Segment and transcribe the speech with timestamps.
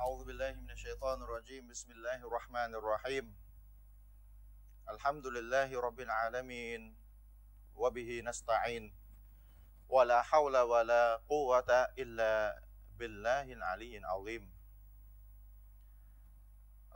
[0.00, 3.26] أعوذ بالله من الشيطان الرجيم بسم الله الرحمن الرحيم
[4.88, 6.96] الحمد لله رب العالمين
[7.74, 8.94] وبه نستعين
[9.88, 12.62] ولا حول ولا قوة إلا
[12.98, 14.44] بالله العلي العظيم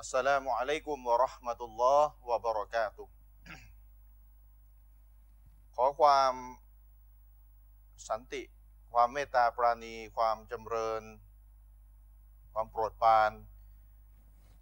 [0.01, 3.09] السلام عليكم ورحمة الله وبركاته
[5.77, 6.35] ขอความ
[8.09, 8.43] สันติ
[8.93, 11.03] ความเมตตาปราณี ความจำเริญ
[12.58, 13.32] ความโปรดปราน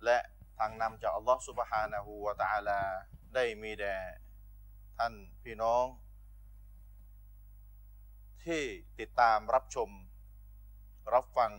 [0.05, 0.17] และ
[0.59, 2.81] ทางนำจากอัลลอฮฺสุบฮานะฮูวะตะอาลา
[3.35, 3.97] ได้มีแด่
[4.97, 5.85] ท่านพี่น้อง
[8.43, 8.63] ที่
[8.99, 9.89] ติดตามรับชม
[11.13, 11.51] รับฟัง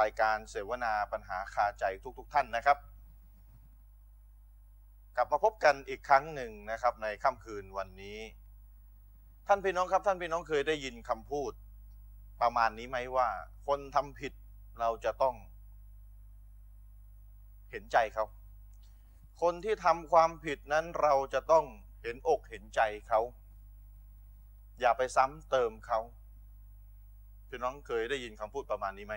[0.00, 1.84] รายการเสวนาปัญหาคาใจ
[2.18, 2.78] ทุกๆทท่านนะครับ
[5.16, 8.18] กลับมาพบกันอีกครั้งหนึ่งนะครับในค่ำคืนวันนี้
[9.46, 11.52] ท่านพี่น้องครับท่านพี่น้องเคยได้ยินคำพูด
[12.40, 13.28] ประมาณนี้ไหมว่า
[13.66, 14.32] คนทำผิด
[14.80, 15.36] เราจะต้อง
[17.70, 18.24] เห็นใจเขา
[19.42, 21.64] คนที่ทำความผิดนั้นเราจะต้อง
[22.02, 23.20] เห็นอกเห็นใจเขา
[24.80, 26.00] อย่าไปซ้ำเติมเขา
[27.48, 29.16] พี่น้องเคยได้ยินคำพูดประมาณนี้ไหม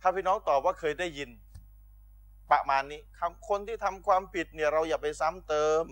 [0.00, 1.30] ถ้าพี่น้องตอบว่าเคยได้ยิน
[2.50, 3.00] ประมาณนี้
[3.48, 5.84] คนที่ทำความผิดเนี่ยเราอย่าไปซ้ำเติม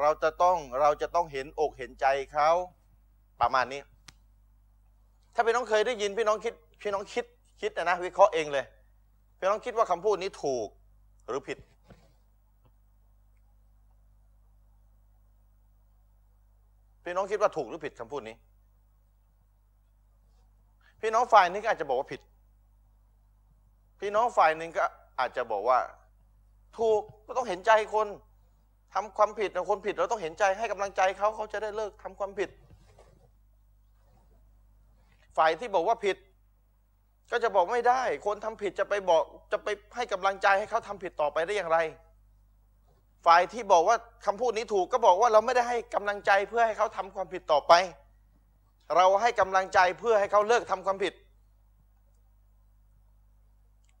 [0.00, 2.50] เราจะต้องเราจะต้องเห็นอกเห็นใจเขา
[3.40, 3.80] ประมาณนี้
[5.34, 7.24] ถ้าพี่น้องเคยได้ยินพี่น้องคิดพี่น้องคิด
[7.60, 8.64] คิดนะนะวิเคราะห์เองเลย
[9.38, 10.68] พี่น้องคิดว่าคำพูดนี้ถูก
[11.28, 11.58] หรือผิด
[17.04, 18.36] พี่น้องคิดว่าถูกหรือผิดคำพูดนี้
[21.00, 22.20] พี่น้องฝ่ายนึงก็อาจจะบอกว่าผิด
[24.00, 24.84] พี่น้องฝ่ายหนึ่งก็
[25.18, 25.78] อาจจะบอกว่า
[26.78, 28.06] ถูกก็ต้องเห็นใจคน
[28.94, 32.50] ทำความผิดคนผิดเราต้องเห็นใจให้กำลังใจเขาเขาจะได้เลิกทำความผิด
[35.36, 36.16] ฝ่ายที่บอกว่าผิด
[37.30, 41.78] ก็จะบอกไม่ได้ คนทำผิดจะไปบอกจะไปให้กำลังใจให้เขาทำผิดต่อไปได้อย่างไร
[43.26, 43.96] ฝ่ายที่บอกว่า
[44.26, 47.72] คำพูดนี้ถูกก็บอกว่าเราไม่ได้ให้กำลังใจเพื่อให้เขาทำความผิดต่อไป
[48.96, 51.14] เราให้กำลังใจเพื่อให้เขาเลิกทำความผิด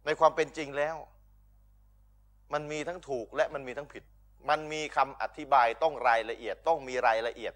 [0.04, 0.96] ในความเป็นจริงแล้ว
[2.52, 4.04] มันมีทั้งถูกและมันมีทั้งผิด
[4.50, 7.52] มันมีคำอธิบายต้องรายละเอียด ต้องมีรายละเอียด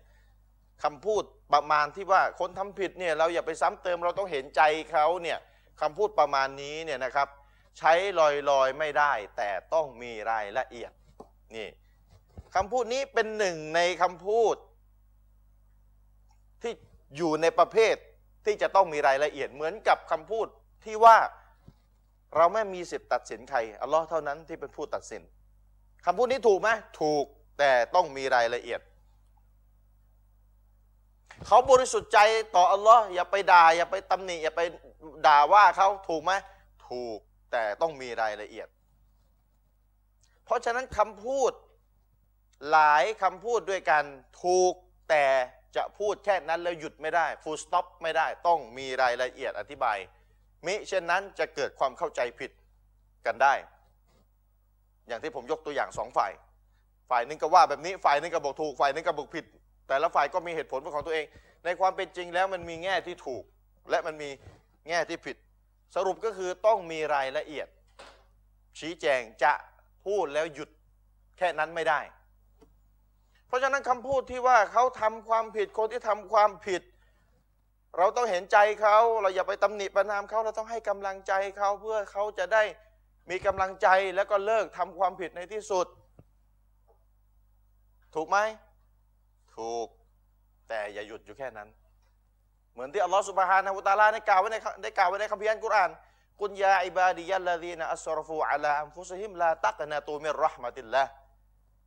[0.84, 1.22] คำพูด
[1.52, 4.62] ประมาณที่ว่าคนทำผิดเนี่ยเราอย่าไปซ้ำเติมเราต้องเห็นใจ
[4.92, 5.38] เขาเนี่ย
[5.80, 7.28] คำพูดประมาณนี้เนี่ยนะครับ
[7.78, 10.92] ใช้ลอยลอยไม่ได้ แต่ต้องมีรายละเอียด
[11.56, 11.68] นี่
[12.54, 14.56] คำพูดนี้เป็นหนึ่งในคำพูด
[16.62, 16.72] ที่
[17.16, 17.94] อยู่ในประเภท
[18.44, 20.46] ที่จะต้องมีรายละเอียดเหมือนกับคำพูด
[20.84, 21.18] ที่ว่า
[22.36, 25.22] เราไม่มีสิทธิ์ตัดสินใครอัลลอฮ์เท่านั้นที่เป็นผู้ตัดสิน
[26.06, 26.68] คำพูดนี้ถูกไหม
[27.00, 27.24] ถูก
[27.58, 28.80] แต่ต้องมีรายละเอียด
[31.46, 32.18] เขาบริสุทธิ์ใจ
[32.56, 34.62] ต่ออัลลอฮ์อย่าไปด่าอย่าไปตำหนิอย่าไป
[35.26, 36.32] ด่าว่าเขาถูกไหม
[36.88, 37.18] ถูก
[37.52, 38.68] แต่ต้องมีรายละเอียด
[40.44, 41.52] เพราะฉะนั้นคำพูด
[42.70, 44.04] หลายคำพูดด้วยกัน
[44.42, 44.72] ถูก
[45.10, 45.24] แต่
[45.76, 49.98] จะพูดแค่นั้นแล้วหยุดไม่ได้ full stop ไม่ได้ต้องมีรายละเอียดอธิบาย
[50.66, 52.50] มิเช่นนั้นจะเกิดความเข้าใจผิด
[53.26, 53.54] กันได้
[55.08, 56.32] อย่างที่ผมยกตัวอย่างสองฝ่าย
[57.10, 59.44] ฝ่ายนึงก็ว่าแบบนี้ ฝ่ายนึงก็บอกถูก ฝ่ายนึงก็บอกผิด
[59.88, 61.26] แต่ละฝ่ายก็มีเหตุผลของตัวเอง
[61.64, 63.44] ในความเป็นจริงแล้วมันมีแง่ที่ถูก
[63.90, 64.30] และมันมี
[64.88, 65.36] แง่ที่ผิด
[65.94, 67.68] สรุปก็คือต้องมีรายละเอียด
[68.78, 69.52] ชี้แจงจะ
[70.06, 70.68] พูดแล้วหยุด
[71.38, 72.00] แค่นั้นไม่ได้
[73.46, 76.82] เพราะฉะนั้นคำพูดที่ว่าเขาทำความผิดคนที่ทำความผิด
[77.98, 82.62] เราต้องเห็นใจเขาเราอย่าไปตำหนิประนามเขาเราต้องให้กำลังใจเขาเพื่อเขาจะได้
[83.30, 85.86] มีกำลังใจแล้วก็เลิกทำความผิดในที่สุด
[88.14, 88.38] ถูกไหม
[89.58, 89.88] ถูก
[90.68, 91.68] แต่อย่าหยุดอยู่แค่นั้น
[92.72, 95.90] เหมือนที่อัลลอฮฺ سبحانه وتعالى ได้กล่าวไว้ในได้กล่าวไว้ในคัมภีร์อัลกุรอาน
[96.40, 101.04] กุญยาอิบาดียัลลดีนอัสรฟูอัลาอัมฟุซฮิมลาตักนาตูมิรรหมติลละ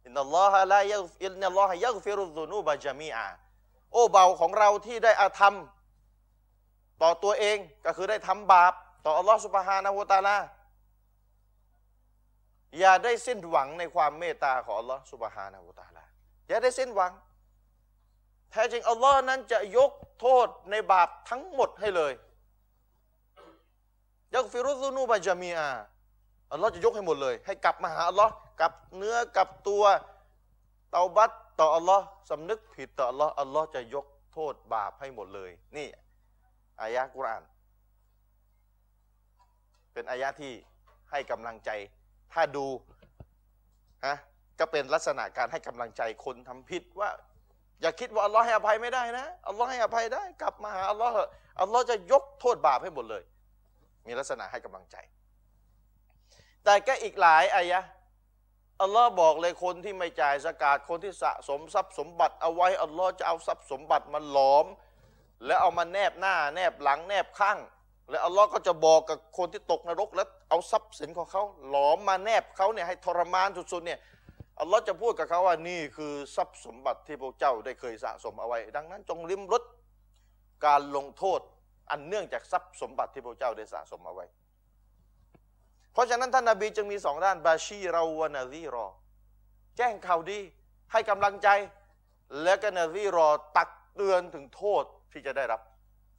[0.05, 3.27] อินนัลลอฮะลายัอินนัลลอฮะยักฟิรุซุนูบะจามีอา
[3.93, 5.55] โอ้เบาของเราที่ได้อธรรม
[7.01, 8.73] ต่อตัวเองก็คือได้ทำบาป
[9.05, 10.37] ต่ออัลลอฮฺ سبحانه وتعالى
[12.79, 16.03] อย่าได้สิ้นหวังในความเมตตาของอัลลอฮฺ سبحانه وتعالى
[16.47, 17.11] อย่าได้สิ้นหวัง
[18.51, 22.13] แท้จริงอัลลอฮ์นั้นจะยกโทษในบาปทั้งหมดให้เลย
[24.33, 25.69] ยักฟิรุซุนูบะจามีอา
[26.51, 29.83] อัลลอฮ์จะยกให้หมดเลย ให้กลับมาหาอัลลอฮ์กับเนื้อกับตัว
[30.91, 35.87] เตาบัตต่ออัลลอฮ์สำนึกผิดต่ออัลลอฮ์อัลลอฮ์จะยกโทษบาปให้หมดเลย นี่
[36.81, 37.43] อายะกุรอาน
[39.93, 40.53] เป็นอายะที่
[41.11, 41.69] ให้กำลังใจ
[42.33, 42.65] ถ้าดู
[44.05, 44.15] ฮะ
[44.59, 47.09] ก็เป็นลักษณะการให้กำลังใจคนทำผิดว่า
[47.81, 51.13] อย่าคิดว่าอัลลอฮ์ให้อภัยไม่ได้นะอัลลอฮ์ให้อภัยได้ กลับมาหาอัลลอฮ์
[51.61, 53.23] อัลลอฮ์จะยกโทษบาปให้หมดเลย
[54.07, 54.95] มีลักษณะให้กำลังใจ
[56.63, 57.81] แต่ก็อีกหลายอายะ
[58.81, 64.65] อัลลอฮ์บอกเลยคนที่ไม่จ่ายสกาดคนที่สะสมทรัพย์สมบัติเอาไว้อัลลอฮ์จะเอาทรัพย์สมบัติมาหลอม
[65.45, 67.57] แล้วเอามาแนบหน้า แนบหลังแนบข้าง
[68.09, 73.99] แล้วอัลลอฮ์ก็จะบอกกับคนที่ตกนรก แล้วเอาทรัพย์สินของเขาหลอมมาแนบเขาเนี่ยให้ทรมานสุดๆเนี่ย
[74.61, 79.63] อัลลอฮ์จะพูดกับเขาว่านี่คือทรัพย์สมบัติที่พวกเจ้าได้เคยสะสมเอาไว้ ดังนั้นจงริมรส
[80.65, 81.39] การลงโทษ
[81.91, 84.25] อันเนื่องจากทรัพย์สมบัติที่พวกเจ้าได้สะสมเอาไว้
[85.93, 88.87] เพราะฉะนั้นท่านนาบีจึงมีสองด้านบาชีเราวนาซีรอ
[89.77, 90.39] แจ้งข่าวดี
[90.91, 91.49] ให้กำลังใจ
[92.43, 95.61] และก็นาซีรอตักเตือนถึงโทษที่จะได้รับ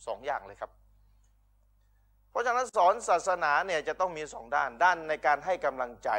[0.06, 0.71] สองอย่างเลยครับ
[2.31, 6.11] เพราะฉะนั้นสอนศาสนาเนี่ยจะต้องมีสองด้านด้านในการให้กำลังใจ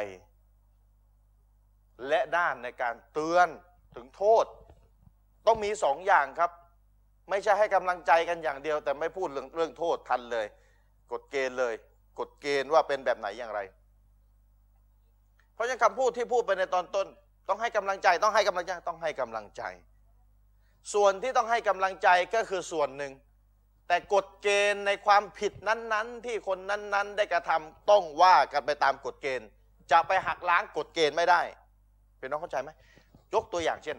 [2.08, 3.48] และด้านในการเตือน
[3.94, 4.44] ถึงโทษ
[5.46, 6.50] ต้องมีสองอย่างครับ
[7.30, 10.46] ไม่ใช่ให้กำลังใจกันอย่างเดียว แต่ไม่พูดเรื่องเรื่องโทษทันเลย
[11.12, 11.74] กฎเกณฑ์เลย
[12.18, 13.60] กฎเกณฑ์ว่าเป็นแบบไหนอย่างไร
[15.54, 17.06] เพราะฉะนั้นคำพูดที่พูดไปในตอนต้น
[17.48, 19.62] ต้องให้กำลังใจต้องให้กำลังใจต้องให้กำลังใจ
[20.94, 23.12] ส่วนที่ต้องให้กำลังใจก็คือส่วนหนึ่ง
[23.88, 29.48] แต่กฎเกณฑ์ในความผิดนั้น ๆ ที่คนนั้น ๆ ได้กระทำต้องว่ากันไปตามกฎเกณฑ์
[29.90, 31.42] จะไปหักล้างกฎเกณฑ์ไม่ได้
[32.24, 32.70] เป็นน้องเข้าใจไหม
[33.34, 33.98] ยกตัวอย่างเช่น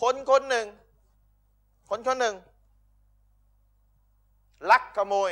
[0.00, 0.66] คนคนหนึ่ง
[1.90, 2.34] คนคนหนึ่ง
[4.70, 5.30] ลักขโมย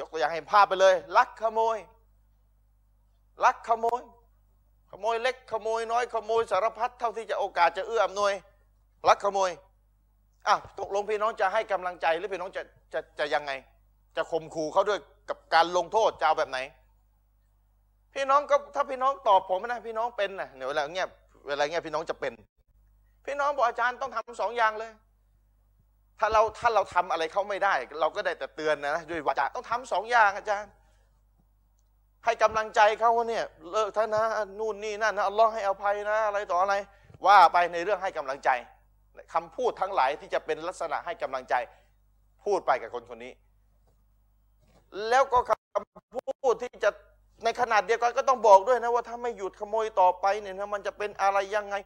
[0.00, 1.76] ยกตัวอย่างให้ภาพไปเลย ลักขโมย
[3.44, 4.00] ลักขโมย
[4.90, 8.32] ขโมยเล็กขโมยน้อยขโมยสารพัดเท่าที่จะโอกาสจะเอื้ออำนวย
[9.08, 9.50] ลักขโมย
[10.46, 12.62] อะตกลงพี่น้องจะให้กำลังใจหรือพี่น้องจะ
[12.92, 13.52] จะจะยังไง
[14.16, 14.98] จะข่มขู่เขาด้วย
[15.28, 16.58] กับการลงโทษจะเอาแบบไหน
[18.16, 21.08] พี่น้องก็ถ้าพี่น้องตอบผมนะพี่น้องเป็นนะเวลาเงี้ย
[21.48, 22.32] เวลาเงี้ยพี่น้องจะเป็น
[23.26, 24.92] พี่น้องบอกอาจารย์ต้องทำสองอย่างเลย
[26.18, 30.70] ถ้าเราถ้าเราทำอะไรเขาไม่ได้ เราก็ได้แต่เตือนนะด้วยวาจาต้องทำสองอย่างอาจารย์
[32.24, 34.22] ให้กำลังใจเขาเนี่ยเลิกท่านนะ
[34.58, 36.74] นู่นนี่นั่นนะอัลลอฮ์ให้อภัยนะอะไรต่ออะไร
[37.26, 38.50] ว่าไปในเรื่องให้กำลังใจ
[39.34, 41.54] คำพูดทั้งหลายที่จะเป็นลักษณะให้กำลังใจ
[42.44, 43.32] พูดไปกับคนคนนี้
[45.08, 46.90] แล้วก็คำพูดที่จะ
[47.44, 51.76] ในขนาดเดียวกันก็ต้องบอกด้วยนะว่าถ้าไม่หยุดขโมยต่อไปเนี่ยนะมันจะเป็นอะไรยังไง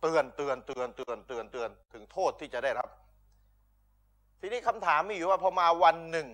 [0.00, 2.88] เตือนเตือนเตือนเตือนเตือนเตือนถึงโทษที่จะได้รับ
[4.40, 6.26] ทีนี้คำถามมีอยู่ว่าพอมาวันหนึ่ง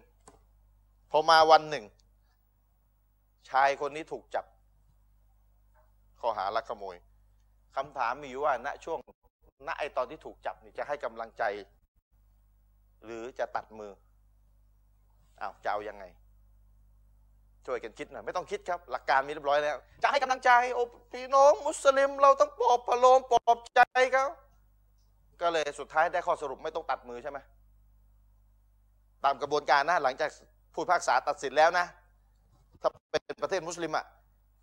[1.11, 1.85] พอมาวันหนึ่ง
[3.51, 4.45] ชายคนนี้ถูกจับ
[6.21, 6.97] ข้อหาลักขโมย
[7.77, 8.99] คำถามมีอยู่ว่า ณช่วง
[9.67, 11.43] ณไอตอนที่ถูกจับนี่จะให้กำลังใจ
[13.05, 13.93] หรือจะตัดมือ
[15.41, 16.05] อ้าวจะเอายังไง
[17.67, 20.83] ช่วยกันคิดหน่อยไม่ต้องคิดครับ หลักการมีเรียบร้อยแล้ว จะให้กำลังใจโอ้
[21.13, 23.81] พี่น้องมุสลิม เราต้องปลอบประโลมปลอบใจ
[24.13, 24.27] เขา
[25.41, 27.39] ก็เลยสุดท้ายได้ข้อสรุปไม่ต้องตัดมือใช่ไหม
[29.25, 30.31] ตามกระบวนการนะหลังจาก
[30.75, 31.87] ผู้พากษาตัดสินแล้วนะ
[32.83, 34.05] ถ้าเป็นประเทศมุสลิมอะ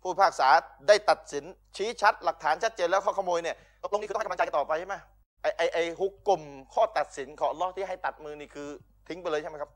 [0.02, 0.48] ผู้พากษา
[0.88, 1.44] ได้ตัดสิน
[1.76, 3.56] ชี้ชัด หลักฐานชัดเจนแล้วเขาขโมยเนี่ย
[3.90, 4.96] ตรงนี้คือต้องให้กำลังใจต่อไปใช่ไหม
[5.42, 6.42] ไอไอไอฮุกกลม
[6.74, 8.68] ข้อตัดสินของลอที่ให้ตัดมือนี่คือ
[9.08, 9.70] ทิ้งไปเลยใช่ไหมครับ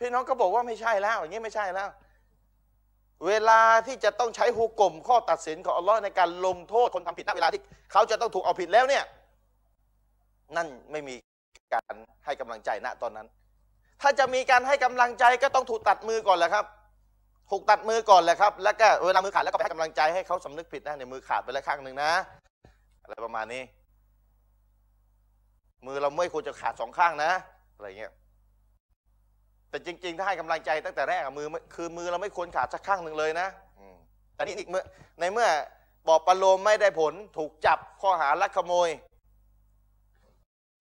[0.00, 1.88] พี่น้องก็บอกว่าไม่ใช่แล้ว อย่างนี้ไม่ใช่แล้ว
[3.26, 7.62] เวลาที่จะต้องใช้ฮุกกลมข้อตัดสินของอัลลอฮ์ในการลงโทษคนทำผิดณเวลาที่
[7.92, 9.04] เขาจะต้องถูกเอาผิดแล้วเนี่ย
[10.56, 11.14] นั่นไม่มี
[11.74, 11.94] การ
[12.24, 13.26] ให้กำลังใจณตอนนั้น
[14.02, 16.64] ถ้าจะมีการให้กำลังใจก็ต้องถูกตัดมือก่อนแหละครับ
[17.50, 22.12] ถูกตัดมือก่อนเลยครับ แล้วก็เวลามือขาดแล้วก็ให้กำลังใจให้เขาสำนึกผิดนะในมือขาดไปแล้วข้างหนึ่งนะ
[23.02, 23.62] อะไรประมาณนี้
[25.86, 27.30] มือเราไม่ควรจะขาดสองข้างนะ
[27.74, 28.12] อะไรเงี้ย
[29.70, 33.48] แต่จริง ๆ ถ้าให้กำลังใจตั้งแต่แรกมือคือมือเราไม่ควรขาดสักข้างหนึ่งเลยนะ
[34.34, 34.84] แต่นี่อีกเมื่อ
[35.20, 35.48] ในเมื่อ
[36.06, 38.88] ปอบประโลมไม่ได้ผลถูกจับข้อหาลักขโมย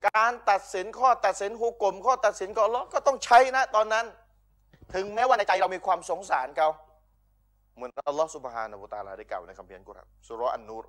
[0.08, 4.06] การตัดสินข้อตัดสินหุกกลมข้อตัดสินก็ล้อก็ต้องใช้นะ ตอนนั้น
[4.94, 6.70] ถึงแม้ว่าในใจเรามีความสงสารเขา
[7.76, 10.86] เหมือนอัลลอฮฺสุบฮานาบุตาลาได้กล่าวในคัมภีร์กุรอานสุรอันนูร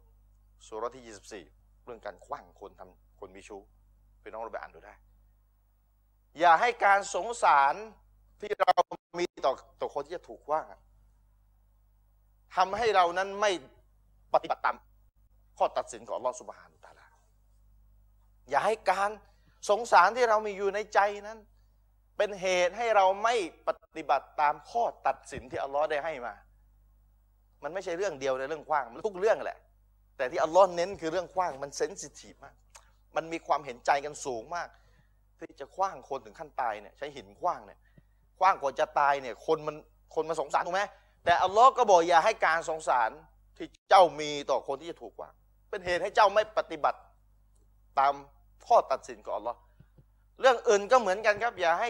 [0.68, 3.60] สุรที่ 24 เรื่องการขว้างคนทำคนมีชู้
[4.22, 4.94] พี่น้องเราไปอ่านดูได้
[6.38, 7.74] อย่าให้การสงสาร
[8.40, 8.72] ที่เรา
[9.18, 10.66] มีต่อต่อคนที่จะถูกว้าง
[12.56, 13.50] ทำให้เรานั้นไม่
[14.34, 14.76] ปฏิบัติตาม
[15.58, 17.06] ข้อตัดสินของอัลลอฮฺสุบฮานาตาลา
[18.50, 19.10] อย่าให้การ
[19.70, 21.38] สงสารที่เรามีอยู่ในใจนั้น
[22.16, 23.34] เป็นเหตุให้เราไม่
[23.68, 26.34] ปฏิบัติตามข้อตัดสินที่อัลลอฮ์ได้ให้มา
[27.62, 29.58] มันไม่ใช่เรื่องเดียวในเรื่องขว้าง มันทุกเรื่องแหละ
[30.16, 32.54] แต่ที่อัลลอฮ์เน้นคือเรื่องขว้าง มันเซนซิทีฟมาก
[33.16, 34.68] มันมีความเห็นใจกันสูงมาก
[35.40, 37.78] ที่จะขว้างคนถึงขั้นตายเนี่ยใช้หินขว้างเนี่ย
[38.38, 39.76] ขว้างกว่าจะตายเนี่ยคนมัน
[40.14, 40.82] คนมาสงสารถูกไหม
[41.24, 43.10] แต่อัลลอฮ์ก็บอกอย่าให้การสงสาร
[43.56, 45.30] ที่เจ้ามีต่อคนที่จะถูกขว้า
[45.70, 46.98] เป็นเหตุให้เจ้าไม่ปฏิบัติ
[47.98, 48.14] ตาม
[48.66, 49.58] ข้อตัดสินของอัลลอฮ์
[50.40, 51.88] เรื่องอื่นก็เหมือนกันครับ อย่าให้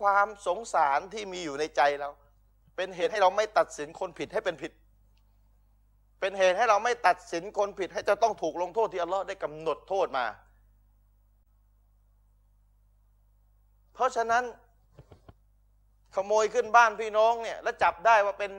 [0.00, 2.10] ความสงสารที่มีอยู่ในใจเรา
[2.76, 4.72] เป็นเหตุให้เราไม่ตัดสินคนผิดให้เป็นผิด
[6.20, 10.24] เป็นเหตุให้เราไม่ตัดสินคนผิด ให้จะต้องถูกลงโทษที่อัลลอฮ์ได้กำหนดโทษมา
[13.94, 14.44] เพราะฉะนั้น
[16.14, 18.50] ขโมยขึ้นบ้านพี่น้องเนี่ยแล้วจับได้ว่าเป็น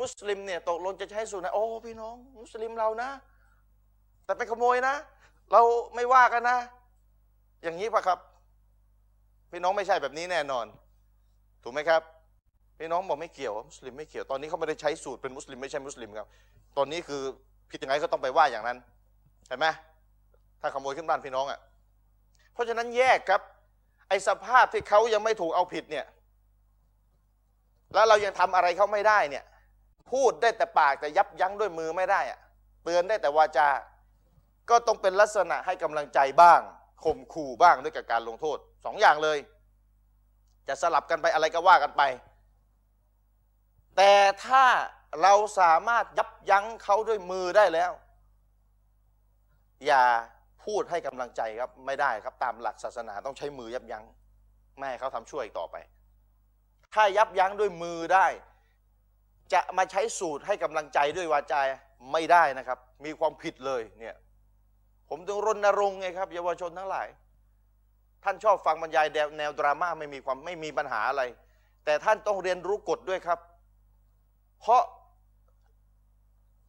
[0.00, 3.10] มุสลิมเนี่ยตกลงจะใช้สูตรไหนโอ้พี่น้อง มุสลิมเรานะ
[4.24, 4.94] แต่ไปขโมยนะ
[5.52, 5.60] เรา
[5.94, 6.58] ไม่ว่ากันนะ
[7.62, 8.18] อย่างนี้ปะครับ
[9.50, 10.66] พี่น้องไม่ใช่แบบนี้แน่นอน
[11.62, 12.02] ถูกไหมครับ
[12.78, 16.26] พี่น้องบอกไม่เกี่ยวมุสลิมไม่เกี่ยวตอนนี้เขาไม่ได้ใช้สูตรเป็นมุสลิมไม่ใช่มุสลิมครับ
[16.76, 17.22] ตอนนี้คือ
[17.70, 18.78] ผิดยังไงก็ต้องไปว่าอย่างนั้น
[19.48, 19.66] เห็นไหม
[20.60, 21.60] ถ้าขโมยขึ้นบ้านพี่น้องอะ่ะ
[22.52, 23.40] เพราะฉะนั้นแยกครับ
[24.08, 26.06] ไอ้สภาพที่เขายังไม่ถูกเอาผิดเนี่ย
[27.94, 29.44] แล้วเรายังทำอะไรเขาไม่ได้เนี่ย
[30.12, 32.38] พูดได้แต่ปากแต่ยับยั้งด้วยมือไม่ได้อะ
[32.84, 33.68] เตือนได้แต่วาจา
[34.70, 36.60] ก็ต้องเป็นลักษณะให้กำลังใจบ้าง
[37.04, 39.38] ข่มขู่บ้างด้วยกับการลงโทษสองอย่างเลย
[40.68, 42.02] จะสลับกันไปอะไรก็ว่ากันไป
[43.96, 44.12] แต่
[44.44, 44.64] ถ้า
[45.22, 47.92] เราสามารถยับยั้งเขาด้วยมือได้แล้ว
[49.86, 50.04] อย่า
[50.66, 54.04] พูดให้กำลังใจครับไม่ได้ครับตามหลักศาสนาต้องใช้มือยับยั้ง
[54.76, 55.76] ไม่ให้เขาทำช่วยอีกต่อไป
[56.94, 58.26] ถ้ายับยั้งด้วยมือได้
[59.52, 61.62] จะมาใช้สูตรให้กำลังใจด้วยวาจา
[62.12, 64.14] ไม่ได้นะครับ มีความผิดเลยเนี่ย
[65.08, 67.08] ผมถึงรณรงค์ไงครับ เยาวชนทั้งหลาย
[68.24, 69.06] ท่านชอบฟังบรรยาย
[69.38, 71.22] แนวดราม่าไม่มีความไม่มีปัญหาอะไร
[71.84, 73.38] แต่ท่านต้องเรียนรู้กฎด้วยครับ
[74.60, 74.82] เพราะ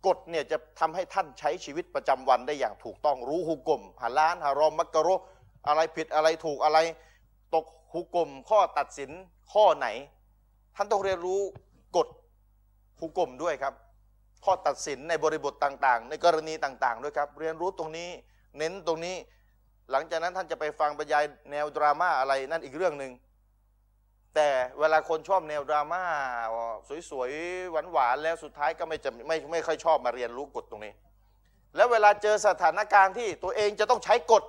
[0.05, 5.09] กฎเนี่ยจะทำให้ท่านใช้ชีวิตประจำวันได้อย่างถูกต้องรู้หุกกลมฮาลานฮารอมมักกะโร
[5.67, 6.79] อะไรผิดอะไรถูกอะไร
[7.55, 9.11] ตกหุกกลมข้อตัดสิน
[9.53, 9.87] ข้อไหน
[10.75, 11.41] ท่านต้องเรียนรู้
[11.97, 12.07] กฎ
[12.99, 13.73] หุกกลมด้วยครับ
[14.45, 18.09] ข้อตัดสินในบริบทต่าง ๆ ในกรณีต่างๆด้วยครับ เรียนรู้ตรงนี้
[18.57, 19.15] เน้นตรงนี้
[19.91, 23.11] หลังจากนั้นท่านจะไปฟังบรรยายแนวดราม่าอะไรนั่นอีกเรื่องหนึ่ง
[24.35, 24.49] แต่
[24.79, 26.03] เวลาคนชอบแนวดราม่า
[27.09, 30.93] สวยๆหวานๆแล้วสุดท้ายก็ไม่จะไม่ไม่ค่อยชอบมาเรียนรู้กฎตรงนี้
[31.75, 34.43] แล้วเวลาเจอสถานการณ์ที่ตัวเองจะต้องใช้กฎ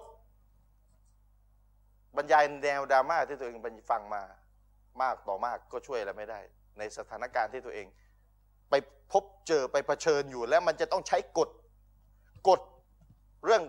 [2.17, 3.57] บรรยายแนวดราม่าที่ตัวเอง
[3.91, 4.23] ฟังมา
[5.03, 6.41] มากต่อมากก็ช่วยอะไรไม่ได้
[6.79, 7.87] ในสถานการณ์ที่ตัวเอง
[8.71, 8.75] ไป
[9.13, 11.51] พบเจอไปเผชิญอยู่ แล้วมันจะต้องใช้กฎ
[12.49, 12.61] กฎ
[13.45, 13.63] เรื่อง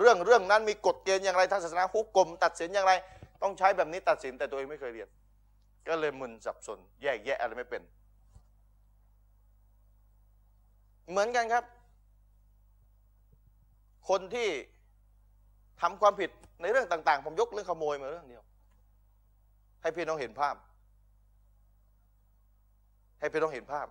[0.00, 2.92] เรื่องเรื่องนั้นมีกฎเกณฑ์อย่างไรทางศาสนาฮุกกลมตัดสินอย่างไร
[3.42, 5.08] ต้องใช้แบบนี้ตัดสินแต่ตัวเองไม่เคยเรียน
[5.88, 7.82] ก็เลยมึนสับสน แยกแยะอะไรไม่เป็น
[11.10, 11.64] เหมือนกันครับ
[14.08, 14.48] คนที่
[15.80, 16.30] ทำความผิด
[16.62, 18.42] ในเรื่องต่าง ๆ ผมยกเรื่องขโมยมาเรื่องเดียว
[19.82, 20.54] ให้พี่น้องเห็นภาพ
[23.20, 23.86] ให้พี่น้องเห็นภาพ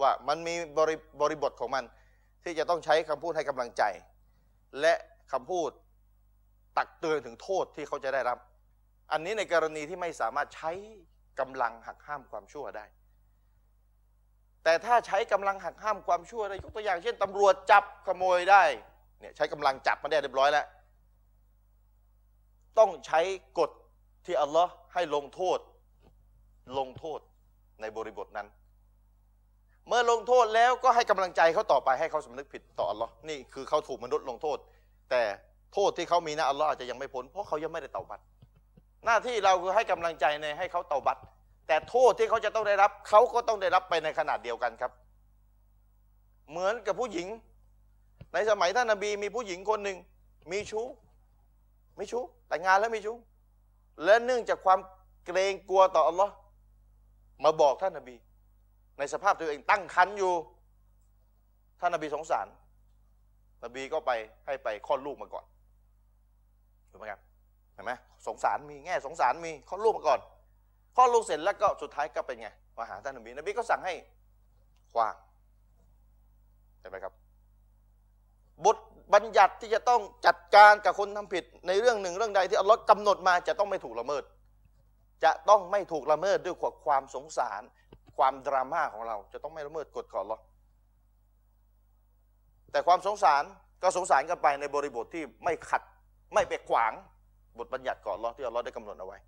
[0.00, 1.84] ว่ามันมีบริบริบทของมัน
[2.44, 3.82] ที่จะต้องใช้คำพูดให้กำลังใจ
[4.80, 4.94] และ
[5.32, 5.70] คำพูด
[6.78, 8.38] ตักเตือนถึงโทษที่เขาจะได้รับ
[9.12, 10.72] อันนี้ในกรณีที่ไม่สามารถใช้
[11.40, 12.84] กำลังหักห้ามความชั่วได้
[14.64, 18.62] แต่ถ้าใช้กำลังหักห้ามความชั่วได้ยกตัวอย่างเช่นตำรวจจับขโมยได้
[19.20, 20.66] เนี่ยใช้กำลังจับมาได้เรียบร้อยแล้ว
[22.78, 23.20] ต้องใช้
[23.58, 23.70] กฎ
[24.26, 25.58] ที่อัลลอฮ์ให้ลงโทษ
[26.78, 27.20] ลงโทษ
[27.80, 28.48] ในบริบทนั้น
[29.88, 34.58] เมื่อลงโทษแล้วก็ให้กำลังใจเขาต่อไปให้เขาสำนึกผิดต่ออัลลอฮ์นี่คือเขาถูกมนุษย์ลงโทษ
[35.10, 35.22] แต่
[35.74, 38.24] โทษที่เขามีนะอัลลอฮ์อาจจะยังไม่พ้นเพราะเขายังไม่ได้เตาบัตร
[39.06, 41.18] หน้าที่เราคือให้กำลังใจในให้เขาเตาบัต
[41.66, 44.92] แต่โทษที่เขาจะต้องได้รับเขาก็ต้องได้รับไปในขนาดเดียวกันครับ
[46.50, 47.26] เหมือนกับผู้หญิง
[48.32, 49.98] ในสมัยท่านนบีมีผู้หญิงคนหนึ่ง
[50.52, 50.86] มีชู้
[51.98, 53.16] มีชู้แต่งงานแล้วมีชู้
[54.04, 54.78] และเนื่องจากความ
[55.24, 56.34] เกรงกลัวต่ออัลลอฮ์
[57.44, 58.16] มาบอกท่านนบี
[58.98, 60.32] ในสภาพตัวเองตั้งคันอยู่
[61.80, 62.46] ท่านนบีสงสาร
[63.64, 64.10] นบีก็ไป
[64.46, 65.44] ให้ไปคลอดลูกมาก่อน
[66.90, 67.20] ถูกไหมครับ
[67.76, 67.92] เห็นไหม
[68.26, 70.20] สงสารมีแง่สงสารมีข้อลูกมาก่อน
[70.96, 73.94] ข้อลูกเสร็จแล้วก็สุดท้ายก็เป็นไงมาหาท่านนบีนบีก็สั่งให้
[74.92, 75.14] คว้าง
[76.80, 77.12] เห็นไหมครับ
[78.64, 78.76] บท
[79.14, 84.24] บัญญัติที่จะต้องจัดการกับคนทำผิดในเรื่องหนึ่งเรื่องใดที่อัลลอฮ์กำหนดมาจะต้องไม่ถูกละเมิด
[85.24, 86.56] จะต้องไม่ถูกละเมิดด้วย
[86.86, 87.62] ความสงสาร
[88.16, 90.42] ความดราม่าของเรา จะต้องไม่ละเมิดกฎของอัลลอฮ์
[92.70, 93.42] แต่ความสงสาร
[93.82, 95.82] ก็สงสารกันไปในบริบทที่ไม่ขัด
[96.34, 96.92] ไม่ไปขวาง
[97.58, 99.18] บทบัญญัติก่อนรอที่อัลลอฮ์ได้กำหนดเอาไว้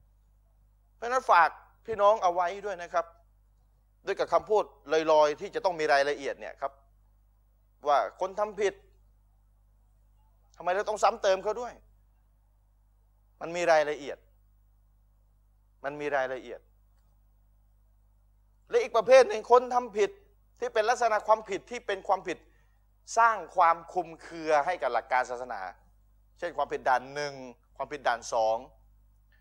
[0.96, 1.48] เพราะนั้นฝาก
[1.86, 3.04] พี่น้องเอาไว้ด้วยนะครับ
[4.06, 4.64] ด้วยกับคำพูด
[5.12, 6.72] ลอยๆ ที่จะต้องมีรายละเอียดเนี่ยครับ
[7.88, 8.74] ว่าคนทำผิด
[10.56, 11.72] ทำไมเราต้องซ้ำเติมเขาด้วย
[13.40, 14.18] มันมีรายละเอียด
[15.84, 16.60] มันมีรายละเอียด
[18.70, 20.10] และอีกประเภทหนึ่งคนทำผิด
[20.60, 22.38] ที่เป็นลักษณะความผิดที่เป็นความผิด
[23.18, 25.60] สร้างความคุมเครือให้กับหลักการศาสนา
[26.38, 27.32] เช่นความผิดด่านหนึ่ง
[27.78, 28.56] ความผิดด่านสอง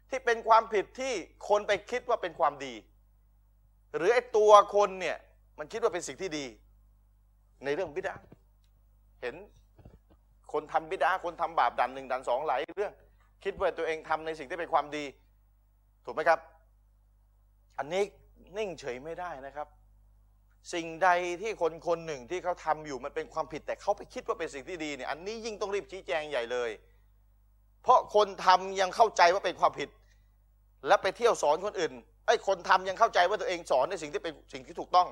[0.10, 1.14] ที่เป็นความผิดที่
[1.50, 2.74] คนไปคิดว่าเป็นความดี
[3.96, 5.18] หรือไอ้ตัวคนเนี่ย
[5.60, 6.46] มันคิดว่าเป็นสิ่งที่ดี
[7.64, 8.16] ในเรื่องบิดา
[9.22, 9.36] เห็น
[10.54, 12.94] คนทำบิดาคนทำบาปด่านหนึ่งด่านสองหลายเรื่อง
[13.44, 15.06] คิดว่าตัวเองทำในสิ่งที่เป็นความดี
[16.06, 16.40] ถูกไหมครับ
[17.78, 18.04] อันนี้
[18.58, 19.68] นิ่งเฉยไม่ได้นะครับ
[20.74, 21.10] สิ่งใด
[21.42, 26.70] ที่คนคนหนึ่งที่เขาทำอยู่มันเป็นความผิดแต่เขาไปคิดว่าเป็นสิ่งที่ดีเนี่ยอันนี้ยิ่งต้องรีบชี้แจงใหญ่เลย
[27.88, 29.90] เพราะคนทำยังเข้าใจว่าเป็นความผิด
[30.88, 31.94] และไปเที่ยวสอนคนอื่น
[32.28, 35.08] ไอ้คนทำยังเข้าใจว่าตัวเองสอนในสิ่งที่เป็นสิ่งที่ถูกต้อง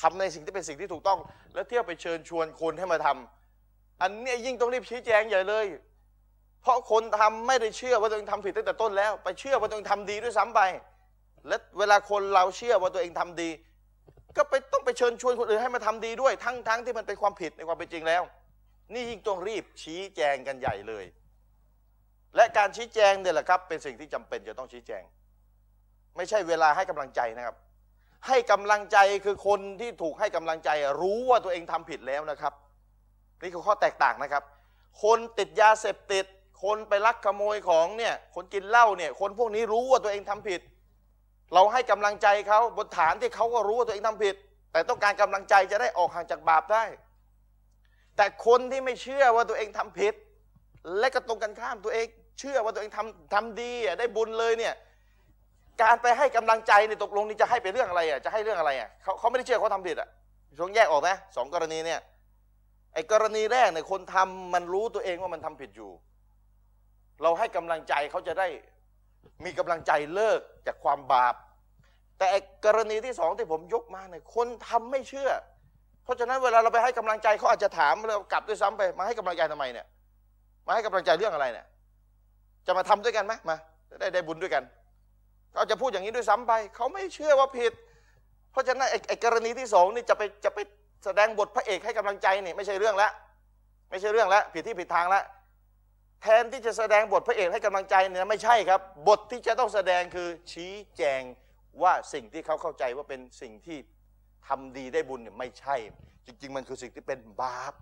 [0.00, 1.18] ทำในสิ่งที่เป็นสิ่งที่ถูกต้อง
[1.54, 5.66] แล้วเที่ยวไปเชิญชวนคนให้มาทำอันนี้ยิ่งต้องรีบชี้แจงใหญ่เลย
[6.62, 10.60] เพราะคนทำไม่ได้เชื่อว่าตัวเองทำผิดตั้งแต่ต้นแล้ว ไปเชื่อว่าตัวเองทำดีด้วยซ้ำไป
[11.48, 13.50] และเวลาคนเราเชื่อว่าตัวเองทำดี
[14.36, 18.22] ก็ไปต้องไปเชิญชวนคนอื่นให้มาทำดีด้วยทั้งทั้งที่มันเป็นความผิดในความเป็นจริงแล้ว
[18.92, 21.04] นี่ยิ่งต้องรีบชี้แจงกันใหญ่เลย
[22.36, 25.02] และการชี้แจงเนี่ยแหละครับ เป็นสิ่งที่จำเป็นจะต้องชี้แจง
[26.16, 27.56] ไม่ใช่เวลาให้กำลังใจนะครับ
[28.26, 30.70] ให้กำลังใจคือคนที่ถูกให้กำลังใจ
[31.00, 32.52] รู้ว่าตัวเองทำผิดแล้วนะครับ
[33.42, 34.42] นี่คือข้อแตกต่างนะครับ
[35.02, 36.24] คนติดยาเสพติด
[36.64, 40.60] คนไปลักขโมยของเนี่ย คนกินเหล้าเนี่ย คนพวกนี้รู้ว่าตัวเองทำผิด
[41.54, 44.34] เราให้กำลังใจเขาบนฐานที่เขาก็รู้ว่าตัวเองทำผิด
[44.72, 46.84] แต่ต้องการกำลังใจจะได้ออกห่างจากบาปได้
[48.16, 50.14] แต่คนที่ไม่เชื่อว่าตัวเองทำผิด
[50.98, 52.06] และก็ตรงกันข้ามตัวเอง
[52.38, 54.74] เชื่อว่าตัวเองทำทำดีได้บุญเลยเนี่ย
[55.82, 60.08] การไปให้กำลังใจในตกลงนี้จะให้เป็นเรื่องอะไรอะจะให้เรื่องอะไรอะเขาเขาไม่ได้เชื่อเขาทำผิดอะ
[60.58, 62.00] ช่วงแยกออกไหมสองกรณีเนี่ย
[62.94, 65.90] ไอ้กรณีแรกเนี่ยคนทำมันรู้ตัวเองว่ามันทำผิดอยู่
[67.22, 68.48] เราให้กำลังใจเขาจะได้
[69.44, 71.34] มีกำลังใจเลิกจากความบาป
[72.18, 72.26] แต่
[72.66, 75.30] กรณีที่สองที่ผมยกมาเนี่ยคนทำไม่เชื่อ
[76.04, 79.86] เพราะฉะนั้นเวลาเราไปให้กำลังใจเขาอาจจะถามเรากลับด้วยซ้ำไปมาให้กำลังใจทำไมเนี่ย
[80.68, 81.66] มาให้กำลังใจเรื่องอะไรเนี่ย
[82.66, 83.56] จะมาทำด้วยกันไหมมา
[84.00, 84.62] ได้ได้บุญด้วยกัน
[85.52, 87.72] เขาจะพูดอย่างนี้ด้วยซ้ำไป เขาไม่เชื่อว่าผิด
[88.52, 90.58] เพราะฉะนั้นไอ้กรณีที่สองนี่จะไปจะไป
[91.04, 93.10] แสดงบทพระเอกให้กำลังใจนี่ไม่ใช่เรื่องละ
[93.90, 95.22] ไม่ใช่เรื่องละผิดที่ผิดทางละ
[96.22, 101.22] แทนที่จะแสดงบทพระเอกให้กำลังใจเนี่ยไม่ใช่ครับ บทที่จะต้องแสดงคือชี้แจง
[101.82, 103.78] ว่าสิ่งที่เขาเข้าใจว่าเป็นสิ่งที่
[104.48, 105.76] ทำดีได้บุญเนี่ยไม่ใช่
[106.26, 107.74] จริง ๆ มันคือสิ่งที่เป็นบาป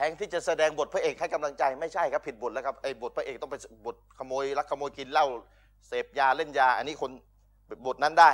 [0.00, 5.26] ทนที่จะแสดงบทพระเอกให้กำลังใจไม่ใช่ครับผิดบทแล้วครับไอ้บทพระเอกต้องเป็นบทขโมยลักขโมยกินเหล้า
[5.88, 7.10] เสพยาเล่นยา อันนี้คน
[7.86, 8.32] บทนั้นได้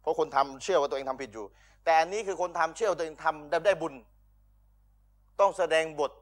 [0.00, 1.46] เพราะคนทำเชื่อว่าตัวเองทำผิดอยู่
[1.84, 3.94] แต่อันนี้คือคนทำเชื่อว่าตัวเองทำได้บุญ
[5.40, 6.12] ต้องแสดงบท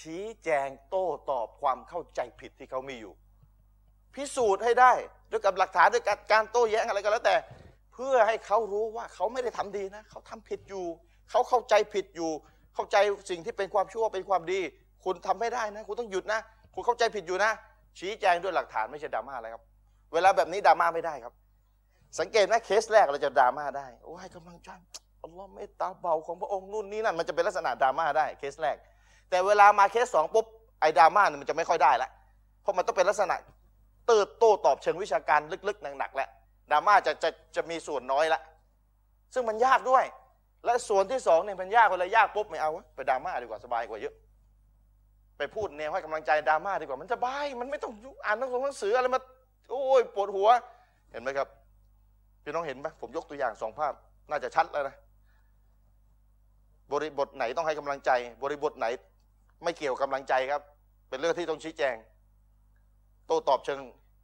[0.00, 3.12] ชี้แจงโต้ตอบความเข้าใจผิดที่เขามีอยู่
[4.14, 4.92] พิสูจน์ให้ได้
[5.30, 7.36] ด้วยกับหลักฐานด้วยการโต้แย้งอะไรก็แล้วแต่
[7.94, 10.86] เพื่อให้เขารู้ว่าเขาไม่ได้ทำดีนะเขาทำผิดอยู่
[11.30, 12.30] เขาเข้าใจผิดอยู่
[12.74, 12.96] เข้าใจ
[13.30, 14.60] สิ่งที่เป็นความชั่วเป็นความดี
[15.04, 16.40] คุณทำไม่ได้นะ คุณต้องหยุดนะ
[16.74, 17.50] คุณเข้าใจผิดอยู่นะ
[17.98, 19.62] ชี้แจงด้วยหลักฐานไม่ใช่ดราม่าอะไรครับ
[20.12, 21.34] เวลาแบบนี้ดราม่าไม่ได้ครับ
[22.18, 24.70] สังเกตไหมเคสแรกเราจะดราม่าได้โอ้ให้กำลังใจ
[25.22, 28.76] อัลลอฮ์เมตตาเบาของพระองค์นู่นนี่นั่นมันจะเป็นลักษณะดราม่าได้เคสแรก
[29.30, 30.46] แต่เวลามาเคสสองปุ๊บ
[30.80, 32.10] ไอ้ดราม่าเนี่ยมันจะไม่ค่อยได้ละ
[32.62, 33.36] เพราะมันต้องเป็นลักษณะ
[34.08, 36.28] เติบโตตอบเชิงวิชาการลึกๆหนักๆแล้ว
[36.70, 38.40] ดราม่าจะจะจะมีส่วนน้อยละ
[39.34, 40.04] ซึ่งมันยากด้วย
[40.64, 44.14] และส่วนที่สองเนี่ยมันยากเวลายากปุ๊บไม่เอาไปดราม่าดีกว่าสบายกว่าเยอะ
[45.38, 47.92] ไปพูดแนวให้กำลังใจดราม่าดีกว่ามันสบายมันไม่ต้อง
[48.24, 49.20] อ่านหนังสือหนังสืออะไรมา
[49.70, 50.48] โอ้ยปวดหัว
[51.10, 51.48] เห็นไหมครับ
[52.42, 53.92] พี่น้องเห็นไหมผมยกตัวอย่างสองภาพ
[54.30, 54.96] น่าจะชัดแล้วนะ
[56.92, 58.10] บริบทไหนต้องให้กำลังใจ
[58.42, 58.86] บริบทไหน
[59.64, 60.62] ไม่เกี่ยวกำลังใจครับ
[61.08, 61.94] เป็นเรื่องที่ต้องชี้แจง
[63.26, 63.80] โต้ตอบเชิง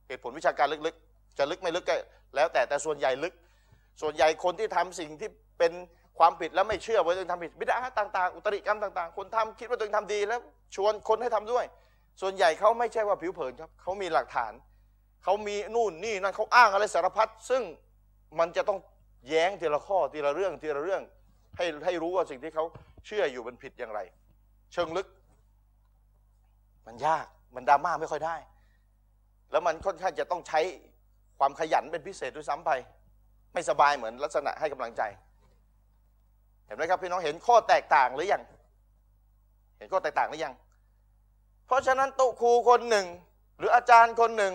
[0.09, 1.96] เหตุผลวิชาการลึกๆ จะลึกไม่ลึกก็
[2.35, 3.35] แล้วแต่แต่ส่วนใหญ่ลึก
[4.03, 5.72] ส่วนใหญ่คนที่ทำสิ่งที่เป็น
[6.20, 10.40] ความผิดแล้วไม่เชื่อว่าตัวเองทำผิดบิดาต่าง ๆ อุตริกรรมต่าง ๆ คนทำคิดว่าตัวเองทำดีแล้ว
[10.74, 11.64] ชวนคนให้ทำด้วย
[12.20, 14.52] ส่วนใหญ่เขาไม่ใช่ว่าผิวเผินครับเขามีหลักฐาน
[15.24, 17.62] เขามีนู่นนี่นั่นเขาอ้างอะไรสารพัดซึ่ง
[18.38, 18.78] มันจะต้อง
[19.28, 21.02] แย้งทีละข้อทีละเรื่องทีละเรื่อง
[21.56, 22.64] ให้ให้รู้ว่าสิ่งที่เขา
[23.06, 24.00] เชื่ออยู่มันผิดอย่างไร
[24.72, 25.06] เชิงลึก
[26.87, 28.37] มันยากมันดราม่าไม่ค่อยได้
[29.50, 30.61] แล้วมันค่อนข้างจะต้องใช้
[31.38, 32.70] ความขยันเป็นพิเศษด้วยซ้ำไป
[33.52, 35.02] ไม่สบายเหมือนลักษณะให้กำลังใจ
[36.72, 38.42] ห็นไหมครับพี่น้องเห็นข้อแตกต่างหรือยัง
[39.78, 40.54] เห็นข้อแตกต่างหรือยัง
[41.66, 43.06] เพราะฉะนั้นตุครูคนหนึ่ง
[43.59, 44.54] หรืออาจารย์คนหนึ่ง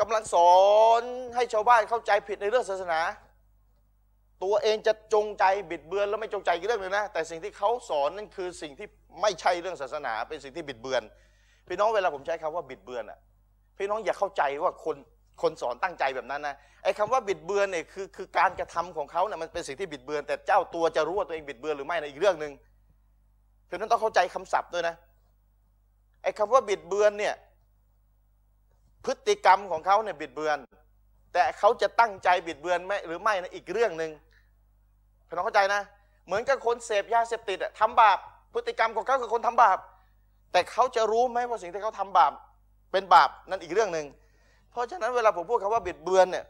[0.00, 0.54] กำลังสอ
[1.00, 1.02] น
[1.34, 3.00] ให้ชาวบ้านเข้าใจผิดในเรื่องศาสนา
[4.42, 8.86] ตัวเองจะจงใจบิดเบือนแล้วไม่จงใจอีกเรื่องหนึ่งนะแต่สิ่งที่เขาสอนนั่นคือสิ่งที่
[9.20, 11.02] ไม่ใช่เรื่องศาสนา เป็นสิ่งที่บิดเบือน
[11.68, 13.18] พี่น้องเวลาผมใช้คำว่าบิดเบือนอะ
[13.78, 14.96] พี่น้องอย่าเข้าใจว่าคน
[15.42, 22.52] คนสอนตั้งใจแบบนั้นนะไอ้คำว่าบิดเบือนเนี่ยคือคือการกระทำของเขาเนี่ยมันเป็นสิ่งที่บิดเบือน แต่เจ้าตัวจะรู้ว่าตัวเองบิดเบือนหรือไม่ในอีกเรื่องหนึ่ง
[23.66, 24.94] เพราะนั้นต้องเข้าใจคำศัพท์ด้วยนะ
[26.22, 27.34] ไอ้คำว่าบิดเบือนเนี่ย
[29.04, 30.58] พฤติกรรมของเขาเนี่ยบิดเบือน
[31.32, 34.10] แต่เขาจะตั้งใจบิดเบือนไหมหรือไม่ในอีกเรื่องหนึ่ง
[35.26, 35.82] พี่น้องเข้าใจนะ
[36.26, 38.18] เหมือนกับคนเสพยาเสพติดอะทำบาป
[38.54, 39.78] พฤติกรรมของเขาคือคนทำบาป
[40.52, 42.32] แต่เขาจะรู้ไหมว่าสิ่งที่เขาทำบาป
[42.92, 44.06] เป็นบาปนั่นอีกเรื่องหนึ่ง
[44.70, 46.44] เพราะฉะนั้นเวลาผมพูดคำว่าบิดเบือนเนี่ย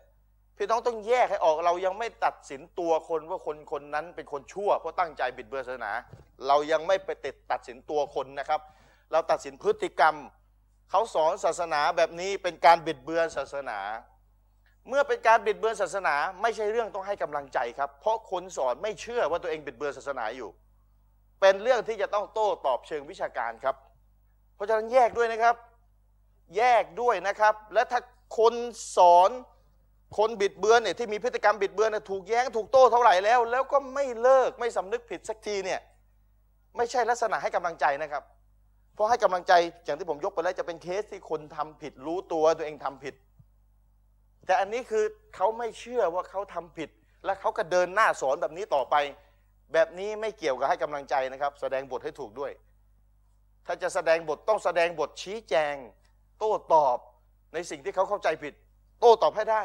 [0.56, 5.92] พี่น้องต้องแยกให้ออกเรายังไม่ตัดสินตัวคนว่าคนคนนั้นเป็นคนชั่ว เพราะตั้งใจบิดเบือนศาสนา
[6.46, 8.61] เรายังไม่ไปติดตัดสินตัวคนนะครับ
[9.12, 10.14] เราตัดสินพฤติกรรม
[10.90, 13.78] เขาสอนศาสนาแบบนี้เป็นการบิดเบือนศาสนา
[14.88, 20.50] เมื่อเป็นการบิดเบือนศาสนา ไม่ใช่เรื่องต้องให้กำลังใจครับ เพราะคนสอนไม่เชื่อว่าตัวเองบิดเบือนศาสนาอยู่
[21.40, 23.76] เป็นเรื่องที่จะต้องโต้ตอบเชิงวิชาการครับ
[24.54, 25.54] เพราะฉะนั้นแยกด้วยนะครับ
[26.56, 28.00] แยกด้วยนะครับ และถ้า
[28.38, 28.54] คน
[28.96, 29.30] สอน
[30.18, 35.80] คนบิดเบือนเนี่ยที่มีพฤติกรรมบิดเบือนถูกแย้งถูกโต้เท่าไหร่แล้ว แล้วก็ไม่เลิกไม่สำนึกผิดสักทีเนี่ย
[36.76, 38.22] ไม่ใช่ลักษณะให้กำลังใจนะครับ
[38.94, 39.52] เพราะให้กำลังใจ
[39.84, 43.14] อย่างที่ผมยกไปแล้วจะเป็นเคสที่คนทำผิดรู้ตัวตัวเองทำผิด
[44.46, 46.90] แต่อันนี้คือเขาไม่เชื่อว่าเขาทำผิด
[47.24, 48.96] และเขาก็เดินหน้าสอนแบบนี้ต่อไป
[49.72, 52.52] แบบนี้ไม่เกี่ยวกับให้กำลังใจนะครับ แสดงบทให้ถูกด้วย
[53.66, 55.74] ถ้าจะแสดงบทต้องแสดงบทชี้แจง
[56.40, 56.98] โต้ตอบ
[57.55, 58.55] ในสิ่งที่เขาเข้าใจผิด
[59.00, 59.62] โต้ตอบให้ได้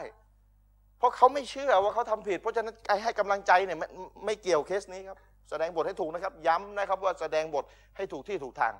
[0.97, 3.88] เพราะเขาไม่เชื่อว่าเขาทำผิด เพราะฉะนั้นให้กำลังใจเนี่ยไม่
[4.25, 5.17] ไม่เกี่ยวเคสนี้ครับ
[5.49, 8.73] แสดงบทให้ถูกนะครับ ย้ำนะครับว่าแสดงบทให้ถูกที่ถูกทาง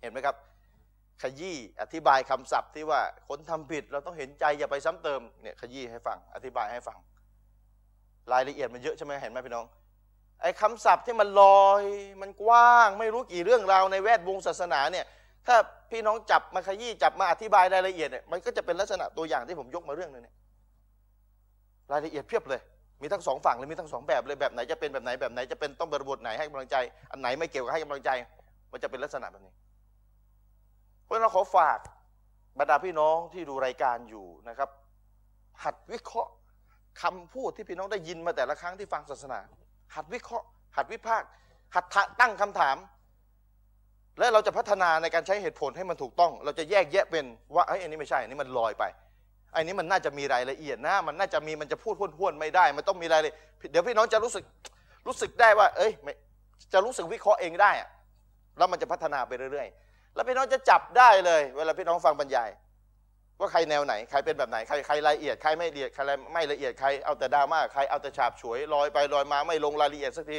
[0.00, 0.36] เห็นไหมครับ
[1.22, 6.98] ขยี้อธิบายคำศัพท์ที่ว่าคนทำผิดเราต้องเห็นใจอย่าไปซ้ำเติมเนี่ยขยี้ให้ฟัง อธิบายให้ฟัง
[8.32, 9.66] รายละเอียดมันเยอะใช่ไหมเห็นไหมพี่น้อง
[10.42, 11.82] ไอ้คำศัพท์ที่มันลอย
[12.20, 15.06] มันกว้าง ไม่รู้กี่เรื่องราวในแวดวงศาสนาเนี่ย
[15.46, 15.56] ถ้า
[15.90, 20.34] พี่น้องจับมาขยี้จับมาอธิบายรายละเอียดเนี่ยมันก็จะเป็นลักษณะตัวอย่างที่ผมยกมาเรื่องนึงเนี่ย
[21.92, 22.60] รายละเอียดเพียบเลย
[23.02, 26.76] มีทั้งสองฝั่งเลยมีทั้งสองแบบเลยแบบไหนจะเป็นแบบไหนแบบไหนจะเป็นต้องบริบทไหนให้กำลังใจ
[27.10, 28.10] อันไหนไม่เกี่ยวกับให้กำลังใจ
[28.72, 29.54] มันจะเป็นลักษณะแบบนี้
[31.04, 31.78] เพราะเราขอฝาก
[32.58, 34.68] บรรดาพี่น้องที่ดูรายการอยู่นะครับ
[35.64, 36.30] หัดวิเคราะห์
[37.02, 39.38] คำพูดที่พี่น้องได้ยินมาแต่ละครั้งที่ฟังศาสนา
[39.94, 41.28] หัดวิเคราะห์ หัดวิพากษ์
[41.74, 41.84] หัด
[42.20, 42.76] ตั้งคำถาม
[44.18, 48.84] และเราจะพัฒนาในการใช้เหตุผลให้มันถูกต้อง เราจะแยกแยะเป็นว่าไอ้อันนี้ไม่ใช่อันนี้มันลอยไป
[49.52, 54.44] ไอ้นี้มันน่าจะมีรายละเอียดนะ มันน่าจะมีมันจะพูดพ้วนๆไม่ได้ มันต้องมีรายละเอียดเดี๋ยวพี่น้องจะรู้สึก
[55.06, 55.92] รู้สึกได้ว่า เอ้ย
[56.72, 57.88] จะรู้สึกวิเคราะห์เองได้อะ
[58.58, 62.50] แล้วมันจะพัฒนาไปเรื่อยๆ แล้วพี่น้องจะจับได้เลย เวลาพี่น้องฟังบรรยาย
[63.38, 66.00] ว่าใครแนวไหนใครเป็นแบบไหนใครใครละเอียดใครไม่ละเอียดใคร
[66.32, 70.38] ไม่ละเอียดใครเอาแต่ดราม่าใครเอาแต่ฉาบฉวยลอยไปลอยมาไม่ลงรายละเอียดสักที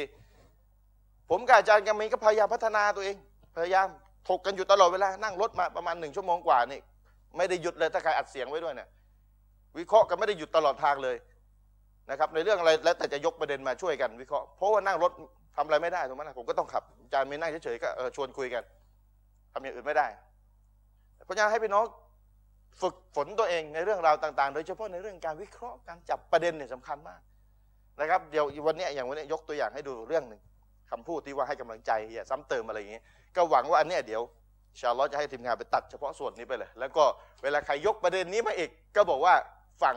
[1.30, 3.16] ผมกับอาจารย์กามีก็พยายามพัฒนาตัวเอง
[3.56, 3.88] พยายาม
[4.28, 6.80] ถกกันอยู่ตลอดเวลา นั่งรถมาประมาณหนึ่งชั่วโมงกว่านี่
[7.36, 8.88] ไม่ได้หยุดเลยถ้าใครอัดเสียงไว้ด้วยเนี่ย
[9.78, 11.16] วิเคราะห์กันไม่ได้หยุดตลอดทางเลย
[12.10, 15.12] นะครับ ในเรื่องอะไรแล้วแต่จะยกประเด็นมาช่วยกันวิเคราะห์เพราะว่านั่งรถ
[15.56, 18.62] ทำอะไรไม่ได้ถูกไหมผมก็ต้องขับจารย์ไม่นั่งเฉยๆก็ชวนคุยกัน
[19.52, 20.06] ทำอย่างอื่นไม่ได้
[21.24, 21.84] เพราะฉะนั้นให้พี่น้อง
[22.80, 27.20] ฝึกฝนตัวเองในเรื่องราวต่างๆ โดยเฉพาะในเรื่องการวิเคราะห์การจับประเด็นเนี่ยสำคัญมาก
[28.00, 30.40] นะครับ เดี๋ยววันนี้อย่างวันนี้ยกตัวอย่างให้ดูเรื่องหนึ่ง
[30.92, 33.02] คำพูดที่ว่าให้กำลังใจอย่าซ้ำเติมอะไรอย่างเงี้
[33.36, 34.22] ก็หวังว่าอันนี้เดี๋ยว
[34.80, 37.04] ชาลอจะให้ทีมงานไปตัดเฉพาะส่วนนี้ไปเลย แล้วก็
[37.42, 39.34] เวลาใครยกประเด็นนี้มาอีก ก็บอกว่า
[39.82, 39.96] ฟัง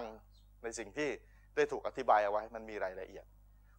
[0.64, 1.10] ในสิ่งที่
[1.56, 3.26] ได้ถูกอธิบายเอาไว้มันมีรายละเอียด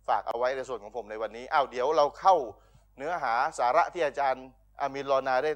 [0.09, 2.35] ฝากเอาไว้ในส่วนของผมในวันนี้อ้าวเดี๋ยวเราเข้า
[2.97, 4.47] เนื้อหาสาระที่อาจารย์
[4.81, 5.53] อามินลอนาได้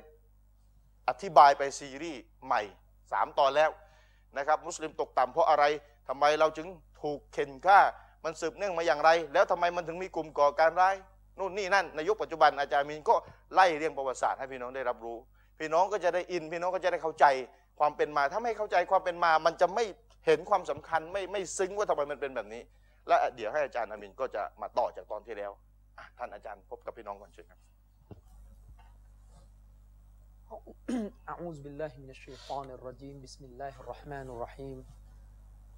[1.09, 2.63] อธิบายไปซีรีส์ใหม่
[3.01, 3.71] 3 ตอนแล้ว
[4.37, 5.65] นะครับ มุสลิมตกต่ำเพราะอะไร
[6.09, 6.67] ทำไมเราจึง
[7.03, 7.81] ถูกเข็นฆ่า
[8.25, 10.97] มันสืบเนื่องมาอย่างไร แล้วทำไมมันถึงมีกลุ่มก่อการร้าย
[11.41, 13.15] นู่นนี่นั่นในยุคปัจจุบันอาจารย์มินก็
[13.55, 15.17] ไล่เรียงประวัติศาสตร์ให้พี่น้องได้รับรู้
[15.59, 17.27] พี่น้องก็จะได้อิน พี่น้องก็จะได้เข้าใจ
[17.79, 19.85] ความเป็นมา ถ้าไม่เข้าใจความเป็นมา มันจะไม่
[20.27, 22.63] เห็นความสำคัญไม่ไม่ซึ้งว่าทำไมมันเป็นแบบนี้
[23.09, 25.53] และเดี๋ยวให้อาจารย์อามินก็จะมาต่อจากตอนที่แล้ว
[26.19, 27.61] ท่านอาจารย์พบกับพี่น้องก่อนเชิญครับ
[31.33, 34.79] أعوذ بالله من الشيطان الرجيم بسم الله الرحمن الرحيم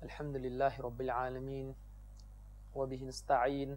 [0.03, 1.67] الحمد لله رب العالمين
[2.75, 3.71] وبه نستعين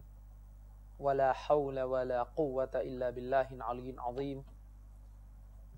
[0.99, 4.45] ولا حول ولا قوة إلا بالله العلي العظيم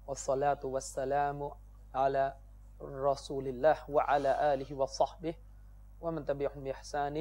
[0.06, 1.50] والصلاة والسلام
[1.94, 2.34] على
[2.82, 5.34] رسول الله وعلى آله وصحبه
[6.00, 7.16] ومن تبعهم بإحسان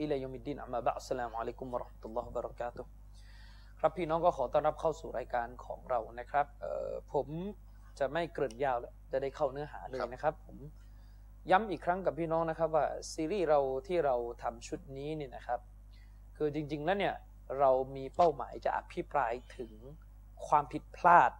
[0.00, 2.84] إلى يوم الدين أما بعد السلام عليكم ورحمة الله وبركاته
[3.80, 6.46] ครับพี่น้องก็ขอต้อนรับเข้าสู่รายการของเรานะครับ
[7.12, 7.28] ผม
[7.98, 10.56] จะไม่เกริ่นยาวแล้วจะได้เข้าเนื้อหาเลยนะครับผม
[11.50, 15.60] ย้ำอีกครั้งกับพี่น้องนะครับว่าซีรีส์เราที่เราทำชุดนี้เนี่ยนะครับ
[16.45, 17.15] คือจริง ๆ แล้วเนี่ย
[17.59, 19.71] เรามีเป้าหมายจะอภิปรายถึง
[20.47, 21.31] ความผิดพลาด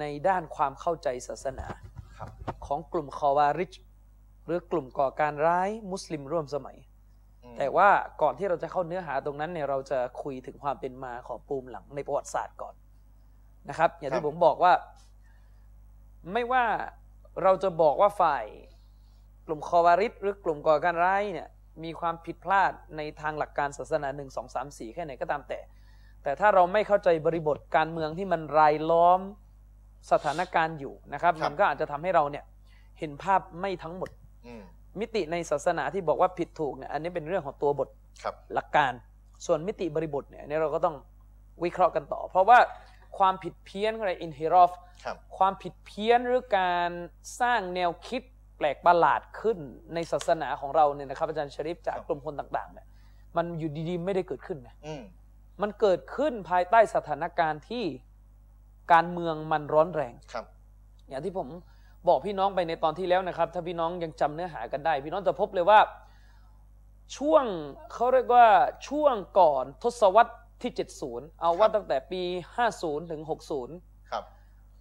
[0.00, 1.66] ในด้านความเข้าใจศาสนา
[2.16, 2.30] ของ
[2.66, 3.72] ของกลุ่มคอวาริช
[4.44, 6.76] หรือกลุ่มก่อการร้ายมุสลิมร่วมสมัย
[7.44, 7.88] อืมแต่ว่า
[8.22, 12.74] ก่อนที่เราจะเข้าเนื้อหาตรงนั้นเนี่ยเราจะคุยถึงความเป็นมาของปูมหลังในประวัติศาสตร์ก่อน
[13.68, 14.72] นะครับ อย่างที่ผมบอกว่า
[16.32, 16.64] ไม่ว่า
[17.42, 18.44] เราจะบอกว่าฝ่าย
[19.46, 21.48] กลุ่มคอวาริสหรือกลุ่มก่อการร้ายเนี่ย
[21.84, 25.60] มีความผิดพลาดในทางหลักการศาสนาหนึ่งสองสามสี่แค่ไหนก็ตามแต่
[26.22, 29.20] แต่ถ้าเราไม่เข้าใจบริบทการเมืองที่มันรายล้อม
[30.12, 32.44] สถานการณ์อยู่นะครับครับมันก็อาจจะทำให้เราเนี่ย
[32.98, 34.10] เห็นภาพไม่ทั้งหมด
[34.46, 34.62] อืม
[35.00, 37.88] มิติในศาสนาที่บอกว่าผิดถูกเนี่ยอันนี้เป็นเรื่องของตัวบท
[38.22, 38.92] ครับหลักการ
[39.46, 40.96] ส่วนมิติบริบทเนี่ยอันนี้เราก็ต้อง
[41.64, 42.58] วิเคราะห์กันต่อ เพราะว่า
[43.18, 44.72] ความผิดเพี้ยนอะไรอินฮิรอฟ
[45.04, 46.90] ครับความผิดเพี้ยนหรือการ
[47.40, 48.31] สร้างแนวคิดแป
[48.64, 49.58] ลกประหลาดขึ้น
[49.94, 52.86] ในศาสนาของเราเนี่ยนะครับอาจารย์ชริฟจากกลุ่มคนต่างๆเนี่ย
[53.36, 55.02] มันอยู่ดีๆ ไม่ได้เกิดขึ้นนะอืม
[55.62, 57.84] มันเกิดขึ้นภายใต้สถานการณ์ที่
[58.92, 60.46] การเมืองมันร้อนแรงครับ
[61.08, 61.48] อย่างที่ผม
[62.08, 65.80] บอกพี่น้องไปในตอนที่แล้วนะครับ ถ้าพี่น้องยังจำเนื้อหากันได้ พี่น้องจะพบเลยว่า
[67.16, 67.44] ช่วง
[67.92, 68.46] เขาเรียกว่า
[68.88, 70.72] ช่วงก่อนทศวรรษที่
[71.06, 72.22] 70 เอาว่าตั้งแต่ปี
[72.66, 73.22] 50 ถึง
[73.66, 74.24] 60 ครับ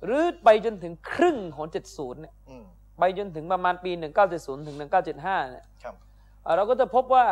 [0.05, 2.65] หรือไปจนถึงครึ่งของ 70 เนี่ยอืม
[3.01, 3.91] ไปจนถึงประมาณปี
[4.29, 4.77] 1970 ถึง
[5.13, 5.95] 1975เนี่ยครับ
[6.43, 7.25] เอ่อเราก็จะพบว่า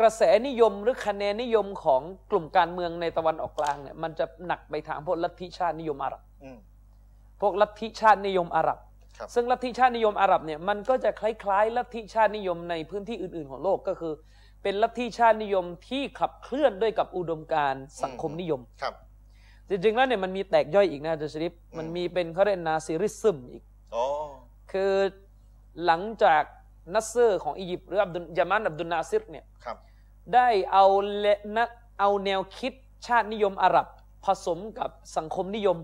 [0.00, 6.58] กระแสนิยมหรือคะแนนนิยมของกลุ่มการเมืองในตะวันออกกลางเนี่ยมันจะหนักไปทางพวกลัทธิชาตินิยมอาหรับอืม
[7.40, 8.78] พวกลัทธิชาตินิยมอาหรับ
[9.18, 14.12] ครับ ซึ่งลัทธิชาตินิยมอาหรับเนี่ยมันก็จะคล้ายๆ ลัทธิชาตินิยมในพื้นที่อื่น ๆ ของโลกก็คือ
[14.62, 18.94] เป็นลัทธิชาตินิยมที่ขับเคลื่อนด้วยกับอุดมการณ์สังคมนิยมครับ
[19.68, 23.73] จริงๆแล้วเนี่ยมันมีแตกย่อยอีกนะอาจารย์ชริฟมันมีเป็นเขาเรียก Nasserism อีกอ๋อ
[24.72, 24.92] คือ
[25.84, 26.42] หลังจาก
[26.94, 29.76] นัสเซอร์ของอียิปต์หรืออับดุลยามานอับดุลนาซิรเนี่ยครับ
[30.34, 30.84] ได้เอา
[31.18, 31.26] เล
[31.56, 31.64] นะ
[32.00, 32.72] เอาแนวคิด
[33.06, 33.86] ชาตินิยมอาหรับ
[34.26, 35.78] ผสมกับสังคมนิยม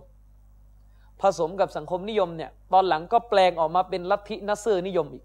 [1.23, 5.25] ผสมกับสังคมนิยมเนี่ยตอนหลังก็แปลงออกมาเป็นลัทธินัสเซอร์นิยมอีก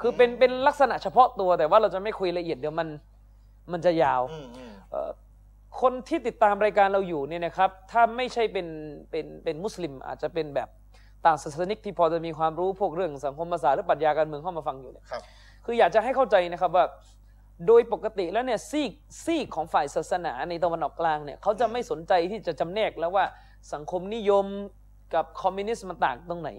[0.00, 2.88] คือเป็นเป็นลักษณะเฉพาะตัวแต่ว่าเราจะไม่คุยละเอียดเดี๋ยวมัน
[3.72, 5.10] มันจะยาวอืมอืมเอ่อ
[5.80, 8.66] คนที่ติดตามรายการเราอยู่เนี่ยนะครับ ถ้าไม่ใช่เป็น
[9.10, 10.68] เป็นเป็นมุสลิมอาจจะเป็นแบบ
[11.26, 15.22] ต่างศาสนิกที่พอจะมีความรู้พวกเรื่องสังคมศาสตร์หรือปรัชญาการเมืองเข้ามาฟังอยู่เนี่ยครับ
[15.64, 16.84] คืออยากจะให้เข้าใจนะครับว่า
[17.66, 18.92] โดยปกติแล้วเนี่ยซีก
[19.24, 23.24] ซีกของฝ่ายศาสนาในตะวันออกกลางเนี่ยเขาจะไม่สนใจที่จะจำแนกแล้วว่า
[23.72, 24.46] สังคมนิยม
[25.14, 26.50] กับคอมมิวนิสต์มันต่างตรงไหน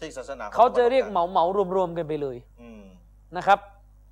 [0.00, 1.44] ที่ศาสนาเขาจะเรียกเหมาเหมา
[1.76, 2.82] รวมๆกันไปเลยอืม
[3.36, 3.58] นะครับ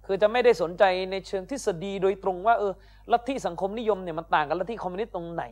[0.07, 2.73] คือจะไม่ได้สนใจในเชิงทฤษฎีโดยตรงว่าเออ
[3.13, 5.45] ลัทธิสังคมนิยมเนี่ยมันต่างกับลัทธิคอมมิวนิสต์ตรงไหน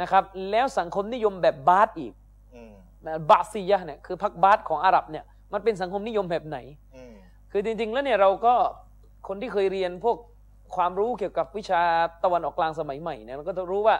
[0.00, 2.12] นะครับ แล้วสังคมนิยมแบบบาสอีก
[3.04, 6.58] อืมบาซียะห์เนี่ยคือพรรคบาสของอาหรับเนี่ยมันเป็นสังคมนิยมแบบไหน
[6.96, 7.14] อืม
[7.52, 8.54] คือจริง ๆ แล้วเนี่ยเราก็
[9.28, 10.16] คนที่เคยเรียนพวก
[10.76, 11.82] ความรู้เกี่ยวกับวิชา
[12.24, 13.96] ตะวันออกกลางสมัยใหม่เนี่ยเราก็จะรู้ว่า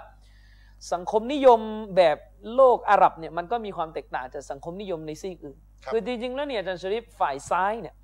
[0.93, 1.61] สังคมนิยม
[1.97, 2.19] แบบ
[2.55, 7.95] โลกอาหรับเนี่ยมันก็มีความแตกต่างจากสังคมนิยมในซีกอื่นครับคือจริง ๆ แล้วเนี่ยอาจารย์ชริฟฝ่ายซ้ายเนี่ย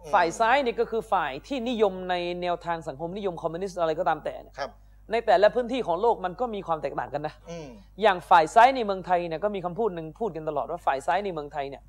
[0.00, 4.70] อืมฝ่ายซ้ายเนี่ยก็คือฝ่ายที่นิยมในแนวทางสังคมนิยมคอมมิวนิสต์อะไรก็ตามแต่เนี่ยครับ
[5.10, 7.68] ในแต่ละพื้นที่ของโลกมันก็มีความแตกต่างกันนะอืม
[8.02, 11.82] อย่างฝ่ายซ้ายในเมืองไทยเนี่ยก็มีคำพูดหนึ่งพูดกันตลอดว่าฝ่ายซ้ายในเมืองไทยเนี่ย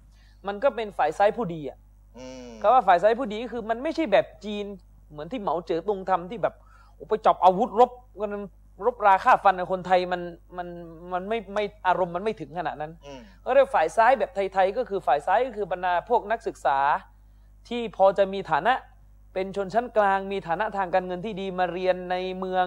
[0.48, 1.78] มันก็เป็นฝ่ายซ้ายผู้ดีอะ
[2.18, 4.66] อืมคำว่าฝ่ายซ้ายผู้ดีก็คือมันไม่ใช่แบบจีน
[5.12, 6.56] เหมือนที่เหมาเจ๋อตุงทำที่แบบ
[6.96, 8.32] โอ้ไปจับอาวุธรบกัน
[8.86, 10.22] รบราฆ่าฟันกับคนไทยมัน
[10.58, 10.68] มัน
[11.14, 16.78] มันไม่ไม่อารมณ์มันไม่ถึงขนาดนั้นอืมก็เรียกฝ่ายซ้ายแบบไทยๆก็คือฝ่ายซ้ายก็คือบรรดาพวกนักศึกษา
[17.68, 18.74] ที่พอจะมีฐานะ
[19.34, 22.66] เป็นชนชั้นกลางมีฐานะทางการเงินที่ดีมาเรียนในเมือง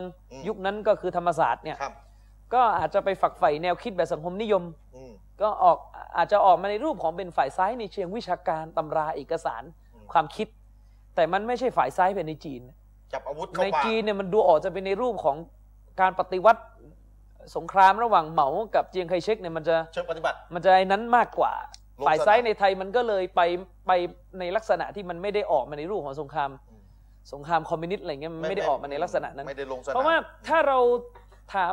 [0.49, 1.95] ยุคนั้นก็คือธรรมศาสตร์เนี่ยครับ
[2.55, 4.63] ก็อาจจะไปฝักใฝ่แนวคิดแบบสังคมนิยม
[4.97, 5.79] อืมก็ออก
[6.17, 9.63] อาจจะออกมาในรูปของเป็นฝ่ายซ้ายในเชิงวิชาการตำราเอกสาร
[9.95, 10.49] อืมความคิด
[11.15, 12.63] แต่มันไม่ใช่ฝ่ายซ้ายแบบในจีน
[13.13, 15.37] จับอาวุธเข้าในป่าจีนเนี่ยมันดูออกจะเป็นในรูปของ
[16.01, 16.63] การปฏิวัติ
[17.57, 23.41] สงครามระหว่างเหมากับเจียงไคเชกเนี่ยมันจะเชิงปฏิบัติ มันจะไอ้นั้นมากกว่าลง ฝ่ายซ้ายสนามในไทยมันก็เลยไป
[23.87, 23.93] ไป
[24.39, 26.83] ในลักษณะที่มันไม่ได้ออกมาในรูปของสงครามอืม
[27.33, 30.17] สงครามคอมมิวนิสต์อะไรเงี้ยมันไม่ได้ออกมาในลักษณะนั้นไม่ได้ลงสนามเพราะว่า
[30.49, 30.79] ถ้าเรา
[31.55, 31.73] ถาม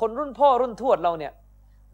[0.00, 1.32] คนรุ่นพ่อรุ่นทวดเราเนี่ย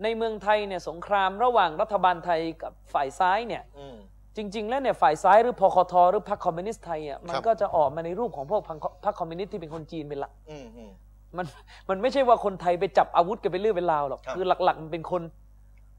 [0.03, 3.97] ในเมืองไทยเนี่ยสงครามระหว่างรัฐบาลไทยกับฝ่ายซ้ายเนี่ยอืม
[4.37, 10.91] จริง ๆ แล้วเนี่ยฝ่ายซ้ายหรือพคทหรือพรรคคอมมิวนิสต์ไทยอะมันครับก็จะออกมาในรูปของพวกพรรคพรรคคอมมิวนิสต์ที่เป็นคนจีนเป็นหลักอืมอืม
[11.37, 11.47] มัน
[11.89, 15.23] มันไม่ใช่ว่าคนไทยไปจับอาวุธกันไปเรื่อยเป็นราวหรอกครับคือหลัก ๆ มันเป็นคน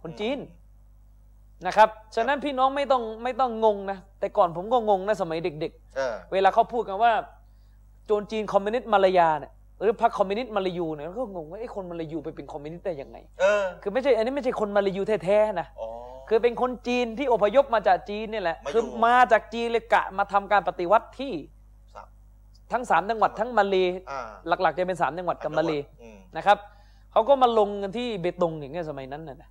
[0.02, 0.38] คนจีน
[1.66, 7.12] นะครับ ฉะนั้นพี่น้องไม่ต้องไม่ต้องงงนะ แต่ก่อนผมก็งงนะสมัยเด็กเออๆเวลาเขาพูดกันว่า
[8.06, 15.88] โจรจีนคอมมิวนิสต์มาลายาเนี่ยหรือพรรคคอมมิวนิสต์มาลายูเนี่ยก็งงว่าไอ้คนมาลายูไปเป็นคอมมิวนิสต์ได้ยังไงเออคือไม่ใช่อันนี้ไม่ใช่คนมาลายูแท้ๆนะอ๋อ
[16.30, 21.34] คือเป็นคนจีนที่อพยพมาจากจีนเนี่ยแหละมาอยู่คือมาจากจีนเลยกะมาทำการปฏิวัติที่
[21.94, 22.08] ครับ
[22.72, 23.76] ทั้งสามจังหวัดทั้งมาเล
[24.12, 26.58] อ่าหลักๆจะเป็นสามจังหวัดกับมาเลอืมนะครับ
[27.12, 29.50] เขาก็มาลงกันที่เบตงอย่างเงี้ยสมัยนั้นน่ะนะ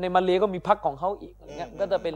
[0.00, 2.14] ในมาเลก็มีพรรคของเขาอีกอย่างเงี้ยอืมก็จะเป็น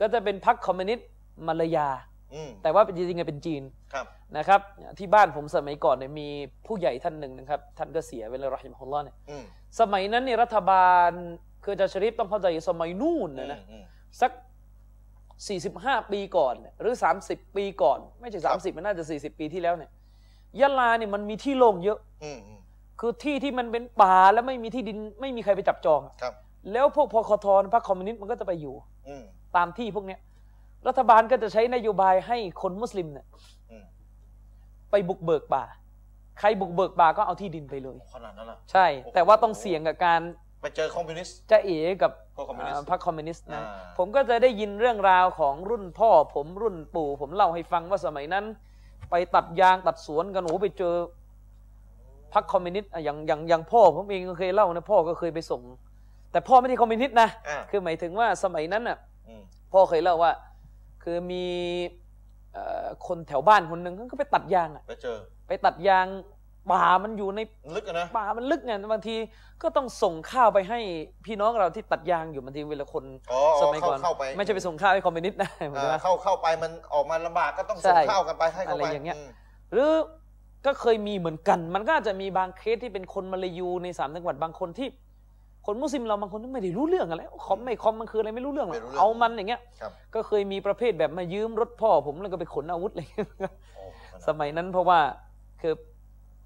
[0.00, 1.06] ก็จะเป็นพรรคคอมมิวนิสต์
[1.46, 1.88] มาลายา
[2.34, 3.62] อืมแต่ว่าจริงๆเป็นจีน
[3.94, 4.60] ครับนะครับ
[4.98, 6.28] ที่บ้านผมสมัยก่อนเนี่ยมี
[6.66, 9.44] ผู้ใหญ่ท่านหนึ่งนะครับ ท่านก็เสียไปเลยรอฮิมฮุลลอฮ์เนี่ยอืม
[9.80, 11.10] สมัยนั้นเนี่ยรัฐบาล
[11.64, 13.84] คืออาจารย์ชริฟต้องเข้าใจสมัยนู่นนะนะอืม
[14.20, 14.32] สัก
[15.50, 16.94] 45 ปีก่อนเนี่ยหรือ
[17.26, 19.90] 30 ปีก่อน ไม่ใช่ครับ30 มันน่าจะ 40 ปีที่แล้วเนี่ย
[20.60, 22.60] ยะลาเนี่ยมันมีที่โล่งเยอะอืมอืม
[23.00, 26.34] คือที่ที่มันเป็นป่าแล้วไม่มีที่ดินไม่มีใครไปจับจองอะครับ
[26.72, 28.74] แล้วพวกพคทพรรคคอมมิวนิสต์มันก็จะไปอยู่
[29.08, 29.22] อืม
[29.56, 30.20] ตามที่พวกเนี้ย
[30.88, 33.26] รัฐบาลก็จะใช้นโยบายให้คนมุสลิมเนี่ย
[33.70, 33.84] อืม
[34.90, 35.64] ไปบุกเบิกป่า
[36.38, 40.20] ใครบุกเบิกป่าก็เอาที่ดินไปเลยขนาดนั้นเหรอใช่ แต่ว่าต้องเสี่ยงกับการ
[40.62, 48.44] ไปเจอคอมมิวนิสต์จะเอ๋กับพวกคอมมิวนิสต์อ่าพรรคคอมมิวนิสต์นะอ่าผมก็จะได้ยินเรื่องราวของรุ่นพ่อ ผมรุ่นปู่ ผมเล่าให้ฟังว่าสมัยนั้น
[49.10, 50.94] ไปตัดยางตัดสวนกันโอ้โหไปเจอ
[52.34, 55.62] พรรคคอมมิวนิสต์อะอย่างอย่างอย่างพ่อผมเองก็เคยเล่านะพ่อก็เคยไปส่ง
[56.32, 60.32] แต่พ่อไม่ได้คอมมิวนิสต์นะอ่าคือหมายถึงว่าสมัยนั้นน่ะอืมพ่อเคยเล่าว่า
[61.02, 61.44] คือมี
[62.52, 66.06] เอ่อคนแถวบ้านคนหนึ่งเขาก็ไปตัดยางอะไปเจอ ไปตัดยาง
[66.70, 67.40] ป่ามันอยู่ใน
[67.76, 69.16] ลึกอะนะป่ามันลึกไงบางที
[69.62, 70.78] ก็ต้องส่งข้าวไปให้
[71.26, 79.28] พี่น้องเราที่ตัดยางอยู่บางทีเวลาคนอ๋อสอ๋อมัยเข้าก่อนเข้าไปไม่ใช่ไปส่งข้าวให้คอมมิวนิสต์นะหมายถึงอ่าว่าเข้าเข้าไปมันออกมาลำบากก็ต้องใช่ส่งข้าวกันไปให้เข้าอะไรไปอย่างเงี้ยม
[79.72, 79.90] หรือ
[80.66, 84.88] ก็เคยมีเหมือนกัน มันก็อาจจะมีบางเคสที่เป็นคนมาลายูในสามจังหวัดบางคนที่
[85.70, 93.26] คนมุสลิมเราบางคนไม่ได้รู้เรื่องอะไรคอมไม่คอมมันคืออะไรไม่รู้เรื่องหรอกไม่รู้เรื่องเอามันอย่างเงี้ยครับก็เคยมีประเภทแบบมายืมรถพ่อผมแล้วก็ไปขนอาวุธอะไรเงี้ย
[93.76, 93.84] โอ้
[94.28, 94.98] สมัยนั้นเพราะว่า
[95.60, 95.72] คือ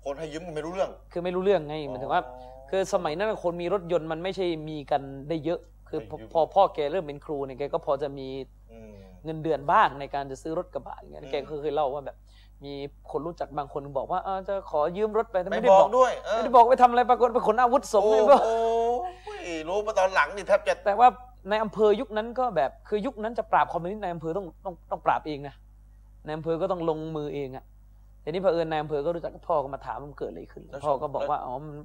[0.04, 2.22] คนให้ยืมมันไม่รู้เรื่อง คือไม่รู้เรื่องไงหมายถึงว่า
[2.70, 8.28] คือสมัยนั้นคนมีรถยนต์มันไม่ใช่มีกันได้เยอะ คือพอไม่เยอะพอพ่อแกเริ่มเป็นครูเนี่ยแกก็พอจะมี
[8.72, 8.92] อืม
[9.24, 12.16] เงินเดือนบ้างในการจะซื้อรถกระบะอย่างเงี้ยอืมแกก็เคยเล่าว่าแบบ
[12.64, 12.72] มี
[13.10, 18.42] คนรู้จักบางคนบอกว่าเออจะขอยืมรถไปแต่ไม่ไม่ได้บบออกกด้วยเออไม่ได้บอกไปทำอะไรปรากฏไปขนอาวุธส่งโอ้ให้โหบอก
[19.68, 21.08] รู้มาตอนหลังนี่แทบจะแต่ว่า
[21.50, 25.54] ในอำเภอยุคนั้นก็แบบคือยุคนั้นจะปราบคอมมิวนิสต์ในอำเภอต้องต้องต้องปราบเองนะ
[26.24, 27.64] ในอำเภอก็ต้องลงมือเองอะ
[28.24, 31.76] ทีนี้เผอิญในอำเภอก็รู้จักกับพ่อก็มาถามว่ามันเกิดอะไรขึ้นพ่อก็บอกว่าอ๋อมัน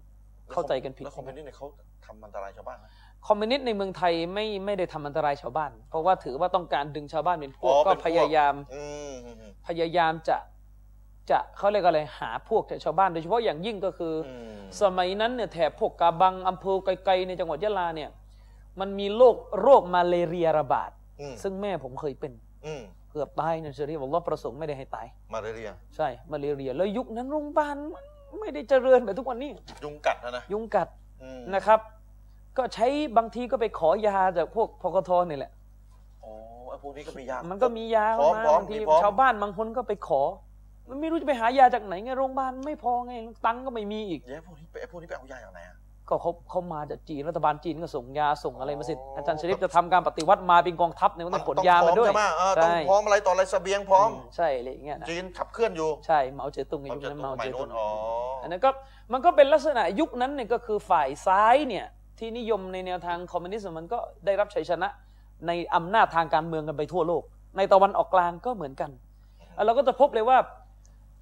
[0.53, 1.67] เข้าใจกันผิดแล้วคอมมิวนิสต์เนี่ยเขา
[2.05, 2.89] ทำอันตรายชาวบ้านนะ
[3.27, 10.37] คอมมิวนิสต์ในเมืองไทยไม่ไม่ได้ทำอันตรายชาวบ้าน เพราะว่าถือว่าต้องการดึงชาวบ้านเป็นพวกก็พยายามอืมอืมอืมพยายามจะ
[11.31, 18.09] จะเขาเรียกอะไรหาพวกชาวบ้านโดยเฉพาะอย่างยิ่งก็คือออืมสมัยนั้นเนี่ยแถบพวกกาบังอำเภอไกลๆในจังหวัดยะลาเนี่ย
[18.79, 22.31] มันมีโรคโรคมาเลเรียระบาดอืมซึ่งแม่ผมเคยเป็น
[22.65, 28.05] อืมเกือบตายเนี่ยเชอรี่บอกว่าประสงค์ไม่ได้ให้ตาย มาเรีย ใช่มาเลเรีย แล้วยุคนั้นโรงพยาบาลมัน
[28.39, 29.51] ไม่ได้เจริญแบบทุกวันนี้
[29.83, 30.87] ยุงกัดนะนะ ยุงกัด
[31.21, 31.79] อืมนะครับ
[32.57, 32.87] ก็ใช้
[33.17, 35.51] บางทีก็ไปขอยาจากพวกพกทนี่แหละ
[36.21, 36.31] โอ้
[36.69, 40.21] ไอ้พวกนี้ก็มียา มันก็มียาพร้อมมาพร้อมบางทีมีพร้อมชาวบ้านบางคนก็ไปขอ
[40.89, 43.13] มันไม่รู้จะไปหายาจากไหนไงโรงพยาบาลไม่พอไง
[43.45, 45.77] ตังค์ก็ไม่มีอีกเดี๋ยวไอ้พวกนี้ไปไอ้พวกนี้ไปเอายาจากไหนอะ
[46.09, 57.87] ก็เขาเขามาจากจีนรัฐบาลจีนก็ส่งยาส่งอะไรมาสิอ๋อออาจารย์ชริปจะทำการปฏิวัติมาเป็นกองทัพเนี่ยมันต้องขนยามาด้วยต้องพร้อใช่ไหเออต้องใช่พร้อมอะไรต่ออะไรเสบียงพร้อมอืมใช่อะไรอย่างเงี้ยนะจีนขับเคลื่อนอยู่ใช่เหมาเจ๋อตุงในเขายุคจะนั้นต้อเหงมาไปเจ๋อโน่ตุนงอ๋อ
[58.41, 58.69] อันนั้นก็
[59.13, 61.85] มันก็เป็นลักษณะยุคนั้นเนี่ยก็คือฝ่ายซ้ายเนี่ย
[62.19, 64.87] ที่นิยมในแนวทางคอมมิวนิสต์มันก็ได้รับชัยชนะ
[65.47, 67.23] ในอำนาจทางการเมืองกันไปทั่วโลก
[67.57, 68.91] ในตะวันออกกลางก็เหมือนกัน
[69.55, 70.37] แล้วเราก็จะพบเลยว่า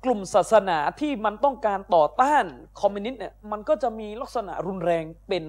[0.03, 2.45] กลุ่มศาสนาที่มันต้องการต่อต้าน
[2.81, 5.43] คอมมิวนิสต์เนี่ยมันก็จะมีลักษณะรุนแรงเป็น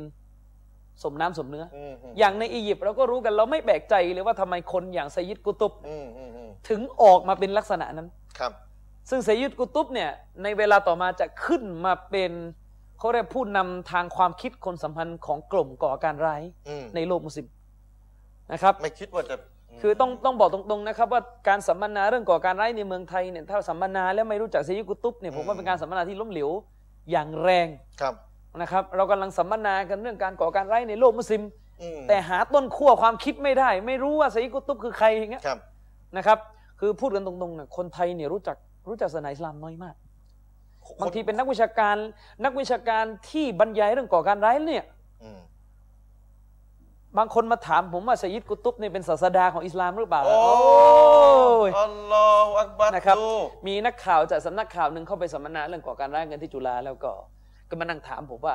[1.02, 8.08] สมน้ำสมเนื้ออืมอืมอย่างในอียิปต์เราก็รู้กันเราไม่แปลกใจเลยว่าทำไมคนอย่างไซยิดกุตุบอืมอืมอืมถึงออกมาเป็นลักษณะนั้น
[8.38, 8.52] ครับ
[9.10, 10.10] ซึ่งไซยิดกุตุบเนี่ย
[10.42, 12.32] ในเวลาต่อมาจะขึ้นมาเป็น
[12.98, 17.46] เขาเรียกผู้นำทางความคิดคนสัมพันธ์ของกลุ่มก่อการร้ายอืมในโลกมุสลิม
[18.52, 19.36] นะครับ ไม่คิดว่าจะ
[19.80, 26.50] คือต้องต้องบอกตรงๆนะครับว่าการสัมมนาเรื่องก่อการร้ายในเมืองไทยเนี่ยถ้าสัมมนาแล้วไม่รู้จักไซยิดกุตุบเนี่ยผมว่าเป็นการสัมมนาที่ล้มเหลว
[27.10, 27.68] อย่างแรง
[28.00, 28.14] ครับ
[28.60, 31.42] นะครับ เรากำลังสัมมนากันเรื่องการก่อการร้ายในโลกมุสลิม
[31.82, 35.58] อืมแต่หาต้นขั้วความคิดไม่ได้ ไม่รู้ว่าไซยิดกุตุบคือใครอย่างเงี้ยครับ
[36.16, 36.38] นะครับ
[36.80, 38.56] คือพูดกันตรงๆนะคนไทยเนี่ยรู้จัก
[38.88, 39.94] รู้จักศาสนาอิสลามน้อยมาก
[41.00, 41.96] บางทีเป็นนักวิชาการ
[42.44, 44.84] นักวิชาการที่บรรยายเรื่องก่อการร้ายเนี่ย
[45.22, 45.38] อืม
[47.18, 50.40] บางคนมาถามผมว่าไซยิดกุตุบเนี่ยเป็นศาสดาของอิสลามหรือเปล่า โอ้
[51.68, 53.30] ยอัลลอฮฺอักบัรนะครับดู
[53.66, 57.12] มีนักข่าวจากสำนักข่าวหนึ่งเข้าไปสัมมนาเรื่องก่อการร้ายกันที่จุฬาแล้วก็
[57.68, 58.54] ก็มานั่งถามผมว่า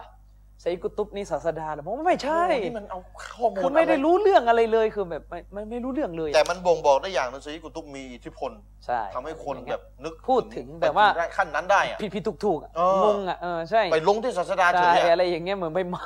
[0.61, 8.51] ไซยิดกุตุบนี่ศาสดาเหรอผมว่าไม่ใช่โอ้นี่มันเอาข้อมูลคือไม่ได้ะรรู้เรื่องอะไรเลยคือแบบไม่ไม่ไม่รู้เรื่องเลย แต่มันบ่งบอกได้อย่างหนึงซีกุตุบมีอิทธิพล
[8.86, 16.01] ใช่ทำให้คนแบบนึกพูดถึงแบบว่าไปได้ขั้นนั้นได้อะผิดผิดถูกถูกๆอะเอองงอะเออใช่ไปลงที่ศาสดาเฉใช่ยอะอะไรอย่างเงี้ยเหมือนไปมา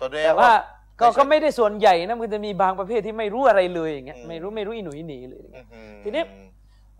[0.00, 0.52] แสดงแต่ว่า
[1.00, 6.22] ก็ไม่ใช่ก็ไม่ได้ส่วนใหญ่นะมันจะมีบางประเภทที่ไม่รู้อะไรเลยอย่างเงี้ยอืมไม่รู้ไม่รู้อีหนุ่ยอีหนีเลยอย่างเงี้ยอื้อหือทีนี้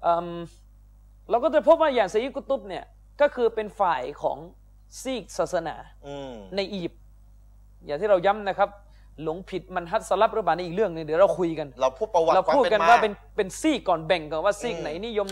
[0.06, 0.36] อืม
[1.30, 2.84] เราก็จะพบว่าอย่างไซยิดกุตุบเนี่ย
[3.20, 4.38] ก็คือเป็นฝ่ายของ
[5.02, 5.76] ซีกศาสนา
[6.06, 7.02] อืมในอียิปต์
[7.86, 8.70] อย่างที่เราย้ำนะครับ
[9.22, 15.28] หลงผิดมันฮัดสลับหรือเปล่าในอีกเรื่องหนึงเดี๋ยวเราคุยกัน เราพูดประวัติเราความพูดเป็นกันมาว่าเป็นเป็นซีกก่อนแบ่งก่อนว่าซีกอืมไหนนิยม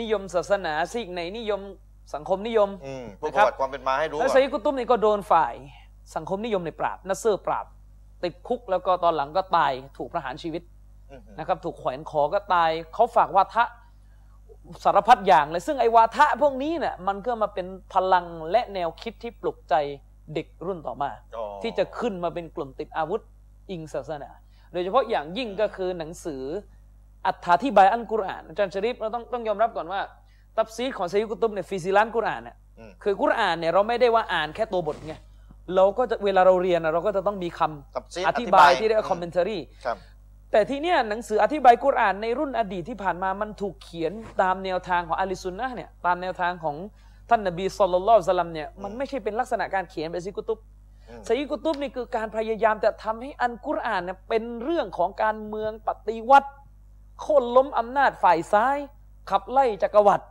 [0.00, 1.60] นิยมศาสนาซีกไหนนิยม
[2.14, 5.54] สังคมนิยมอืมพูดนะปครัระบวัติความเป็นมาให้รู้แล้วก่ไซอนยิดกุตุบนี่ก็โดนฝ่าย
[6.16, 7.66] สังคมนิยมในปราบนัสเซอร์ปราบ
[8.24, 10.62] ติดคุกแล้วก็ตอนหลังก็ตายถูกประหารชีวิต
[11.10, 13.64] อืมนะครับ ถูกแขวนคอก็ตายเขาฝากวาทะ
[14.84, 19.74] สารพัดอย่างเลย ซึ่งไอ้วาทะพวกนี้เนี่ยมันก็มาเป็นพลังและแนวคิดที่ปลุกใจ
[20.34, 23.20] เด็กรุ่นต่อมาอ๋อที่จะขึ้นมาเป็นกลุ่มติดอาวุธ
[23.70, 24.30] อิงศาสนา
[24.72, 26.42] โดยเฉพาะอย่างยิ่งก็คือหนังสือ
[27.26, 30.00] อัถาธิบายอัลกุรอานอาจารย์ชริปเราต้องต้องยอมรับก่อนว่า
[30.56, 35.14] ตับซีดของไซยุกุตุบเนี่ยฟิซิลันกุรอานเนี่ยอืมคือกุรอานเนี่ยเราไม่ได้ว่าอ่านแค่ตัวบทไง
[35.76, 39.96] เราก็จะเวลาเราเรียนนะเราก็จะต้องมีคำตับซีดอธิบายที่เรียกว่าคอมเมนต์รีครับ
[40.52, 46.76] แต่ที่เนี่ยหนังสืออธิบายกุรอานในรุ่นอดีตที่ผ่านมามันถูกเขียนตามแนวทางของอาลิซุนนะห์เนี่ยตามแนวทางของ
[47.30, 50.58] ท่านนบีสุลต่านละสลัมเนี่ยมันไม่ใช่เป็นลักษณะการเขียนแบบซิกุตุบ
[51.08, 56.50] อืมไซยิดกุตุบนี่คือการพยายามจะทำให้อันกุรอานเนี่ยเป็นเรื่องของการเมืองปฏิวัติ
[57.20, 58.76] โค่นล้มอำนาจฝ่ายซ้าย
[59.30, 60.24] ขับไล่จักรวรรดิ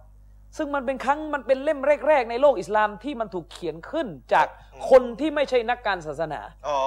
[0.57, 4.47] ซึ่งมันเป็นครั้งมันเป็นเล่มแรก ๆ ในโลกอิสลามที่มันถูกเขียนขึ้นจาก
[4.89, 6.77] คนที่ไม่ใช่นักการศาสนาอ๋อ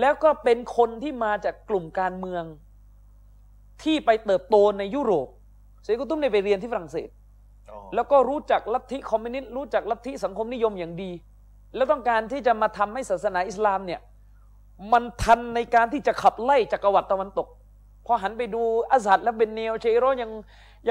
[0.00, 2.44] แล้วก็เป็นคนที่มาจากกลุ่มการเมือง
[3.82, 5.28] ที่ไปเติบโตในยุโรป
[5.82, 7.08] ไซยิดกุตุบเนี่ยไปเรียนที่ฝรั่งเศส
[7.70, 11.10] อ๋อแล้วก็รู้จักลัทธิคอมมิวนิสต์รู้จักลัทธิสังคมนิยมอย่างดี
[11.76, 14.00] แล้วต้องการที่จะมาทำให้ศาสนาอิสลามเนี่ย
[14.92, 17.48] มันทันในการที่จะขับไล่จักรวรรดิตะวันตก
[18.06, 18.62] พอหันไปดู
[18.92, 20.30] อัซฮัรและเบนเนลเชโรยัง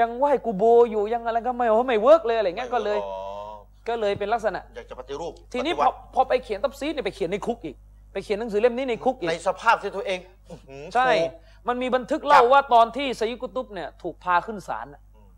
[0.00, 3.54] ยังไหว้กูโบอยู่ยังอะไรก็ไม่ว่าไม่ work เลยอะไรเงี้ยก็เลยอ๋อ
[3.88, 7.76] ก็เลยเป็นลักษณะอยากจะปฏิรูปทีนี้ปพฏิอวัติพอไปเขียนตัฟซีรเนี่ยไปเขียนในคุกอีก
[8.12, 10.18] ไปเขียนหนังสือเล่มนี้ในคุกอีกในสภาพที่ตัวเอง
[10.50, 11.32] อื้อหือใช่ถูก
[11.68, 15.30] มันมีบันทึกเล่าครับว่าตอนที่ไซยิดกุตุบเนี่ยถูกพาขึ้นศาลน่ะอืม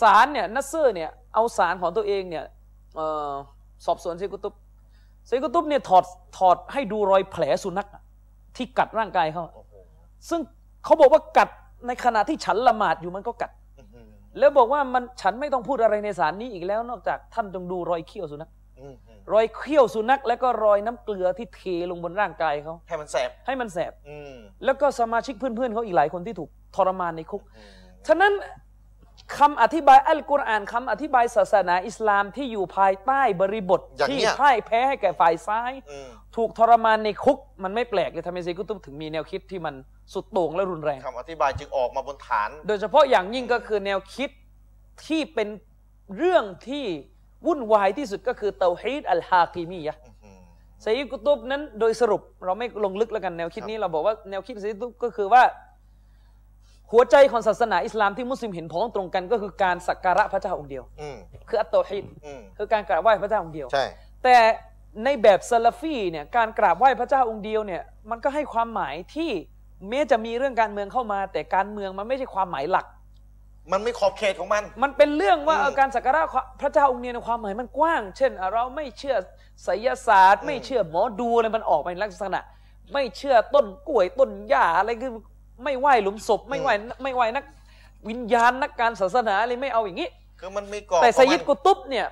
[0.00, 2.44] ศาลเนี่ยนัสเซอร์เนี่ยเอาศาลของตัวเองเนี่ย
[2.96, 3.30] เออ
[3.86, 4.54] สอบสวนไซยิดกุตุบ
[5.26, 6.04] ไซยิดกุตุบเนี่ยถอด
[6.36, 8.02] ถอดให้ดูรอยแผลสุนัขอะ
[8.56, 9.72] ที่กัดร่างกายเขาอะโอ้โห
[10.28, 10.40] ซึ่ง
[10.84, 11.48] เขาบอกว่ากัด
[11.86, 14.06] ในขณะที่ฉันละหมาดอยู่มันก็กัดอื้อหือ
[14.38, 18.50] แล้วบอกว่ามันฉันไม่ต้องพูดอะไรในศาลนี้อีกแล้ว นอกจากท่านจงดูรอยเขี้ยวสุนัข
[18.80, 21.60] อื้อหือรอยเขี้ยวสุนัขแล้วก็รอยน้ำเกลือที่เท
[21.90, 27.70] ลงบนร่างกายเขาให้มันแสบให้มันแสบอืมแล้วก็สมาชิกเพื่อนๆเขาอีกหลายคนที่ถูกทรมานในคุกอืม
[28.08, 28.32] ฉะนั้น
[29.36, 39.74] คำอธิบายอัลกุรอานคำอธิบายศาสนาอิสลามที่อยู่ภายใต้บริบทอย่างที่เนี้ยพ่ายแพ้ให้แก่ฝ่ายซ้ายอืมถูกทรมานในคุก มันไม่แปลกเลยทำไมซีกุตุบถึงมีแนวคิดที่มัน
[40.12, 44.30] สุดโต่งและรุนแรงคำอธิบายจึงออกมาบนฐาน โดยเฉพาะอย่างยิ่งก็คือแนวคิด
[45.06, 45.48] ที่เป็น
[46.16, 46.84] เรื่องที่
[47.46, 50.38] วุ่นวายที่สุดก็คือเตาฮีดอัลฮากิมียะห์อื้อหือ
[50.82, 55.42] ไซยิดกุตุบนั้นโดยสรุปเราไม่ลงลึกแล้วกันแนวคิดนี้เราบอกว่าแนวคิดไซยิดกุตุบก็คือว่า
[56.92, 61.16] หัวใจของศาสนาอิสลามที่มุสลิมเห็นพ้องตรงกันก็คือการสักการะพระเจ้าองค์เดียวอืม
[61.48, 63.84] คืออัตโตฮิดอืมคือการกราบไหว้พระเจ้าองค์เดียวใช่
[64.24, 64.36] แต่
[65.04, 69.30] ในแบบซาลาฟีเนี่ยการกราบไหว้พระเจ้าองค์เดียวเนี่ยมันก็ให้ความหมายที่
[69.88, 72.86] แม้จะมีเรื่องการเมืองเข้ามา แต่การเมืองมันไม่ใช่ความหมายหลัก
[73.72, 76.22] มันไม่ขอบเขตของมัน มันเป็นเรื่องว่าอืมเออการสักการะ
[76.60, 79.16] พระเจ้าองค์เดียวในความหมายมันกว้าง เช่นอะเราไม่เชื่อ
[79.64, 82.40] ไสยศาสตร์อืมไม่เชื่อหมอดูอะไรมันออกไปในลักษณะ
[82.92, 85.12] ไม่เชื่อต้นกล้วยต้นหญ้าอะไรคือ
[85.64, 87.44] ไม่ไหว้หลุมศพไม่ไหว้ไม่ไหว้นัก
[88.08, 90.08] วิญญาณนักการศาสนาอะไรไม่เอาอย่างนี้
[90.40, 92.06] คือมันมีกรอบแต่ของไซมันยิดกุตุบเนี่ย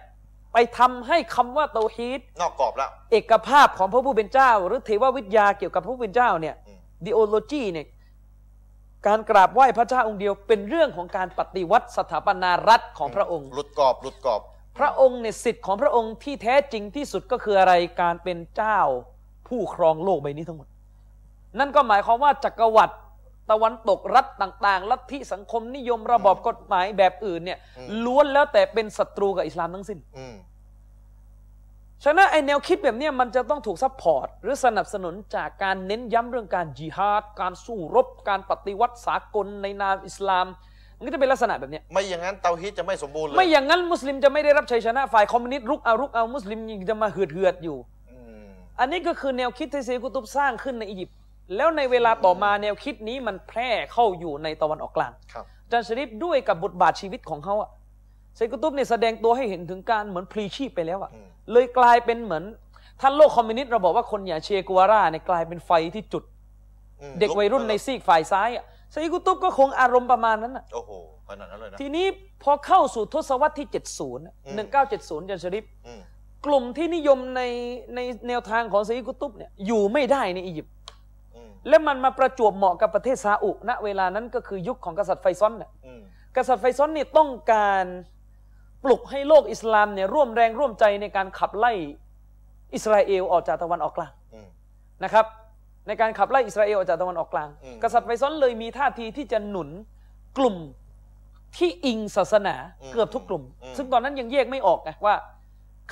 [0.53, 7.87] ไปทำให้คำว่าเตาฮีดนอกกรอบแล้ว เอกภาพของพระผู้เป็นเจ้า หรือเทววิทยาเกี่ยวกับพระผู้เป็นเจ้าเนี่ยอืมideology เนี่ย
[9.07, 14.41] การกราบไหว้พระเจ้าองค์เดียวเป็นเรื่องของการปฏิวัติสถาปนารัฐของพระองค์หลุดกรอบหลุดกรอบ
[14.79, 17.73] พระองค์เนี่ยสิทธิ์ของพระองค์ที่แท้จริงที่สุดก็คืออะไร
[18.03, 18.79] การเป็นเจ้า
[19.49, 20.69] ผู้ครองโลกใบนี้ทั้งหมด
[21.59, 22.95] นั่นก็หมายความว่าจักรวรรดิ
[23.51, 30.37] ตะวันตกรัฐต่าง ๆ ลัทธิสังคมนิยมระบอบกฎหมายแบบอื่นเนี่ยอืมล้วนแล้วแต่เป็นศัตรูกับอิสลามทั้งสิ้นอืม
[32.05, 40.47] ฉะนั้นไอแนวคิดแบบเนี้ยมันจะต้องถูก support หรือสนับสนุนจากการเน้นย้ำเรื่องการจิฮาด การสู้รบ การปฏิวัติสากลในนามอิสลาม
[40.99, 47.79] มันก็จะเป็นลักษณะแบบเนี้ยไม่อย่างนั้นเตาฮีดจะไม่สมบูรณ์เลยไม่อย่างนั้นมุสลิมจะไม่ได้รับชัยชนะฝ่ายคอมมิวนิสต์รุกเอารุกเอามุสลิมยังจะมาเหือดเหือดๆอยู่
[48.11, 48.47] อืม
[48.81, 51.17] อันนี้ก็คือแนวคิดที่ซัยยิดกุตุบสร้างขึ้นในอียิปต์
[51.55, 57.71] แล้วในเวลาต่อมาแนวคิดนี้มันแพร่เข้าอยู่ในตะวันออกกลางครับอาจารย์ชริฟด้วยกับบทบาทชีวิตของเขาอะ
[58.37, 62.45] ซัยยิดกุตุบเนี่ยแสดงตัวให้เห็นถึงการเหมือนพลีชีพไปแล้วอะอืมเลยกลายเป็นเหมือน
[63.01, 66.25] ท่านโลกคอมมิวนิสต์เราบอกว่าคนอย่างเชเกวาราเนี่ยกลายเป็นไฟที่จุด
[67.01, 70.93] อืมเด็กวัยรุ่นในซีกฝ่ายซ้ายอะเซกุตุบก็คงอารมณ์ประมาณนั้นอะโอ้โห
[71.29, 72.07] ขนาดนั้นเลยนะทีนี้
[72.43, 76.01] พอเข้าสู่ทศวรรษที่ 70อืม1970อาจารย์ชริฟอืม
[76.47, 77.43] กลุ่มที่นิยมใน
[77.95, 80.76] ในแนวทางของเซกุตุบเนี่ยอยู่ไม่ได้ในอียิปต์อืม
[81.69, 86.01] และมันมาประจวบเหมาะกับประเทศซาอุณเวลานั้นก็คือยุคของกษัตริย์ไฟซอนน่ะอืม
[86.37, 87.85] กษัตริย์ไฟซอนเนี่ยต้องการ
[88.85, 91.73] ปลุกให้โลกอิสลามเนี่ยร่วมแรงร่วมใจในการขับไล่
[92.75, 94.49] อิสราเอลออกจากตะวันออกกลางอืม
[95.05, 95.27] นะครับ
[95.87, 99.69] ในการขับไล่อิสราเอลออกจากตะวันออกกลางอืมกษัตริย์ไฟซอนเลยมีท่าทีที่จะหนุน
[100.39, 100.57] กลุ่ม
[101.57, 105.15] ที่อิงศาสนาอืมเกือบทุกกลุ่มอืมซึ่งตอนนั้นยังแยกไม่ออกไงว่า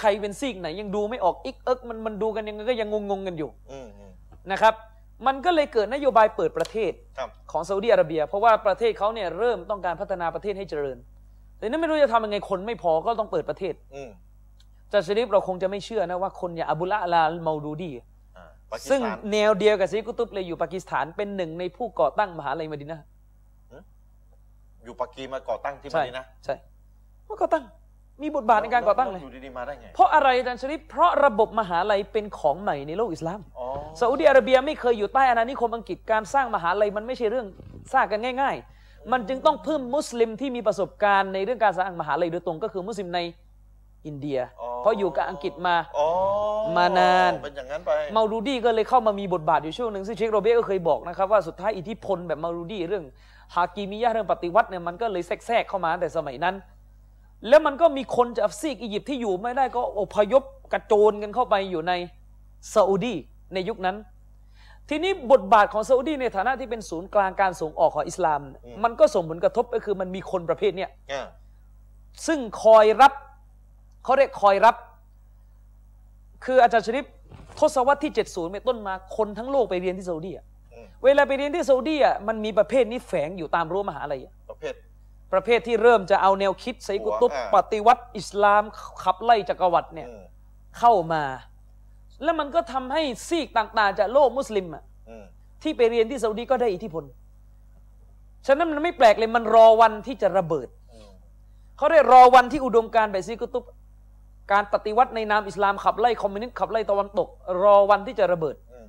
[0.01, 4.13] ใครเป็นซีกไหนยังดูไม่ออกอิกเอิกมันมันดูกันยังไงก็ยังงงๆกันอยู่อืมอืม
[4.53, 4.75] นะครับ
[5.27, 10.99] มันก็เลยเกิดนโยบายเปิดประเทศครับของซาอุดีอาระเบีย เพราะว่าประเทศเขาเนี่ยเริ่มต้องการพัฒนาประเทศให้เจริญ
[11.59, 14.11] แต่นี่ไม่รู้จะทำยังไงคนไม่พอก็ต้องเปิดประเทศอืม
[14.93, 17.91] จาชริฟเราคงจะไม่เชื่อนะว่าคนอย่างอบุละลาลเมาดูดี
[18.37, 23.05] อ่าปากีสซึ่งถานแนวเดียวกับซีกุตุบเลยอยู่ปากีสถานเป็นหนึ่งในผู้ก่อตั้งมหาลัยมดินะห์
[24.85, 26.55] อยู่ปากีมาก่อตั้งที่ใช่มาดีนะใช่
[27.27, 27.65] ผู้ก่อตั้ง
[28.23, 33.67] มีบทบาทในการก่อตั้งเลย อยู่ดีๆมาได้ไง เพราะอะไรอาจารย์ชริฟเพราะระบบมหาลัยเป็นของใหม่ในโลกอิสลามอ๋อ
[34.01, 37.47] ซาอุดิอาระเบียไม่เคยอยู่ใต้อาณานิคมอังกฤษการสร้างมหาลัยมันไม่ใช่เรื่อง
[37.93, 43.21] สร้างกันง่าย ๆ มันจึงต้องเพิ่มมุสลิมที่มีประสบการณ์ในเรื่องการสร้างมหาลัยโดยตรงก็คือมุสลิมใน
[44.07, 44.41] อินเดีย
[44.81, 46.09] เพราะอยู่กับอังกฤษมาอ๋อ
[46.77, 53.05] มานานเป็นอย่างนั้นไปเมารูดีก็เลยเข้ามามีบทบาทอยู่ช่วงหนึ่งซึ่งเชคโรเบตก็เคยบอกนะครับว่าสุดท้ายอิทธิพลแบบเมารูดีเรื่อง
[53.55, 56.55] ฮากีมิยะห์เรื่องปฏิวัติเนี่ยมันก็เลยแทรกๆเข้ามาตั้งแต่สมัยนั้น
[57.49, 60.43] แล้วมันก็มีคนจากซีกอียิปต์ที่อยู่ไม่ได้ก็อพยพ
[60.73, 61.93] กระโจนกันเข้าไปอยู่ใน
[62.75, 63.15] ซาอุดี
[63.55, 63.97] ในยุคนั้น
[64.89, 71.27] ทีนี้บทบาทของซาอุดีในฐานะที่เป็นศูนย์กลางการส่งออกของอิสลามอืมมันก็ส่งผลกระทบก็คือมันมีคนประเภทเนี้ยอ่า
[72.27, 73.13] ซึ่งคอยรับ
[74.05, 74.77] เขาเรียกคอยรับ
[76.45, 77.05] คืออาจารย์ชริป
[77.59, 84.33] ทศวรรษที่ 70เป็นต้นมาคนทั้งโลกไปเรียนที่ซาอุดีอะอืมเวลาไปเรียนที่ซาอุดีอะมันมีประเภทนี้แฝงอยู่ตามรั้วมหาลัยอะ
[85.35, 88.63] ประเภทประเภทที่เริ่มจะเอาแนวคิดไซกุตุบอ่าปฏิวัติอิสลาม
[89.03, 90.25] ขับไล่จักรวรรดิเนี่ยอืม
[90.79, 91.23] เข้ามา
[92.23, 95.25] แล้วมันก็ทำให้ซีกต่าง ๆ จากโลกมุสลิมอะอืม
[95.63, 97.05] ที่ไปเรียนที่ซาอุดีก็ได้อิทธิพล
[98.47, 101.11] ฉะนั้นมันไม่แปลกเลยมันรอวันที่จะระเบิดอืม
[101.77, 103.65] เขาได้รอวันที่อุดมการณ์แบบซัยยิดกุตุบ
[104.53, 107.29] การปฏิวัติในนามอิสลามขับไล่คอมมิวนิสต์ขับไล่ตะวันตก
[107.63, 108.87] รอวันที่จะระเบิดอืม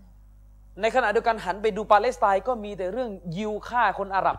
[0.81, 4.37] ในขณะเดียวกันหันไปดูปาเลสไตน์ก็มีแต่เรื่องยิวฆ่าคนอาหรับ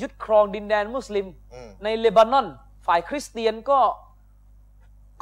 [0.00, 2.46] ยึดครองดินแดนมุสลิมอืมในเลบานอน
[2.86, 3.80] ฝ่ายคริสเตียนก็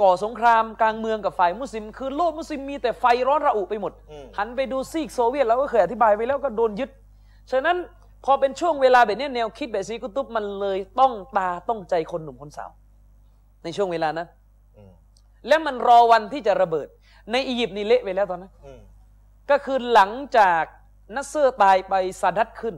[0.01, 6.91] ก่อสงครามกลางเมืองกับฝ่ายมุสลิม คือโลกมุสลิมมีแต่ไฟร้อนระอุไปหมดอืมหันไปดูซีกโซเวียตเราก็เคยอธิบายไปแล้วก็โดนยึด
[7.53, 7.77] ฉะนั้น
[8.25, 12.71] พอเป็นช่วงเวลาแบบนี้แนวคิดแบบซัยยิดกุตุบมันเลยต้องตาต้องใจคนหนุ่มคนสาว
[13.65, 14.29] ในช่วงเวลานั้น
[14.77, 14.93] อืม
[15.47, 16.89] และมันรอวันที่จะระเบิด
[17.33, 18.81] ในอียิปต์นี่เละไปแล้วตอนนั้นอืม
[19.51, 20.63] ก็คือหลังจาก
[21.15, 22.77] นัสเซอร์ตายไปซาดัตขึ้น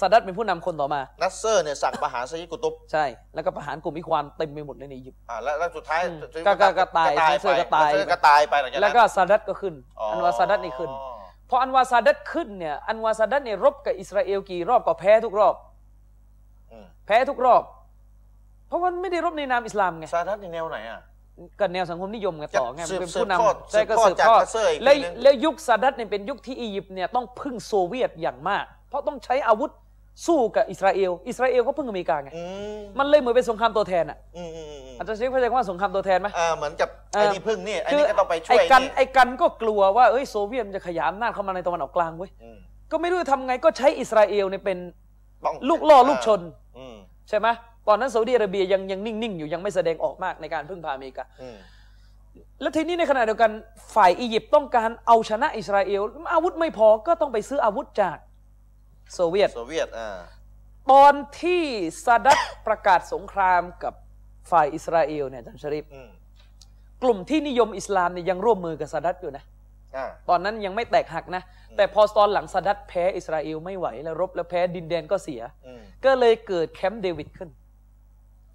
[0.00, 3.04] ซาดัตเป็นผู้นำคนต่อมา นัสเซอร์เนี่ยสั่งประหารซัยยิดกุตุบ ใช่
[3.34, 10.90] แล้วก็ประหารกลุ่มอิควานเต็มไปหมดเลยในอียิปต์อ่าแล้วแล้วสุดท้ายอืมก็ก็ก็ตายไปนัสเซอร์ก็ตายนัสเซอร์ก็ตายไปหลังจากนั้นแล้วก็ซาดัตก็ขึ้นอ๋ออัอันวาซาดัตนี่ขึ้น
[11.50, 15.54] พออันวาซาดัตขึ้นเนี่ย อันวาซาดัตเนี่ยรบกับอิสราเอลกี่รอบก็แพ้ทุกรอบ
[16.72, 17.62] อืมแพ้ทุกรอบ
[18.68, 21.00] เพราะว่าไม่ได้รบในนามอิสลามไง ซาดัตในแนวไหนอะ
[21.60, 29.70] ก็แนวสังคมนิยมไงต่อไงสืบเป็นผู้สืบทอดนำใช่ก็สืสืบบททออดดจากนัสเซอร์อีกแล้วทีนึงแล้วยุคซาดัตเนี่ยเป็นยุคที่อียิปต์เนี่ยต้องพึ่งโซเวียตอย่างมาก เพราะต้องใช้อาวุธ
[30.26, 32.44] สู้กับอิสราเอล อิสราเอลก็พึ่งอเมริกาไงอื
[32.78, 42.58] มมันเลยเหมือนเป็นสงครามตัวแทนอะอืมอืมอืมอาจารย์เชคเข้าใจว่าสงครามตัวแทนไหมอ่าเหมือนกับเออไอ้นี่พึ่งนี่ไอ้นี่ก็ต้องไปช่วยไอ้กันนี่ไอ้กันก็กลัวว่าเอ้ยโซเวียตมันจะขยายอำนาจเข้ามาในตะวันออกกลางเว้ยอืม
[42.90, 44.78] ก็ไม่รู้จะทำไงก็ใช้อิสราเอลเนี่ยเป็น
[45.44, 46.40] ต้องลูกล่อลูกชน
[46.78, 46.96] อืม
[47.28, 47.48] ใช่ไหม
[47.88, 51.56] ตอนนั้นซาอุดิอาระเบียยังยังนิ่งๆอยู่ยังไม่แสดงออกมากในการพึ่งพาอเมริกาอืม
[52.60, 53.50] แล้วทีนี้ในขณะเดียวกัน
[53.94, 58.16] ฝ่ายอียิปต์ต้องการเอาชนะอิสราเอลอาวุธไม่พอก็ต้องไปซื้ออาวุธจาก
[59.14, 60.10] โซเวียตโซเวียตอ่า
[60.92, 61.62] ตอนที่
[62.04, 63.94] ซาดัตประกาศสงครามกับ
[64.50, 66.10] ฝ่ายอิสราเอลเนี่ยอาจารย์ชริฟอืม
[67.02, 69.44] กลุ่มที่นิยมอิสลามเนี่ยยังร่วมมือกับซาดัตอยู่นะ
[69.96, 71.42] อ่าตอนนั้นยังไม่แตกหักนะ
[71.76, 77.50] แต่พอตอนหลังซาดัตแพ้อิสราเอลไม่ไหวแล้วรบแล้วแพ้ดินแดนก็เสียอืมก็เลยเกิดแคมป์เดวิดขึ้น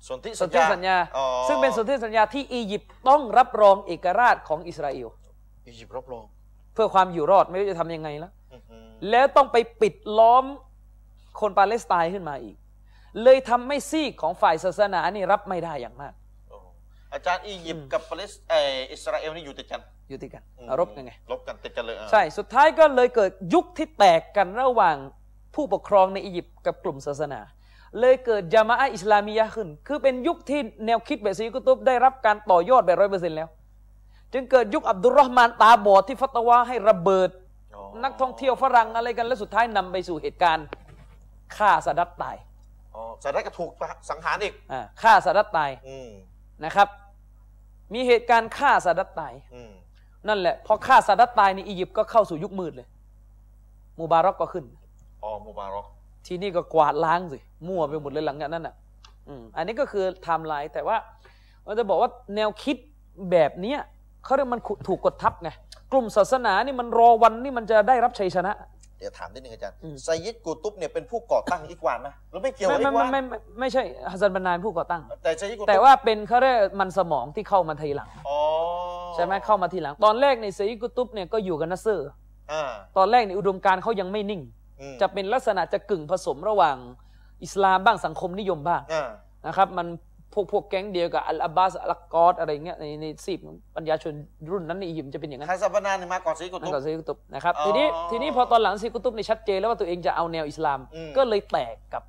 [0.08, 5.08] สนธิสนธิสัญญาอ๋อซึ่งเป็นสนธิสัญญาที่อียิปต์ต้องรับรองเอกราชของอิสราเอล
[5.68, 6.24] อียิปต์รับรอง
[6.74, 8.45] เพื่อความอยู่รอดไม่รู้จะทำยังไงแล้วอือหือ
[9.10, 10.46] แล้วต้องไปปิดล้อม
[11.40, 12.56] คนปาเลสไตน์ขึ้นมาอีก
[13.24, 16.14] เลยทำให้ซีกของฝ่ายศาสนานี่รับไม่ได้อย่างมาก
[16.50, 16.58] โอ้
[17.14, 24.96] อาจารย์อียิปต์กับปาเลสเอออิสราเอลนี่อยู่ติดกัน อยู่ติดกันอืมรบกันไงรบกันติดกันเลยอะใช่สุดท้ายก็เลยเกิดยุคที่แตกกันระหว่าง
[25.56, 27.42] ผู้ปกครองในอียิปต์กับกลุ่มศาสนา
[28.00, 33.50] เลยเกิดจามะอะห์อิสลามียะห์ขึ้น คือเป็นยุคที่แนวคิดแบบซีกุตุบได้รับการต่อยอดแบบร้อยเปอร์เซ็นต์แล้ว
[34.34, 37.45] จึงเกิดยุคอับดุลรอฮ์มานตาบอดที่ฟัตวาให้ระเบิดอ๋อ
[38.04, 40.68] นักท่องเที่ยวฝรั่งอะไรกัน และสุดท้ายนำไปสู่เหตุการณ์
[41.58, 42.36] ฆ่าซาดัตตาย
[42.96, 43.72] อ๋อซาดัตก็ถูก
[44.10, 46.10] สังหารอีกอ่าฆ่าซาดัตตายอืม
[46.66, 46.88] นะครับ
[47.94, 49.72] มีเหตุการณ์ฆ่าซาดัตตายอืม
[50.28, 52.88] นั่นแหละพอฆ่าซาดัตตายในอียิปต์ก็เข้าสู่ยุคมืดเลย
[54.00, 54.66] มูบารอกก็ขึ้น
[55.24, 55.88] อ๋อมูบารอก
[56.28, 58.76] ทีนี้ก็กวาดล้างสิมั่วไปหมดเลยหลังจากนั้นอะ
[59.28, 60.98] อืมอันนี้ก็คือไทม์ไลน์แต่ว่า
[61.66, 62.78] เราจะบอกว่าแนวคิด
[63.32, 63.80] แบบเนี้ย
[64.24, 65.56] เขาเรียกมันถูกกดทับไงก
[65.96, 68.54] ลุ่มศาสนานี่มันรอวันนี่มันจะได้รับชัยชนะ
[69.00, 78.40] เดี๋ยวถามนิดนึงอาจารย์อืมไซยิดกูตุบเนี่ยเป็นผู้ก่อตั้งอิกวานนะหรือไม่เกี่ยวไม่กับอิไม่กวานไม่ไม่ไม่ไม่ใช่ฮัสซันบันนาผู้ก่อตั้ง แต่ไซยิดกูตุบแต่ว่าเป็นเขาเรียกมันสมองที่เข้ามาทีหลังอ๋อ
[79.16, 82.08] ใช่ไหมเข้ามาทีหลัง ตอนแรกในเซยิดกุตุบเนี่ยก็อยู่กับนัสเซอร์
[82.52, 84.42] อ่าตอนแรกในอุดมการณ์เขายังไม่นิ่ง
[84.82, 86.78] อืมจะเป็นลักษณะจะกึ่งผสมระหว่าง
[87.44, 89.10] อิสลามบ้างสังคมนิยมบ้างอ่า
[89.48, 89.88] นะครับมัน
[90.36, 93.40] พวกพวกแก๊งเดียวกับอัลอาบบาสอัลกอสอะไรเงี้ยในในซีบ
[93.76, 94.14] ปัญญาชน
[94.52, 102.04] รุ่นนั้นในอียิปต์จะเป็นอย่างนั้นฮัสซันบันนาเนี่ยมาก่อนไซยิดกูตุบนั่นก็ซีกุตุบนะครับอ๋อทีนี้ทีนี้พอตอนหลังซีกุตุบนี่ชัดเจนแล้วว่าตัวเองจะเอาแนวอิสลามอืมก็เลยแตกกับ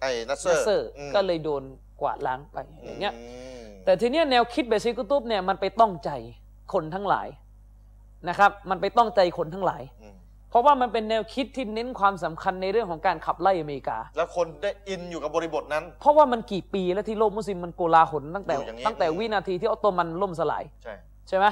[0.00, 1.62] ไอ้นัสเซอร์นัสเซอร์อืมก็เลยโดน
[2.00, 3.16] กวาดล้างไปอย่างเงี้ยม
[3.84, 6.10] แต่ทีเนี้ยแนวคิดแบบซีกุตุบเนี่ยมันไปต้องใจ
[6.72, 7.28] คนทั้งหลาย
[8.28, 10.15] นะครับ มันไปต้องใจคนทั้งหลายอืมเพ
[10.56, 20.94] ราะว่ามันเป็นแนวคิดที่เน้นความสำคัญในเรื่องของการขับไล่อเมริกา แล้วคนได้อินอยู่กับบริบทนั้น เพราะว่ามันกี่ปีแล้วที่โลกมุสลิมมันโกลาหลตั้งแต่อยู่อย่างนี้ตั้งแต่วินาทีที่ออตโตมันล่มสลาย ใช่
[21.28, 21.46] ใช่ไหม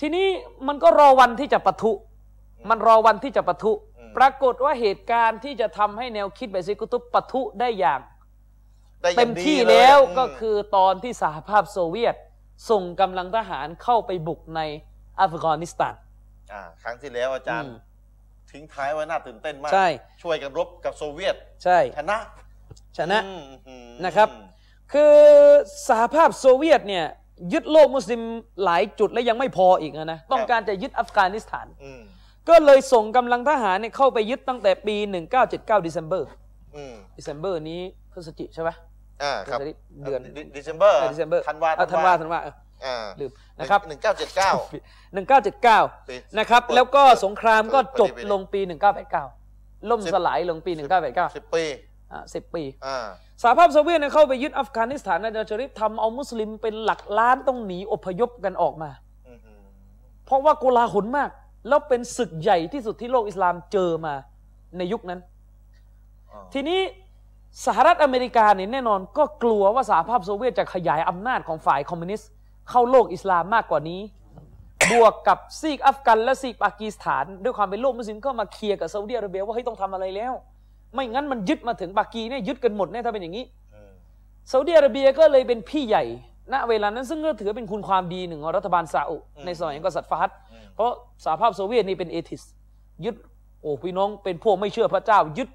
[0.00, 0.26] ทีนี้
[0.68, 1.92] มันก็รอวันที่จะปะทุ
[2.70, 3.72] มันรอวันที่จะปะทุ
[4.16, 8.00] ปรากฏว่าเหตุการณ์ที่จะทำให้แนวคิดแบบซิกุตุบปะทุได้อย่าง
[9.02, 12.14] ได้อย่างเต็มที่ดียแล้วอืมก็คือตอนที่สหภาพโซเวียต
[12.70, 14.60] ส่งกำลังทหารเข้าไปบุกใน
[15.20, 15.94] อัฟกานิสถาน
[16.52, 17.86] อ่าครั้งที่แล้วอาจารย์อืม
[18.50, 19.88] ทิ้งท้ายไว้น่าตื่นเต้นมาก ใช่
[20.22, 22.18] ช่วยกันรบกับโซเวียต ใช่ ชนะ
[22.98, 24.28] ชนะอืมอืมนะครับ
[24.92, 25.14] คือ
[25.88, 27.04] สหภาพโซเวียตเนี่ย
[27.52, 28.22] ยึดโลกมุสลิม
[28.64, 32.00] หลายจุดและยังไม่พออีกนะ ต้องการจะยึดอัฟกานิสถานอืม
[32.48, 34.96] ก็เลยส่งกำลังทหารเนี่ยเข้าไปยึดตั้งแต่ปี
[35.40, 36.28] 1979 December
[36.76, 37.80] อืม December นี้
[38.12, 38.70] พฤศจิใช่ไหม
[39.22, 39.58] อ่าครับ
[40.04, 40.20] เดือน
[40.54, 42.54] December December ธันวาธันวาธันวาเอออ่า
[43.20, 44.78] ลืมนะครับหนึ่งเก้าเจ็ดเก้าปี
[46.32, 48.60] 1979นะครับ แล้วก็สงครามก็จบเปิดลงปี
[49.24, 50.72] 1989ล่มสิบสลายลงปี
[51.04, 51.64] 1989สิบปี
[52.12, 53.06] อ่า10ปีอ่า
[53.42, 58.90] สหภาพโซเวียตเนี่ยเข้าไปยึดอัฟกานิสถานนะอาจารย์ชริฟทำเอามุสลิมเป็นหลักล้านต้องหนีอพยพกันออกมา
[59.26, 59.60] อืมอืม
[60.24, 61.30] เพราะว่าโกลาหลมาก
[61.68, 64.14] แล้วเป็นศึกใหญ่ที่สุดที่โลกอิสลามเจอมา
[64.78, 65.20] ในยุคนั้น
[66.30, 66.80] อ๋อทีนี้
[67.66, 72.30] สหรัฐอเมริกาเนี่ยแน่นอนก็กลัวว่าสหภาพโซเวียตจะขยายอำนาจของฝ่ายคอมมิวนิสต์
[72.70, 74.00] เข้าโลกอิสลามมากกว่านี้
[74.92, 80.32] บวกกับซีกอัฟกันและซีกปากีสถาน ด้วยความเป็นโลกมุสลิมก็มาเคลียร์กับซาอุดิอาระเบียว่าเฮ้ยต้องทำอะไรแล้ว
[80.94, 83.44] ไม่งั้นมันยึดมาถึงปากีเนี่ยยึดกันหมดแน่ถ้าเป็นอย่างนี้
[84.50, 86.04] ซาอุดิอาระเบียก็เลยเป็นพี่ใหญ่
[86.52, 90.30] ณเวลานั้นซึ่งก็ถือเป็นคุณความดีหนึ่งของรัฐบาลซาอุในสมัยกษัตริย์ฟาฮัด
[90.74, 90.92] เพราะ
[91.24, 92.42] สหภาพโซเวียตนี่เป็น atheist
[93.04, 93.16] ยึด
[93.60, 95.48] โอ้พี่น้องเป็นพวกไม่เชื่อพระเจ้า ยึด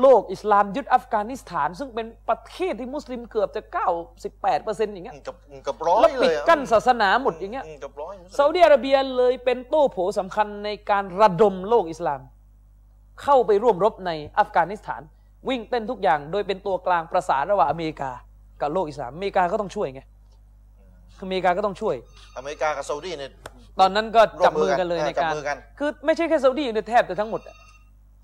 [0.00, 3.62] โลกอิสลามยึดอัฟกานิสถาน ซึ่งเป็นประเทศที่มุสลิมเกือบจะ
[4.12, 12.20] 98เปอร์เซ็นต์อย่างเงี้ยอืมกับอืมกับร้อยแล้วเลปิดยอะกั้นศาสนาหมดอย่างเงี้ย มกับร้อยซาอุดิอาระเบียเลยเป็นโต้โผสำคัญในการระดมโลกอิสลาม
[13.22, 15.02] เข้าไปร่วมรบในอัฟกานิสถาน
[15.48, 18.10] วิ่งเต้นทุกอย่างโดยเป็นตัวกลางประสานระหว่างอเมริกา
[18.60, 20.02] กับโลกอิสลามอเมริกาก็ต้องช่วยไง
[21.22, 21.96] อเมริกาก็ต้องช่วย
[22.38, 23.30] อเมริกากับซาอุดีเนี่ย
[23.80, 27.56] ตอนนั้นก็จับร่วมมืมืออกักันนเลยอ่าในการจับมือกัน คือไม่ใช่แค่ซาอุดีเนี่ยแทบจะทั้งหมดอะ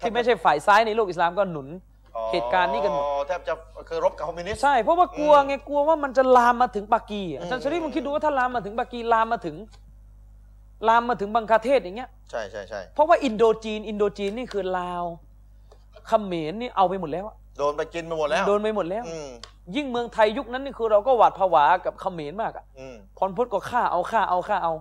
[0.00, 1.68] ที่ไม่ใช่ฝ่ายซ้ายในโลกอิสลามก็หนุน
[2.16, 3.54] อ๋อเหตุการณ์นี้กันหมดแทบจะ
[3.88, 9.56] คือรบกับคอมมิวนิสต์ใช่เพราะว่ากลัวอืมไงกลัวว่ามันจะลามมาถึงปากีอะอาจารย์อืมชริฟมึงคิดดูว่าถ้าลามมาถึงปากีลามมาถึง
[10.88, 15.04] ลามมาถึงบังคลาเทศอย่างเงี้ยใช่ใช่ใช่เพราะว่าอินโดจีน อินโดจีนนี่คือลาว
[16.06, 19.28] เขมรนี่เอาไปหมดแล้วอะโดนไปกินไปหมดแล้วโดนไปหมดแล้วอืม
[19.76, 24.72] ยิ่งเมืองไทยยุคนั้นนี่คือเราก็หวาดผวากับเขมรมากอะอืมพรพจน์ก็ฆ่าเอาฆ่าเอาฆ่าเอา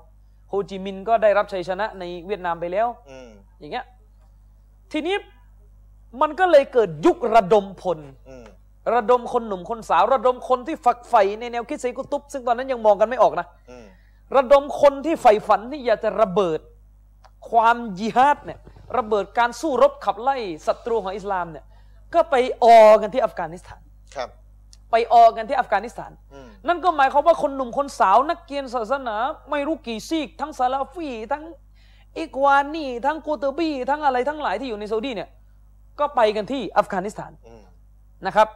[0.50, 3.86] โฮจิมินห์ก็ได้รับชัยชนะในเวียดนามไปแล้วอืมอย่างเงี้ย
[4.96, 5.16] ทีนี้
[6.22, 8.46] มันก็เลยเกิดยุคระดมพลอืม
[8.96, 13.86] ระดมคนหนุ่มคนสาว ระดมคนที่ฝักใฝ่ในแนวคิดไซกุตุบซึ่งตอนนั้นยังมองกันไม่ออกนะอืม
[14.36, 16.60] ระดมคนที่ใฝ่ฝันที่อยากจะระเบิด
[17.50, 18.60] ความยิฮาดเนี่ย
[18.98, 20.38] ระเบิดการสู้รบขับไล่
[20.68, 21.66] ศัตรูของอิสลามเนี่ย
[22.14, 23.82] ก็ไปออกันที่อัฟกานิสถาน
[24.16, 24.30] ครับ
[24.92, 29.16] ไปออกันที่อัฟกานิสถานอืมนั่นก็หมายความว่าคนหนุ่มคนสาวนักเรียนศาสนา
[29.52, 31.44] ไม่รู้กี่ซีก ทั้งซาลาฟีทั้ง
[32.18, 35.30] อิกวานีทั้งกูเตอร์บีทั้งอะไรทั้งหลายที่อยู่ในซาอุดีเนี่ย
[36.00, 37.64] ก็ไปกันที่อัฟกานิสถานอืม
[38.26, 38.48] นะครับ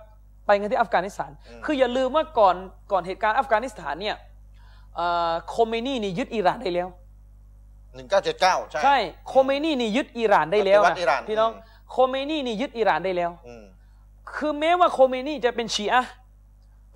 [0.45, 2.55] ไปกันที่อัฟกานิสถานอืมคืออย่าลืมว่าก่อน
[2.91, 4.15] ก่อนเหตุการณ์อัฟกานิสถานเนี่ย
[4.95, 6.87] เอ่อโคเมนีนี่ยึดอิหร่านได้แล้ว
[7.95, 8.97] หนึ่งเก้าเจ็ดเก้าใช่ใช่
[9.27, 13.63] โคเมนีนี่ยึดอิหร่านได้แล้วปฏิวันะติอิหร่านนะพี่น้องอืมโคเมนีนี่ยึดอิหร่านได้แล้วอืม
[14.35, 16.11] คือแม้ว่าโคเมนีจะเป็นชีอะห์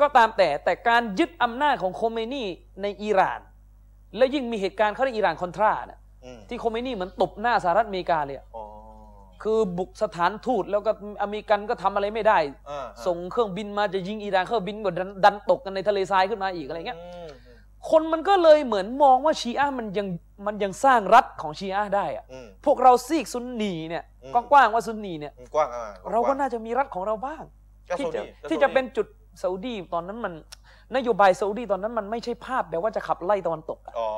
[0.01, 2.43] ก็ตามแต่แต่การยึดอำนาจของโคเมนี
[2.82, 3.39] ในอิหร่าน
[4.18, 6.03] และยิ่งมีเหตุการณ์เขาในอิหร่านคอนทราเนี่ยอืม
[6.50, 8.64] ที่โคเมนีเหมือนตบหน้าสหรัฐอเมริกาเลยอะอ๋อ
[9.44, 12.38] คือบุกสถานทูตแล้วก็อเมริกันก็ทำอะไรไม่ได้
[12.70, 17.30] อ่าส่งเครื่องบินมาจะยิงอิหร่านเครื่องบินก็ดันดันตกกันในทะเลทรายขึ้นมาอีกอะไรเงี้ยอืม
[17.90, 20.08] คนมันก็เลยเหมือนมองว่าชีอะห์มันยัง
[20.46, 27.44] มันยังสร้างรัฐของชีอะห์ได้อะอืมพวกเราซีกซุนนีเนี่ยอืมกว้างๆว่าซุนนีเนี่ยกว้างอะเราก็ว้งน่าจะมีรัฐของเราบ้าง
[27.90, 29.08] ก็ที่ซาอุจะดีก็ที่ซาจะอุดีเป็นจุด
[29.42, 30.34] ซาอุดีตอนนั้นมัน
[30.96, 34.10] นโยบายซาอุดีตอนนั้นมันไม่ใช่ภาพแบบว่าจะขับไล่ตะวันตกอะอ๋อ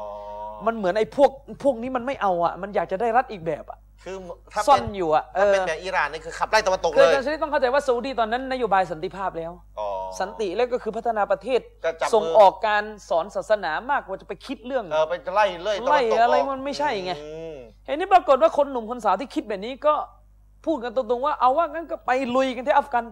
[0.65, 1.31] มันเหมือนไอ้พวก
[1.63, 4.17] พวกนี้มันไม่เอาอะ มันอยากจะได้รัฐอีกแบบอะคือ
[4.53, 9.87] ถ้าซ่อเป็นนอยู่อะเอถ้าอเป็นแบบอิหร่านนี่คือขับไล่ตะวันตกคืเลอยอาจารย์ชริฟต้องเข้าใจว่าซาอุดีตอนนั้นนโยบายสันติภาพแล้วอ๋อ
[10.19, 19.93] สันติแล้วก็คือพัฒนาประเทศก็จับส่งมืออกการสอนศาสนามากกว่าจะไปคิดเรื่องเออไปไล่เลยตะวันตกไล่อะไรกมันไม่ใช่ไงอืมเห็นนี่ปรากฏว่าคนหนุ่มคนสาวที่คิดแบบนี้ก็
[20.65, 23.05] พูดกันตรงๆว่าเอาว่างั้นก็ไปลุยกันที่อัฟกัน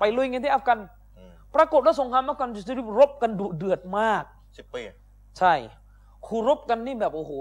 [0.00, 0.78] ไปลุยกันที่อัฟกัน
[1.18, 4.22] อืมปรากฏว่าสงครามอัฟกันจะรบกันดุเดือดมาก
[4.58, 4.82] สิบปี
[5.38, 5.54] ใช่
[6.26, 7.32] คูรบกันนี่แบบโอ้โห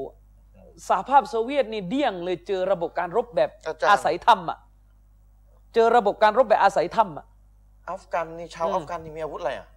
[0.87, 4.57] สหภาพโซเวียตนี่เดี่ยงเลยเจอระบบการรบแบบอาจารย์อาศัยธรรมอะ
[5.73, 7.25] เจอระบบการรบแบบอาศัยธรรมอะ
[7.89, 9.67] อัฟกันนี่ชาวอืมอัฟกันนี่มีอาวุธอะไรอะ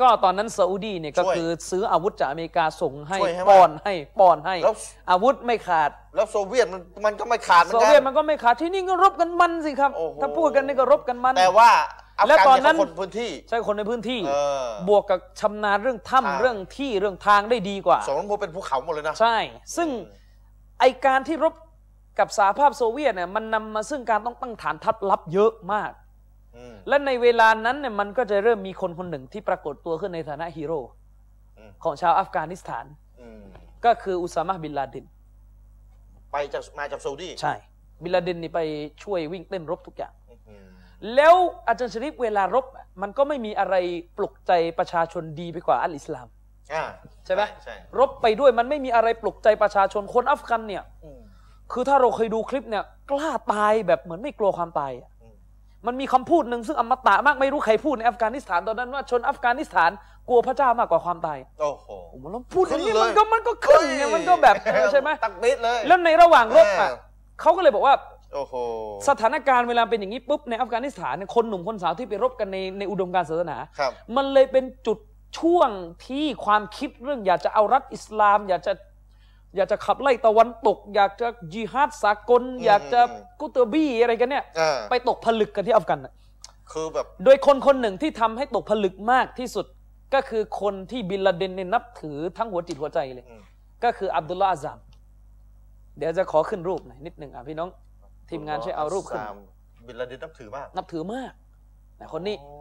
[0.00, 4.74] ก็ตอนนั้นซาอุดีเนี่ยก็ช่วยคือซื้ออาวุธจากอเมริกาส่งให้ช่วยให้ป้อนให้ป้อนให้แล้ว
[5.10, 11.70] อาวุธไม่ขาด แล้วโซเวียตมันมันก็ไม่ขาดเหมือโซนกัเวียตนมันก็ไม่ขาดที่นี่ก็รบกันมันสิครับโอ้โหถ้าพูดกันนี่ก็รบกันมัน แต่ว่า
[12.18, 19.36] อัฟและกันตอนเนี่ยนั้นเขาคนพื้นที่ใช่คนในพื้นที่เออบวกกับชำนาญเรื่องใช่ถ้ำเรื่องที่เรื่องทางได้ดีกว่าสองนั้นเป็นภูเขาหมดเลยนะ ใช่
[19.76, 19.88] ซึ่ง
[20.80, 21.54] ไอ้การที่รบ
[22.18, 25.92] กับสหภาพโซเวียตเนี่ยมันนำมาซึ่งการต้องตั้งฐานทัพลับเยอะมาก
[26.56, 30.80] อืม และในเวลานั้นเนี่ยมันก็จะเริ่มมีคนคนหนึ่งที่ปรากฏตัวขึ้นในฐานะฮีโร่
[31.58, 32.84] อืม ของชาวอัฟกานิสถาน
[33.20, 33.42] อืม
[33.84, 35.06] ก็คืออุซามะห์บินลาดิน
[36.32, 37.54] ไปจากมาจากซาอุดีใช่
[38.02, 38.60] บินลาดินนี่ไป
[39.02, 40.15] ช่วยวิ่งเต้นรบทุกอย่างอืม
[41.14, 41.34] แล้ว
[41.68, 43.74] อาจารย์ชริฟเวลารบอะมันก็ไม่มีอะไร
[44.18, 46.26] ปลุกใจประชาชนดีไปกว่าอัลอิสลาม
[46.74, 46.84] อ่า
[47.26, 51.20] ใช่ไหมใช่รบไปด้วยมันไม่มีอะไรปลุกใจประชาชนคนอัฟกันเนี่ยอืม
[51.72, 55.34] คือถ้าเราเคยดูคลิปเนี่ย กล้าตายแบบเหมือนไม่กลัวความตายอะอืม
[55.86, 59.90] มันมีคำพูดหนึ่งซึ่งอมตะมากไม่รู้ใครพูดในอัฟกานิสถานตอนนั้นว่าชนอัฟกานิสถาน
[60.28, 66.96] กลัวพระเจ้ามากกว่าความตายโอ้โหโอ้โหแล้วพูดอย่างนี้ขึ้นเลยมันก็มันก็ขึ้นไงมันก็แบบเออใช่ไหมตักบิดเลยแล้วในระหว่างรบอะเออ
[67.40, 68.15] เขาก็เลยบอกว่าโอ้โห
[69.08, 74.98] สถานการณ์เวลาเป็นอย่างนี้ปุ๊บในอัฟกานิสถานเนี่ยคนหนุ่มคนสาวที่ไปรบกันในในอุดมการณ์ศาสนาครับมันเลยเป็นจุด
[75.38, 75.70] ช่วง
[76.06, 78.72] ที่ความคิดเรื่อง อยากจะเอารัฐอิสลาม อยากจะ
[79.56, 83.00] อยากจะขับไล่ตะวันตก อยากจะจิฮาดสากล อยากจะ
[83.40, 86.12] กุตบี้อะไรกันเนี่ยอ่าไปตกผลึกกันที่อัฟกันน่ะ
[86.72, 89.66] คือแบบโดยคนคนหนึ่งที่ทำให้ตกผลึกมากที่สุด
[90.14, 93.42] ก็คือคนที่บินลาเดนเนี่ยนับถือทั้งหัวจิตหัวใจเลยอืม
[93.84, 94.78] ก็คืออับดุลลาห์อาซาม
[95.98, 97.68] เดี๋ยวจะขอขึ้นรูปหน่อยนิดหนึ่งอะพี่น้อง
[98.30, 99.36] ทีมงานช่วยเอารูปขึ้นสาม
[99.86, 101.32] บินลาเดนนับถือมาก นับถือมาก
[102.00, 102.54] นะคนนี้โอ้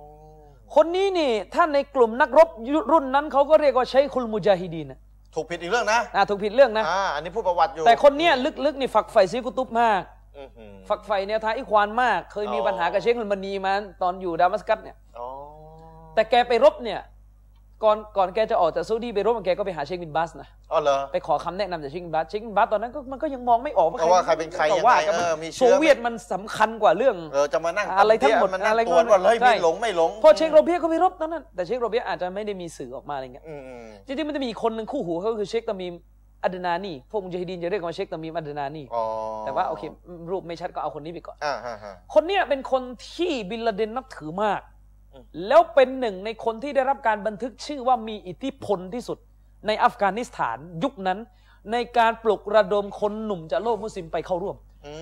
[0.76, 2.50] คนนี้นี่ถ้าในกลุ่มนักรบ
[2.92, 5.00] รุ่นนั้นเขาก็เรียกว่าใช้คุลมุจาฮิดีนนะ
[5.36, 8.34] ถูกผิดอีกเรื่องนะอะถูกผิดเรื่องนะอ่าอันนี้พูดประวัติอยู่ แต่คนเนี้ย
[8.66, 10.02] ลึกๆนี่ฝักใฝ่ซีกุตุบมาก
[10.38, 15.28] อื้อหือฝักใฝ่แนวทางอิควานมาก เคยมีอ๋อปัญหากับเชคอุลมานีมาตอนอยู่ดามัสกัสเนี่ยอ๋อ
[16.14, 17.00] แต่แกไปรบเนี่ย
[17.84, 35.94] ก่อนก่อนแกจะออกจากซาอุดีไปรบแกก็ไปหาเชคบินบัสนะอ๋อเหรอไปขอคำแนะนำจากเชคบินบัสเชคบินบัสตอนนั้นก็มันก็ยังมองไม่ออกเอาว่าใครเป็นใครก็ยังไงว่ากันเออมันมีเชื้โซอเวียตมันสำคัญกว่าเรื่องเออจะมานั่งอะไรทั้งหมดมานั่งอะไรตรวจว่าเฮ้ยใช่มีหลงไม่หลงเพอเชคโรเบียก็ไปรบตอนนั้นแต่เชคโรเบียอาจจะไม่ได้มีสื่อออกมาอะไรเงี้ยอืมอืมจริงๆมันจะมีอีกคนหนึ่งคู่หูเขาก็คือเชคตามีม
[36.44, 39.04] อัดนานีพวกมุจาฮิดีนจะเรียกกันว่าเชคตามีมอัดนานีอ๋อ
[39.46, 39.84] แต่ว่าโอเค
[40.32, 42.82] รูปไม่ชัดก็เอาคนนี้ไปก่อนอ่าฮะฮะคนเนี้ยเป็นคน
[43.14, 44.75] ที่บินลาเดนนับถือมากอืม
[45.48, 49.18] แล้วเป็นหนึ่งในคนที่ได้รับการบันทึกชื่อว่ามีอิทธิพลที่สุด
[49.68, 51.20] ในอัฟกานิสถานยุคนั้น
[51.72, 54.56] ในการปลุกระดมคนหนุ่มจากโลกมุสลิมไปเข้าร่วม
[54.86, 54.94] อื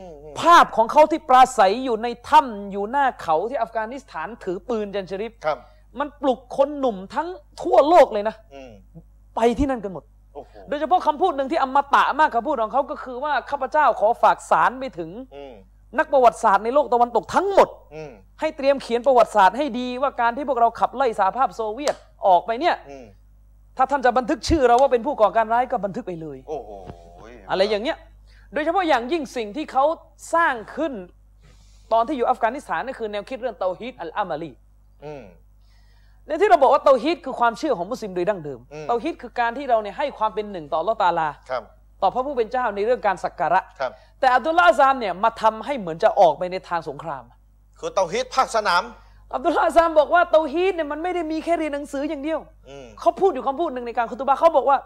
[0.00, 0.04] ม
[0.40, 5.58] ภาพของเขาที่ปราศัยอยู่ในถ้ำอยู่หน้าเขาที่อัฟกานิสถานถือปืนจันชริฟครับ
[5.98, 7.28] มันปลุกคนหนุ่มทั้ง
[7.62, 8.72] ทั่วโลกเลยนะอืม
[9.36, 15.54] ไปที่นั่นกันหมดโอ้โหโดยเฉพาะคำพูดหนึ่งที่อมตะมากคำพูดของเขาก็คือว่าข้าพเจ้าขอฝากสารไปถึงอืม
[15.98, 23.06] นักประวัติศาสตร์ในโลกตะวันตกทั้งหมด อืมให้เตรียมเขียนประวัติศาสตร์ให้ดีว่าการที่พวกเราขับไล่สหภาพโซเวียตออกไปเนี่ย อืม
[23.76, 26.70] ถ้าท่านจะบันทึกชื่อเราว่าเป็นผู้ก่อการร้ายก็บันทึกไปเลย โอ้โห
[27.50, 27.96] อะไรอย่างเงี้ย
[28.52, 29.84] โดยเฉพาะอย่างยิ่งสิ่งที่เขา
[30.34, 30.92] สร้างขึ้น
[31.92, 34.52] ตอนที่อยู่อัฟกานิสถานนั่นคือแนวคิดเรื่องتوحيد العملي
[35.04, 35.24] อืม
[36.26, 41.62] ในที่เราบอกว่าเตาฮีดคือความเชื่อของมุสลิมโดยดั้งเดิม อืม เตาฮีดคือการที่เราเนี่ยให้ความเป็นหนึ่งต่ออัลลอฮ์ตะอาลา ครับ
[42.02, 43.90] ต่อพระผู้เป็นเจ้าในเรื่องการสักการะครับ
[44.20, 47.22] แต่อับดุลลาห์อาซามเนี่ยมาทำให้เหมือนจะออกไปในทางสงคราม
[47.78, 48.82] คือเตาฮีดภาคสนาม
[49.34, 52.38] อับดุลลาห์อาซามบอกว่าเตาฮีดเนี่ยมันไม่ได้มีแค่เรียนหนังสืออย่างเดียว
[52.68, 54.78] อืมเขาพูดอยู่คำพูดหนึ่งในการคุตบะห์เขาบอกว่า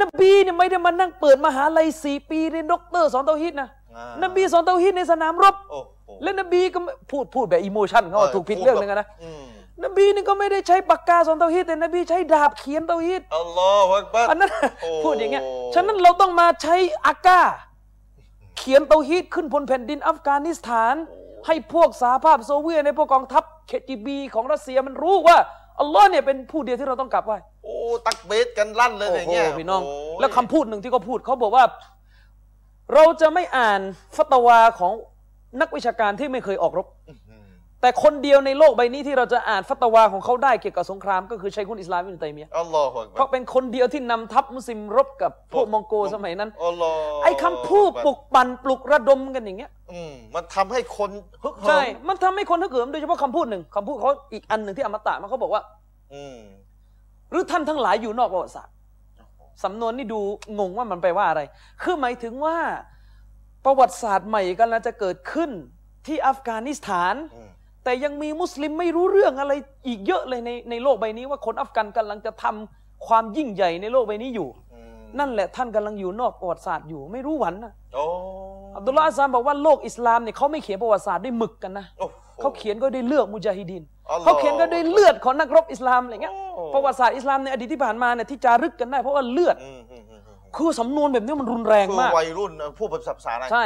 [0.00, 9.42] นบีเนี่ยไม่ได้มานั่งเปิดมหาลัยสี่ปีเรียนด็อกเตอร์สอนเตาฮีดนะอ่านบีสอนเตาฮีดในสนามรบโอ้โหและนบีก็ไม่พูดพูดแบบ emotion เขาว่าถูกผิดเรื่องหนึ่งอะนะอืม
[9.84, 14.50] นบีนี่ก็ไม่ได้ใช้ปากกาสอนเตาฮีดแต่นบีใช้ดาบเขียนเตาฮีดالله أكبر อันนั้น
[14.82, 16.76] โอ้พูดอย่างเงี้ยฉะนั้นเราต้องมาใช้
[17.06, 17.40] อาก้า
[18.58, 20.94] เขียนเตาฮีดขึ้นบนแผ่นดินอัฟกานิสถาน
[21.46, 25.38] ให้พวกสหภาพโซเวียตในพวกกองทัพเคจีบีของรัสเซียมันรู้ว่า
[25.80, 27.76] อัลลอฮ์เนี่ยเป็นผู้เดียวที่เราต้องกราบไหว้โอ้
[28.06, 29.88] ตักบีรกันลั่นเลยโอ้อย่างโหเงี้ยพี่น้องโย
[30.20, 31.64] แล้วคำพูดหนึ่งที่เขาพูดเขาบอกว่า
[32.94, 33.80] เราจะไม่อ่าน
[34.16, 34.92] ฟัตวาของ
[35.60, 37.19] นักวิชาการที่ไม่เคยออกรบอื้อหือ
[37.80, 51.10] แต่คนเดียวในโลกใบนี้ที่เราจะอ่านฟัตวาของเขาได้เกี่ยวกับสงครามก็คือชัยคุนอิสลามอิบนุตัยมียะห์อัลลอฮฺอักเพบัรราะเป็นคนเดียวที่นำทัพมุสลิมรบกับพวกมองโกสมัยนั้นอัลลอฮฺไอ้คำพูดปลุกปั่นปลุกระดมกันอย่างเงี้ยอืมมันทำให้คน
[51.44, 55.62] ฮึกเหิมใช่มันทำให้คนฮึกเหิมโดยเฉพาะคำพูดหนึ่งคำพูดเขาอีกอันหนึ่งที่อมตะมันเขาบอกว่า
[56.14, 56.38] อืม
[57.30, 58.74] หรือท่านทั้งหลายอยู่นอกประวัติศาสตร์
[59.64, 60.20] สำนวนนี่ดู
[60.58, 61.42] งงว่ามันแปลว่าอะไร
[61.82, 62.56] คือหมายถึงว่า
[63.64, 65.50] ประวัติศาสตร์ใหม่กำลังจะเกิดขึ้น
[66.06, 67.50] ที่อัฟกานิสถานอืม
[67.84, 69.52] แต่ยังมีมุสลิมไม่รู้เรื่องอะไร
[69.86, 78.04] อีกเยอะเลยในในโลกใบนี้ ว่าคนอัฟกันกำลังจะทำความยิ่งใหญ่ในโลกใบนี้อยู่อืมนั่นแหละท่านกำลังอยู่นอกประวัติศาสตร์อยู่ ไม่รู้หวันนะโอ้
[78.76, 93.64] อับดุลลาห์อัซซามบอกว่าโลกอิสลามเนี่ยเขาไม่เขียนประวัติศาสตร์ด้วยหมึกกันนะโอ้โหเขาเขียนก็ด้วยเลือกมุจาฮิดีนอัลลอฮ์เขาเขียนก็ด้วยเลือดของนักรบอิสลามอะไรเงี้ยโอ้ประวัติศาสตร์อิสลามในอดีตที่ผ่านมาเนี่ยที่จารึกกันได้เพราะว่าเลือดอืมอืมอืมอืมคือสำนวนแบบนี้มันรุนแรงคือมากวัยรุ่นเอ่อพูดภาษาอะไรใช่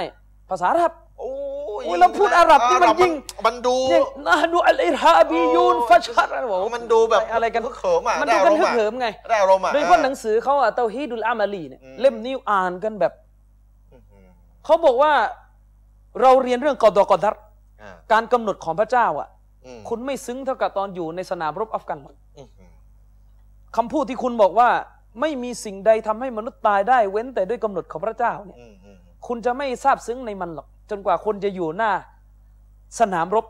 [0.50, 1.30] ภาษาอาหรับโอ้
[1.62, 3.12] ยโอ้ยเราพูดอาหรับนี่มันยิ่ง
[3.46, 13.12] มันดูเนี่ยนะดูอัลอิรฮาบียูนโอ้ฟัชัดอะไรบอกว่ามันดูแบบอะไรกันฮึกเหิมอะมันได้ดูอากัรนมฮึณ์กอะเหิมไงได้อารมณ์อะโดยเฉพาะหนังสือเขาอะเตาฮีดุลอามาลีเนี่ยอืมเล่มนี้อ่านกันแบบ
[13.92, 14.28] อืมอืม
[14.64, 15.12] เขาบอกว่า
[16.20, 17.34] เราเรียนเรื่องกอดอกอดัร
[17.82, 19.28] อ่าการกำหนดของพระเจ้าอะ
[19.66, 22.72] อืมคุณไม่ซึ้งเท่ากับตอนอยู่ในสนามรบอัฟกันหรอกอืมอืม
[23.76, 24.68] คำพูดที่คุณบอกว่า
[25.20, 28.96] ไม่มีสิ่งใดทำให้มนุษย์ตายได้เว้นแต่ด้วยกำหนดของพระเจ้าเนี่ยอืมอืม
[29.26, 31.92] คุณจะไม่ทราบซึ้งในมันหรอก จนกว่าคุณจะอยู่หน้า
[33.00, 33.46] สนามรบ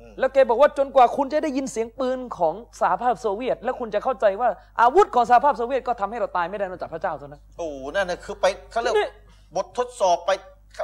[0.00, 4.48] อืมแล้วแกบอกว่าจนกว่าคุณจะได้ยินเสียงปืนของสหภาพโซเวียต แล้วคุณจะเข้าใจว่า
[4.80, 9.08] อาวุธของสหภาพโซเวียตก็ทำให้เราตายไม่ได้นอกจากพระเจ้าเท่านั้นโอ้โหนั่นน่ะคือไปเขาเรียกนี่
[9.56, 10.30] บททดสอบไป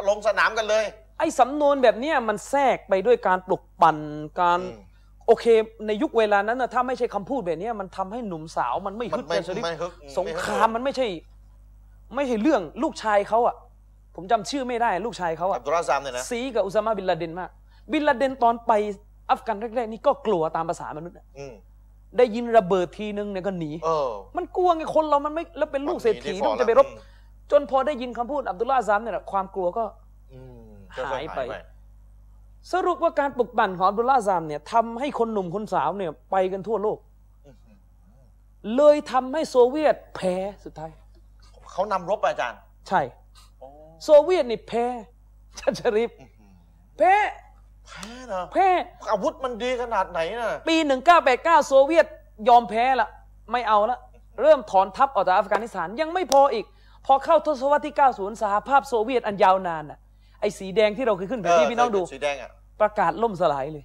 [0.09, 0.85] ลงสนามกันเลย
[1.19, 3.99] ไอ้สำนวนแบบเนี้ยมันแทรกไปด้วยการปลุกปั่น
[4.41, 4.83] การอืม
[5.27, 5.47] โอเค
[5.87, 11.07] ในยุคเวลานั้นนะถ้าไม่ใช่คำพูดแบบเนี้ยมันทำให้หนุ่มสาวมันไม่มันฮึดไม่กันชริฟไม่ฮึกสงครามมันไม่ใช่
[12.15, 13.55] ไม่ใช่เรื่องลูกชายเขาอะ
[14.15, 17.51] ผมจำชื่อไม่ได้ลูกชายเขาอัอะบดุลลาห์ซามเนี่ยนะซีกับอุซามาบินลาเดนมาก
[17.93, 18.73] บินลาเดนตอนไป
[19.31, 21.55] อัฟกันแรกๆนี่ก็กลัวตามภาษามนุษย์อะอืม
[22.19, 26.99] ได้ยินระเบิดทีนึงเนี่ยก็หนีเออมันกลัวไงคนเรามันไม่แล้วเป็นลูกเศรษฐีมันหนีต้องจะไปรบอืม
[27.51, 29.85] จนพอได้ยินคำพูดอับดุลลาห์อัซซัมเนี่ยแหละความกลัวก็
[30.33, 31.41] อืมหายไป
[32.73, 36.99] สรุปว่าการปลุกปั่นของอับดุลลาห์อัซซัมเนี่ยทำให้คนหนุ่มคนสาวเนี่ยไปกันทั่วโลก
[37.45, 37.57] อืม
[38.77, 40.35] เลยทำให้โซเวียตแพ้
[40.65, 40.91] สุดท้าย
[41.73, 42.59] เขานำรบไปอาจารย์
[42.89, 43.01] ใช่
[44.05, 44.87] โอ้โซเวียตนี่แพ้
[45.59, 46.55] ชัชริฟอื้อหือ
[46.99, 47.15] แพ้
[47.89, 48.69] แพ้นะแพ้
[49.11, 50.77] อาวุธมันดีขนาดไหนน่ะปี
[51.23, 52.07] 1989 โซเวียต
[52.49, 53.09] ยอมแพ้ละ
[53.53, 53.99] ไม่เอาละ
[54.43, 56.65] เริ่มถอนทัพออกจากอัฟกานิสถานยังไม่พออีก
[57.07, 59.99] พอเข้าทศวรรษที่ 90 สหภาพโซเวียตอันยาวนานน่ะ
[60.41, 62.51] ไอ้สีแดงที่เราเคยขึ้นไปที่พี่น้องดูสีแดงอะ
[62.81, 63.85] ประกาศล่มสลายเลย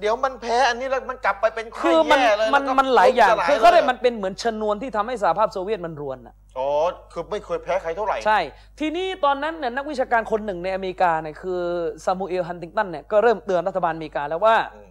[0.00, 6.68] เดี๋ยวมันแพ้อันนี้แล้วมันกลับไปเป็นไข้คือมันแย่เลยมันแวก็มันหลายอย่างล่มสคือเขาเรียกลมันเป็นเหมือนชนวนที่ทำให้สหภาพโซเวียตมันรวนน่ะอ๋อ
[7.12, 8.38] คือไม่เคยแพ้ใครเท่าไหร่ ใช่
[8.80, 11.60] ทีนี้ตอนนั้นเนี่ยนักวิชาการคนหนึ่งในอเมริกาเนี่ยคือ
[12.04, 14.90] ซามูเอลฮันติงตันเนี่ยก็เริ่มเตือนรัฐบาลอเมริกาแล้วว่าอืม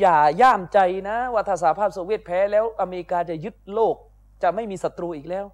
[0.00, 0.78] อย่าย่ามใจ
[1.08, 3.94] นะว่าถ้าสหภาพโซเวียตแพ้แล้วอเมริกาจะยึดโลก
[4.42, 5.44] จะไม่มีศัตรูอีกแล้ว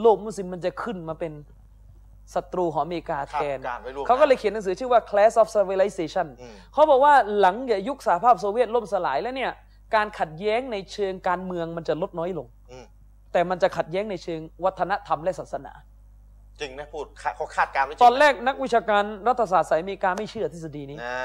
[0.00, 1.32] โลกมุสลิมมันจะขึ้นมาเป็น
[2.34, 9.52] ศัตรูของอเมริกาแทนคาดการณ์ไว้ล่วงหน้าเขาก็เลยเขียนหนังสือชื่อว่า Class of Civilization อืมเขาบอกว่าหลังจากยุคสหภาพโซเวียตล่มสลายแล้วเนี่ย
[9.94, 12.86] การขัดแย้งในเชิงการเมืองมันจะลดน้อยลงอืม
[13.32, 15.72] แต่มันจะขัดแย้งในเชิงวัฒนธรรมและศาสนา
[16.60, 21.20] จริงนะพูดคาเขาคาดการณ์ไว้จริงตอนแรกนักวิชาการรัฐศาสตร์สายอเมริกาไม่เชื่อทฤษฎีนี้อ่า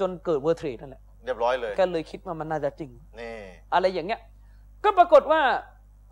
[0.00, 2.90] จนเกิด World Trade นั่นแหละเรียบร้อยเลยก็เลยคิดว่ามันน่าจะจริง
[3.20, 3.36] นี่
[3.74, 4.20] อะไรอย่างเงี้ย
[4.84, 5.40] ก็ปรากฏว่า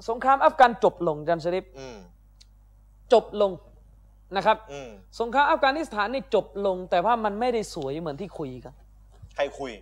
[0.08, 1.96] สงครามอัฟกันจบลงอาจารย์ชะรีฟอืม
[3.12, 3.50] จบลง
[4.36, 8.72] นะครับอืมสงครามอัฟกานิสถานนี่จบลง แต่ว่ามันไม่ได้สวยเหมือนที่คุยกัน
[9.36, 9.72] ใครคุย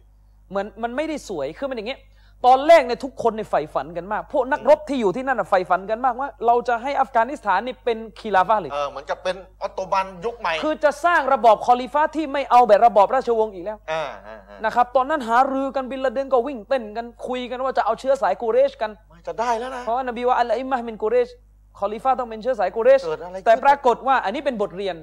[0.50, 2.00] เหมือนมันไม่ได้สวยคือมันอย่างเงี้ย
[2.46, 21.28] ตอนแรกเนี่ยทุกคนในใฝ่ฝันกันมาก พวกนักรบที่อยู่ที่นั่นน่ะใฝ่ฝันกันมากว่า เราจะให้อัฟกานิสถานนี่เป็นคีลาฟาเลยเออเหมือนกับเป็นออตโตมันยุคใหม่ คือจะสร้างระบอบคอลิฟ้าที่ไม่เอาแบบระบอบราชวงศ์อีกแล้วอ่าอ่าอ่านะครับตอนนั้นหารือกันบินลาเดนก็วิ่งเต้นกันคุยกันว่าจะเอาเชื้อสายกูเรชกันไม่จะได้แล้วนะเพราะว่านบีว่าالأئمة من قريش
[21.78, 24.96] คอลิฟ้าต้องเป็นเชื้อสายกูเรชเกิดอะไรขึ้นแต่ปรากฏว่าอันนี้เป็นบทเรียน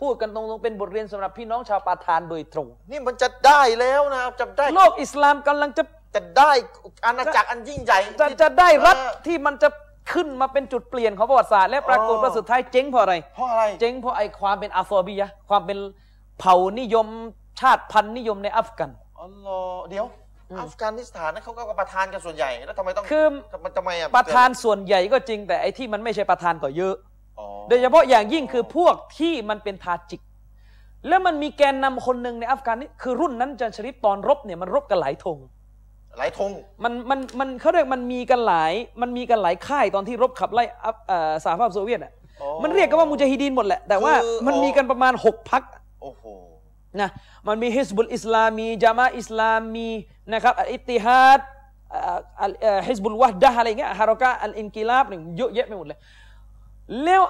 [0.00, 5.84] พูดกันตรงๆเป็นบทเรียนสำหรับพี่น้องชาวปาทานโดยตรง นี่มันจะได้แล้วนะจะได้โลกอิสลามกำลังจะ
[6.14, 6.52] จะได้
[7.06, 9.68] อาณาจักรอันยิ่งใหญ่จะที่จะได้รัฐเออที่มันจะ
[10.12, 15.78] ขึ้นมาเป็นจุดเปลี่ยนของประวัติศาสตร์และปรากฏว่าอ๋อสุดท้ายเจ๊งเพราะอะไรเพราะอะไรเจ๊งเพราะไอ้ความเป็นอาฟอบียะห์ความเป็น
[16.38, 17.06] เผ่านิยม
[17.60, 20.04] ชาติพันธุ์นิยมในอัฟกันอ๋อเหรอเดี๋ยว
[20.50, 23.26] อืมอัฟกานิสถานนั้นเขาก็ประธานกันส่วนใหญ่แล้วทำไมต้องคือ
[23.64, 26.94] มันทำไมอะประธานส่วนใหญ่ก็จริง แต่ไอ้ที่มันไม่ใช่ประธานก็เยอะ
[27.38, 30.20] อ๋อโดยเฉพาะอย่างยิ่งคือพวกที่มันเป็นทาจิก
[31.08, 35.38] แล้วมันมีแกนนำคนหนึ่งในอัฟกานนี่คือรุ่นนั้นจันชริฟตอนรบเนี่ยมันรบกันหลายธง
[36.18, 36.50] หลายธง
[36.84, 38.72] มันมันมันเขาเรียกมันมีกันหลาย
[39.02, 45.62] มันมีกันหลายค่ายตอนที่รบขับไล่อัฟเอ่อสหภาพโซเวียตอะอ๋อมันเรียกกันว่ามุจาฮิดีนหมดแหละ แต่ว่าคือมันมีกันประมาณหกพัก
[46.02, 46.24] โอ้โห
[47.02, 47.08] นะ
[47.48, 49.88] มันมีฮิสบุลอิสลามีจามะอิสลามี
[50.32, 51.40] นะครับอิติฮัด
[52.88, 55.98] ฮิสบุลวะดะอะไรเงี้ยฮารอกะอัลอินกิลาบหนึ่งเยอะแยะไปหมดเลย
[57.04, 57.22] แล้ว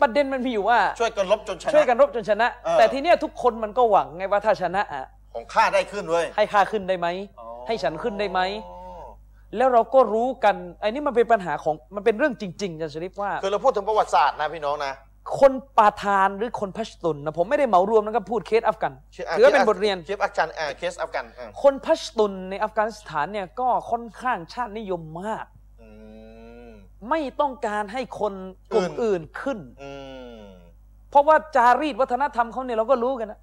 [0.00, 5.04] ประเด็นมันมีอยู่ว่า ช่วยกันรบจนชนะ ช่วยกันรบจนชนะเออแต่ทีเนี้ยทุกคนมันก็หวังไงว่าถ้าชนะอะ
[5.34, 7.08] ของข้าได้ขึ้นเว้ยให้ข้าขึ้นได้ไหม
[7.38, 8.40] อ๋อให้ฉันขึ้นได้ไหม
[9.56, 14.92] แล้วเราก็รู้กันไอ้นี่มันเป็นปัญหาของมันเป็นเรื่องจริงๆอาจารย์ชะรีฟว่าคือเราพูดถึงประวัติศาสตร์นะพี่น้องนะ
[15.40, 25.46] คนปาทานหรือคนพัชตุนนะผมไม่ได้เหมารวมนะครับพูดเคสอัฟกันชื่ะถือว่าเป็นบทเรียนเคสอัฟกันอ่าเคสอัฟกันอ่าคนพัชตุนในอัฟกานิสถานเนี่ยก็ค่อนข้างชาตินิยมมาก
[25.82, 25.88] อื
[26.68, 26.70] ม
[27.10, 28.34] ไม่ต้องการให้คน
[28.72, 29.90] กลุ่มอื่นอื่นขึ้นอื
[30.40, 30.44] ม
[31.10, 33.40] เพราะว่าจารีตวัฒนธรรมเขาเนี่ยเราก็รู้กันนะ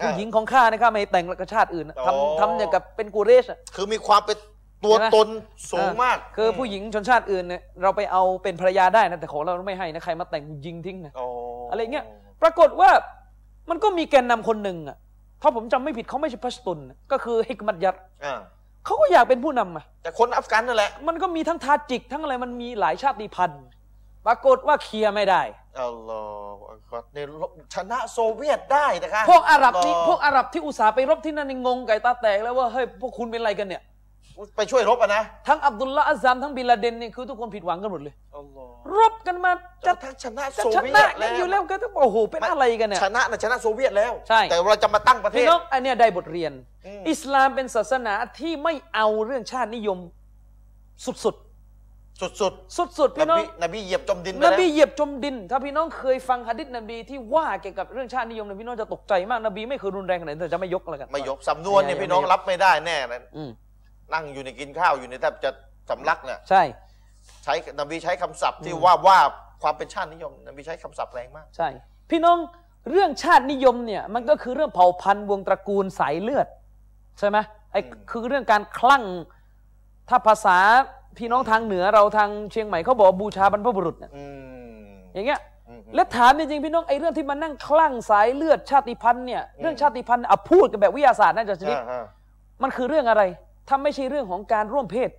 [0.00, 4.36] อ่าผู้หญิงของข้าเนี่ยข้าไม่แต่งกับชาติอื่นนะอ๋อทำทำอย่างกับเป็นกูเรชอะคือมีความเป็น
[4.84, 5.28] ตัวใช่ไหมตน
[5.72, 11.24] สูงมาก คือผู้หญิงชนชาติอื่นเนี่ยเราไปเอาเป็นภรรยาได้นะแต่ของเราไม่ให้นะใครมาแต่งยิงทิ้งนะโอ้
[11.70, 12.04] อะไรเงี้ย
[12.42, 12.90] ปรากฏว่า
[13.70, 14.96] มันก็มีแกนนำคนหนึ่งอะ
[15.42, 18.40] ถ้าผมจำไม่ผิดเขาไม่ใช่พัชตุนนะก็คือฮิกมัตยัดอ่า
[18.84, 23.64] เขาก็อยากเป็นผู้นำอะแต่คนอัฟกันนั่นแหละ มันก็มีทั้งทาจิก ทั้งอะไรมันมีหลายชาติพันธุ์
[24.26, 25.42] ปรากฏว่าเคลียร์ไม่ได้
[25.82, 26.22] อัลลอ
[26.56, 27.26] ฮฺอักบัรเนี่ย
[27.74, 33.82] ชนะโซเวียตได้นะคะพวกอาหรับนี่อัลลอฮ์พวกอาหรับที่อุตส่าห์ไปรบที่นั่นนี่งงไก่ตาแตกแล้วว่าเฮ้ยพวกคุณเป็นอะไรกันเนี่ย
[34.56, 39.50] ไปช่วยรบอะนะ ทั้งอับดุลละอัซซามทั้งบินลาเดนนี่คือทุกคนผิดหวังกันหมดเลยอัลลอฮ์รบกันมา
[39.86, 46.52] จะจะทั้งชนะจะโซชเวียนะตกัแล้นวอยู่แล้วก็ต้องโอ้โหเป็นอะไรกันเนี่ยชนะนะชนะโซเวียตแล้วใช่แต่เราจะมาตั้งประเทพี่ศน้องอันเนี้ยได้บทเรียน
[46.86, 49.98] อืมอิสลามเป็นศาสนาที่ไม่เอาเรื่องชาตินิยม
[51.04, 52.32] สุดๆสุด
[52.98, 63.50] สุดๆๆนพี่น้องบีนบีเหยียบจมดินไปนแล้วบีเหยียบจมดิน ถ้าพี่น้องเคยฟังหะดิษนบีที่ว่าเกี่ยวกับเรื่องชาตินิยมเนี่ยพี่น้องจะตกใจมากนบีไม่เคยรุนแรงขนาดนั้นแต่จะไม่ยกแล้วกันไม่ยกสำนวนเนี่ยไม่ยกพี่น้องรับไม่ได้แน่นะอืม
[64.14, 65.50] นั่งอยู่ในกินข้าวอยู่ในแทบจะ
[65.90, 66.62] สำลักเนี่ยใช่
[67.44, 69.18] ใช้นบีใช้คำศัพท์ที่อืมว่าว่า
[69.62, 71.68] ความเป็นชาตินิยมนบีใช้คำศัพท์แรงมาก ใช่
[72.10, 72.38] พี่น้อง
[72.90, 76.46] เรื่องชาตินิยมเนี่ยมันก็คือเรื่องเผ่าพันธุ์วงตระกูลสายเลือด
[77.18, 77.38] ใช่ไหม
[77.72, 79.04] ไอ้อืมคือเรื่องการคลั่ง
[80.08, 80.58] ถ้าภาษา
[81.18, 84.24] พี่น้องทางเหนือเราทางเชียงใหม่เขาบอกว่าบูชาบรรพบุรุษเนี่ยอื
[84.84, 92.04] มอย่างเงี้ยอืมแล้วถามจริงๆพี่น้องไอ้เรื่องที่มันนั่งคลั่งสายเลือดชาติพันธุ์เนี่ยเรื่องชาติพันธุ์อะพูดกันแบบวิทยาศาสตร์น่าจะชนิดอ่าอ่า
[92.62, 93.22] มันคือเรื่องอะไร
[93.68, 95.10] ถ้าไม่ใช่เรื่องของการร่วมเพศ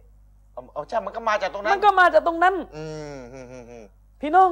[0.53, 2.85] เอาเอาใช่มันก็มาจากตรงนั้มันนก็มาจากตรงนั้น อื
[3.17, 3.83] มอืมอืมอืม
[4.21, 4.49] พี่น้อง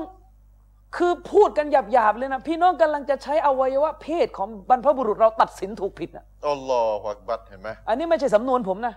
[0.98, 8.94] คือพูดกันหยาบๆเลยนะ พี่น้องกำลังจะใช้อวัยวะเพศของบรรพบุรุษเราตัดสินถูกผิดอะอัลลอฮฺอักบัรเห็นไหมอันนี้ไม่ใช่สำนวนผมนะ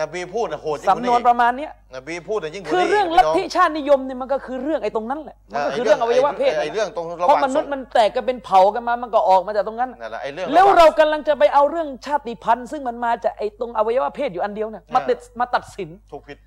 [0.00, 16.38] นบีพูดนะโหดยิ่งกสำนวนประมาณเนี้ยนบีพูดนะยิ่งกว่าคือนี้เรื่องพี่ลัทน้ธิชาตินิยมเนี่ยมันก็คือเรื่องไอ้ตรงนั้นแหละมันก็คือไเรื่องอวัยวะเพศไอ้เรื่องตรงระหเพราะว่างมนุษย์มันแตกกันเป็นเผ่ากันมามันก็ออกมาจากตรงนั้นนั่นแหละไอ้เรื่องแล้วะหงเรากำลังจะไปเอาเรื่องชาติพันธุ์ ซึ่งมันมาจากไอ้ตรงอวัยวะเพศอยู่อันเดียวเนี่ยมาอ่าติดมาตัดสินถูกผิด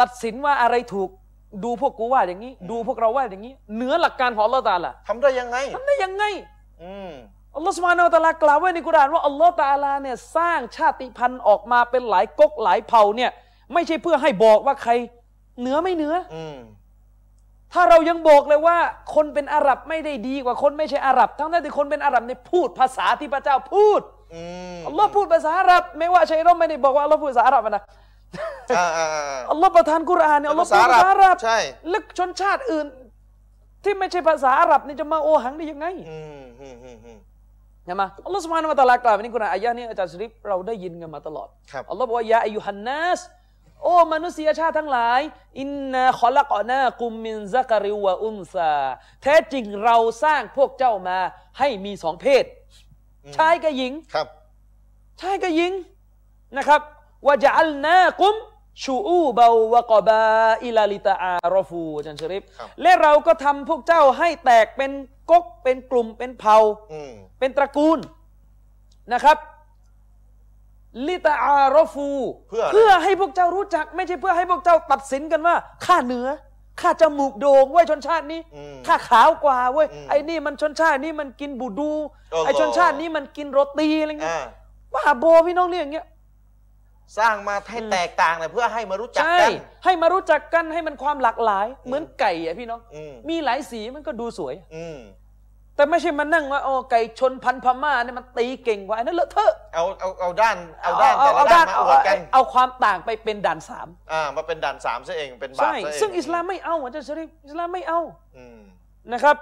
[0.00, 1.08] ตัดสินว่าอะไรถูก
[1.64, 6.24] ดูพวกกูว่าอย่างนี้ ดูพวกเราว่าอย่างนี้เหนือหลักการของอัลลอฮ์ตาล่ะทำได้ยังไงทำได้ยังไง
[6.82, 7.10] อืม
[7.58, 13.30] อัลลอฮ์สุบฮานาอัลตะอาลากล่าวไว้ในกุรอานว่าอัลลอฮ์ตาอาลาเนี่ยสร้างชาติพันธุ์ออกมาเป็นหลายก๊กหลายเผ่าเนี่ย
[13.72, 14.92] ไม่ใช่เพื่อให้บอกว่าใคร
[15.60, 16.58] เหนือไม่เหนืออืม
[17.72, 18.78] ถ้าเรายังบอกเลยว่า
[19.14, 24.00] คนเป็นอาหรับไม่ได้ดีกว่าคนไม่ใช่อาหรับ ทั้งที่คนเป็นอาหรับเนี่ยพูดภาษาที่พระเจ้าพูด
[24.34, 24.42] อื
[24.78, 27.82] มอัลลอฮ์พูดภาษาอาหรับ ไม่ว่าชัยรอมไม่ได้บอกว่าอัลลอฮ์พูดภาษาอาหรับนะ
[28.76, 32.86] อ่าอ่าอ่าอัลลอฮ์ประทานกุรอานเนี่ยอัลลอฮ์พูดภาษาอาหรับใช่แล้วชนชาติอื่น
[33.84, 35.86] ที่ไม่ใช่ภาษาอาหรับนี่จะมาโอหังได้ยังไง
[37.88, 43.20] ช่ไหมอัลลอฮ์สุบฮานะฮูวะตะอาลากล่าวไว้ในกุรอานอายะนี้อาจารย์ชริฟเราได้ยินกันมาตลอดครับอัลลอฮ์บอกว่ายาอายุฮันนัส
[43.82, 45.20] โอ้มนุษยชาติทั้งหลาย
[45.60, 48.74] อินนาขอลักอนากุมมินซักริวะอุนซา
[49.22, 51.18] แท้จริงเราสร้างพวกเจ้ามา
[51.58, 52.44] ให้มีสองเพศ
[53.24, 54.26] อืมชายกับหญิงครับ
[55.20, 55.72] ชายกับหญิง
[56.56, 56.80] นะครับ
[57.26, 58.34] วะจัลนากุม
[58.84, 60.24] ชูอูบาวะกบา
[60.64, 64.90] อิลาลิตาอารอฟูอาจารย์ชริฟครับและเราก็ทำพวกเจ้าให้แตกเป็น
[65.30, 66.56] ก๊กเป็นกลุ่มเป็นเผ่า
[66.92, 67.98] อืมเป็นตระกูล
[69.12, 69.38] นะครับ
[71.06, 72.10] ลิตาอารอฟู
[72.48, 75.54] เพื่ออะไรเพื่อให้พวกเจ้ารู้จัก ไม่ใช่เพื่อให้พวกเจ้าตัดสินกันว่า
[75.84, 76.26] ข้าเหนือ
[76.80, 81.92] ข้าจมูกโด่งเว้ยชนชาตินี้อืมข้าขาวกว่าเว้ยอืมไอ้นี่มันชนชาตินี้มันกินบูดู
[82.32, 84.44] อัลลอฮ์ไอ้ชนชาตินี้มันกินโรตีอะไรเงี้ยอ่า
[84.94, 86.06] บ้าโบพี่น้องเรียกอย่างเงี้ย
[87.18, 89.52] สร้างมาให้แตกต่างเลยเพื่อให้มารู้จักใช่กัน
[89.84, 94.98] ให้มารู้จักกันให้มันความหลากหลาย เหมือนไก่อะพี่น้อง อืม มีหลายสีมันก็ดูสวย อืม
[95.76, 108.00] แต่ไม่ใช่มานั่งว่าโอ้ไก่ชนพันธุ์พม่าเนี่ยมันตีเก่งกว่าอันนั้นเลอะเทอะเอาเอาเอาด้านเอาด้านแต่ละเอาด้านมาเอาอวดกัน เอาความต่างไปเป็นด่านสามอ่ามาเป็นด่านสามซะเองเป็นบาปใช่ ซะเองซึ่งอิสลามไม่เอาอาจารย์ชริฟอิสลามไม่เอา
[108.36, 108.58] อืม
[109.12, 109.36] นะครับ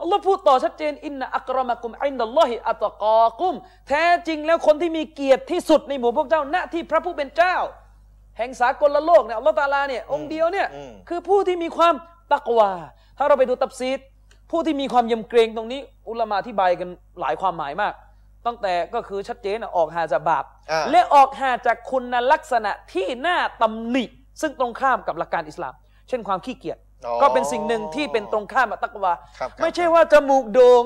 [0.00, 3.54] อัลลอฮ์พูดต่อชัดเจนอินนะอักรมะกุมอินดัลลอฮิอัตกอกุม
[3.88, 7.56] แท้จริงแล้วคนที่มีเกียรติที่สุดในหมู่พวกเจ้า ณ ที่พระผู้เป็นเจ้า
[8.38, 11.94] แห่งสากลโลกเนี่ยอัลลอฮ์ตะอาลาเนี่ยองค์เดียวเนี่ยอืมคือผู้ที่มีความ
[12.32, 12.70] ตักวา
[13.18, 13.98] ถ้าเราไปดูตับซีด
[14.50, 16.88] ผู้ที่มีความยำเกรงตรงนี้ อุลามะอธิบายกัน
[17.20, 17.94] หลายความหมายมาก
[18.46, 24.04] ตั้งแต่ก็คือชัดเจนอะออกหาจากบาปอ่าและออกหาจากคุณลักษณะที่น่าตำหนิ
[24.40, 25.74] ซึ่งตรงข้ามกับหลักการอิสลาม
[26.08, 26.87] เช่นความขี้เกียจอ๋อ
[27.22, 30.84] ก็เป็นสิ่งหนึ่งที่เป็นตรงข้ามกับตักวาครับครับไม่ใช่ว่าจมูกโด่ง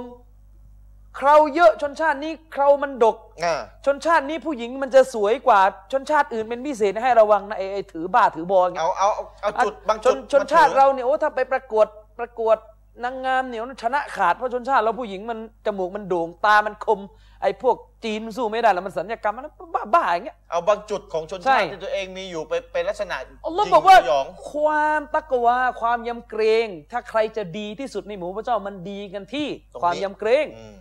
[1.17, 5.61] เคราเยอะชนชาตินี้เครามันดกอ่าชนชาตินี้ผู้หญิงมันจะสวยกว่า
[5.93, 9.09] ชนชาติอื่นเป็นพิเศษให้ระวังนะไอ้ไอ้ถือบ้าถือบออย่างเงี้ยเอาเอา
[9.43, 11.87] เอาเอาจุดบางชจุนดชนชาติมถือเราเนี่ยโอ้ถ้าไปประกวด
[12.19, 12.57] ประกวด
[13.05, 17.01] นางงามเนี่ยชนะขาดเพราะชนชาติเราผู้หญิงมันจมูกมันโด่งตามันคม
[17.43, 23.17] ไอ้พวกจีนมันสู้ไม่ได้แล้วมันสัญญกรรมมันบ้าบ้าอย่างเงี้ยเอาบางจุดของชนใช่ชาติที่ตัวเองมีอยู่ไปเป็นลักษณะ
[23.47, 30.77] อัลลอฮ์ยิงบอกว่าสยองความตักวาความยำเกรง ถ้าใครจะดีที่สุดในหมู่พระเจ้ามันดีกันที่ตรงนี้ความยำเกรงอืม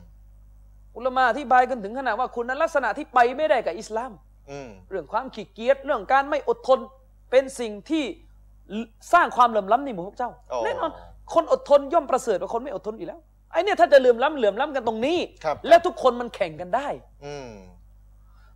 [0.95, 4.11] อุลามะอธิบายกันถึงขนาดว่าคุณลักษณะที่ไปไม่ได้กับอิสลาม
[4.51, 6.79] อืมเรื่องความขี้เกียจเรื่องการไม่อดทน
[7.31, 8.03] เป็นสิ่งที่
[9.13, 10.91] สร้างความเหลื่อมล้ำในหมู่พวกเจ้าอ๋อแน่นอน
[11.33, 13.19] คนอดทนย่อมประเสริฐกว่าคนไม่อดทนอยู่แล้ว
[13.51, 16.87] ไอ้เนี่ยถ้าจะเหลื่อมล้ำเหลื่อมล้ำกันตรงนี้ครับและทุกคนมันแข่งกันได้
[17.25, 17.49] อืม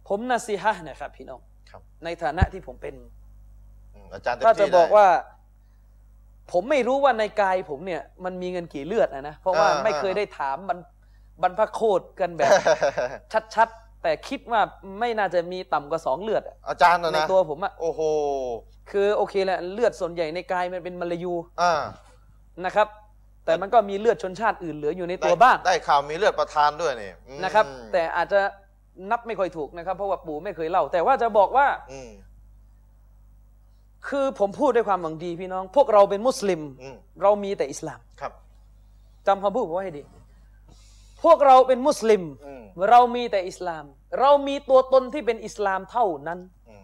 [0.07, 2.95] ผมนาซีฮะห์นะครับ พี่น้องครับในฐานะที่ผมเป็น
[3.93, 5.07] อืมอาจารย์เต็มถ้าจะที่บอกได้ว่า
[6.51, 10.79] ผมไม่รู้ว่าในกายผมเนี่ย มันมีเงินกี่เลือดนะนะเพราะว่าอ่าไม่เคยได้ถามบรร
[11.41, 12.51] บรรพโคตกันแบบ
[13.55, 14.61] ชัดๆ แต่คิดว่า
[14.99, 18.01] ไม่น่าจะมีต่ำกว่าสองเลือดอะอาจารย์นะในนะตัวผมอะโอ้โห
[18.91, 21.81] คือโอเคแหละเลือดส่วนใหญ่ในกายมันเป็นมลายูอ่า
[22.65, 22.87] นะครับ
[23.45, 28.39] แต่มันก็มีเลือดชนชาติอื่นเหลืออยู่ในตัวได้บ้าง ได้ข่าวมีเลือดประทานด้วยนี่อืมนะครับ แต่อาจจะ
[29.11, 32.09] นับไม่ค่อยถูกนะครับ เพราะว่าปู่ไม่เคยเล่า แต่ว่าจะบอกว่าอืม
[34.07, 38.31] คือผมพูดด้วยความหวังดีพี่น้อง พวกเราเป็นมุสลิมอืมเรามีแต่อิสลามครับ
[39.27, 40.03] จำคำพูดผมไว้ให้ดี
[41.23, 43.83] พวกเราเป็นมุสลิมอืมเรามีแต่อิสลาม
[44.19, 46.39] เรามีตัวตนที่เป็นอิสลามเท่านั้น
[46.69, 46.83] อืม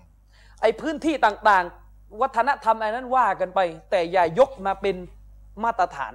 [0.61, 3.59] ไอ้พื้นที่ต่าง ๆ วัฒนธรรมอะไรนั้นว่ากันไป
[3.91, 4.95] แต่อย่ายกมาเป็น
[5.63, 6.13] มาตรฐาน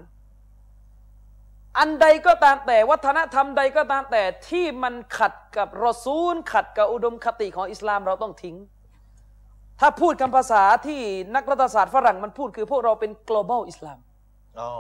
[1.79, 8.57] อันใดก็ตามแต่วัฒนธรรมใดก็ตามแต่ที่มันขัดกับรอซูล ขัดกับอุดมคติของอิสลามเราต้องทิ้ง
[9.81, 11.01] ถ้าพูดคำภาษาที่
[11.35, 13.99] นักรัฐศาสตร์ฝรั่งมันพูดคือพวกเราเป็น global อิสลาม
[14.61, 14.71] อ๋อ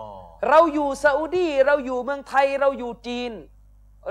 [0.48, 3.32] เราอยู่ซาอุดีเราอยู่เมืองไทยเราอยู่จีน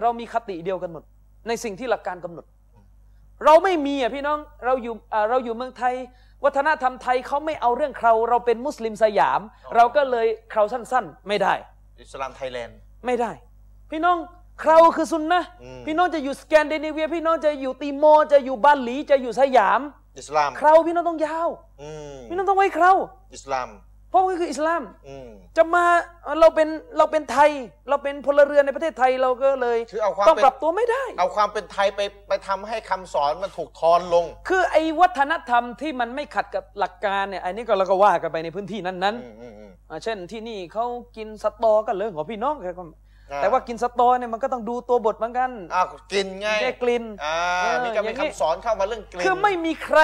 [0.01, 1.03] เรามีคติเดียวกันหมด
[1.47, 2.45] ในสิ่งที่หลักการกำหนด
[3.45, 5.93] เราไม่มีอะพี่น้องเราอยู่อ่าเราอยู่เมืองไทย
[6.43, 9.41] วัฒนธรรมไทยเขาไม่เอาเรื่องเคราเราเป็นมุสลิมสยาม
[9.75, 11.53] เราก็เลยเคราสั้นๆ ไม่ได้
[12.01, 13.31] อิสลามไทยแลนด์ไม่ได้
[13.91, 14.17] พี่น้อง
[14.59, 19.81] เคราคือซุนนะห์อืมพี่น้องจะอยู่สแกนดิเนเวีย พี่น้องจะอยู่ติโมร์จะอยู่บาหลีจะอยู่สยาม
[20.19, 21.49] อิสลามเคราพี่น้องต้องยาว
[21.81, 22.91] อืมพี่น้องต้องไว้เครา
[23.33, 25.85] อิสลามเพ ราะมันคืออิสลามอืมจะมา
[26.39, 27.51] เราเป็นเราเป็นไทย
[27.89, 40.85] เราเป็นพลเรือนในประเทศไทยเราก็เลยคือเอาความต้องเป็นปรับตัวไม่ได้ เอาความเป็นไทยไปไปทำให้คำสอนมันถูกทอนลง คือไอ้วัฒนธรรมที่มันไม่ขัดกับหลักการเนี่ยอันนี้ก็เราก็ว่ากันไปในพื้นที่นั้นอืมอืมอืมๆอ่าเช่นที่นี่เขา
[41.17, 42.89] กินสตอก็เรื่องของพี่น้องแค่ความ
[43.31, 49.99] อ่แต่ว่ากินสตอเนี่ยมันก็ต้องดูตัวบทเหมือนกันอ้าวกลินไงได้กลิ่นอ่าเออมีการอเป็ย่านงนี้คำสอนเข้ามาเรื่องกลิ่นคือไม่มีใคร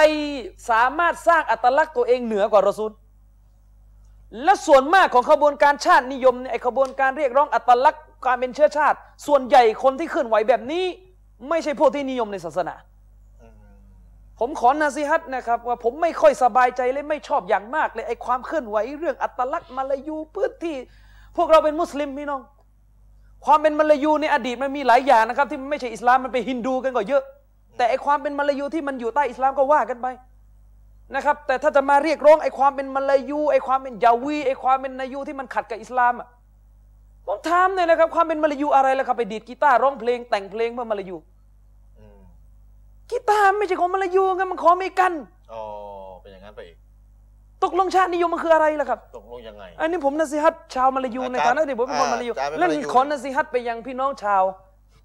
[0.70, 2.92] สามารถสร้างอัตลักษณ์ตัวเองเหนือกว่ารอซูล
[4.44, 10.84] และส่วนมากของขบวนการชาตินิยมเนี่ยไอขบวนการเรียกร้องอัตลักษณ์การเป็นเชื้อชาติ ส่วนใหญ่คนที่เคลื่อนไหวแบบนี้
[11.48, 12.74] ไม่ใช่พวกที่นิยมในศาสนา
[14.38, 20.76] ผมขอนาซีฮัตนะครับ ว่าผมไม่ค่อยสบายใจและไม่ชอบอย่างมากเลยไอความเคลื่อนไหวเรื่องอัตลักษณ์มาลายูพื้นที่
[21.36, 22.42] พวกเราเป็นมุสลิมพี่น้อง
[23.46, 27.22] ความเป็นมาลายูในอดีตมันมีหลายอย่างนะครับ ที่มันไม่ใช่อิสลามมันเป็นฮินดูกันก็เยอะ
[27.76, 30.06] แต่ไอความเป็นมาลายูที่มันอยู่ใต้อิสลามก็ว่ากันไป
[31.14, 36.28] นะครับ แต่ถ้าจะมาเรียกร้องไอ้ความเป็นมาลายูไอ้ความเป็นยาวีไอ้ความเป็นนายูที่มันขัดกับอิสลามอะ
[37.26, 41.16] ผมถามเลยนะครับ ความเป็นมาลายูอะไรล่ะครับไปดีดกีตาร์ร้องเพลงแต่งเพลงเพื่อมาลายู
[41.98, 42.20] อืม
[43.10, 45.12] กีตาร์ไม่ใช่ของมาลายูไงมันของอเมริกัน
[45.52, 45.62] อ๋อ
[46.22, 46.76] เป็นอย่างนั้นไปอีก
[47.64, 54.42] ตกลงชาตินิยมมันคืออะไรล่ะครับตกลงยังไง อันนี้ผมนสิฮัตชาวมาลายูอาจารย์ในฐานะที่ผมเป็นคนมาลายูอาจารย์เป็นและมาลายูขอนสิฮัตไปยังพี่น้องชาว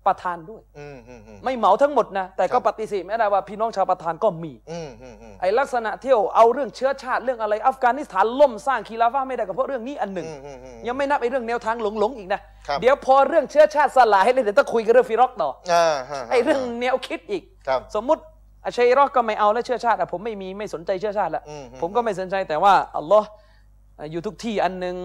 [0.08, 18.22] ปาทานด้วยอืมอืมอืมไม่เหมาทั้งหมดนะ แต่ก็รับปฏิเสธไม่ได้ว่าพี่น้องชาวปาทานก็มีอืมอืมอืมไอ้ลักษณะเที่ยวเอาเรื่องเชื้อชาติเรื่องอะไรอัฟกานิสถานล่มสร้างคีลาฟาไม่ได้ก็เพราะเรื่องนี้อันหนึ่งอืมอืมอืมยังไม่นับไอ้เรื่องแนวทางหลงๆอีกนะครับเดี๋ยวพอเรื่องเชื้อชาติสลายเลยเดี๋ยวต้องคุยกันเรื่องฟิรอกต่ออ่าฮะไอ้เรื่องแนวคิดอีกครับสมมุติ
[18.66, 23.28] อาชัยรอกก็ไม่เอาแล้วเชื้อชาติอะผมไม่มีไม่สนใจเชื้อชาติละอืมอืมผมก็ไม่สนใจแต่ว่าอัลลอฮ์
[24.12, 24.96] อยู่ทุกที่อันหนึ่ง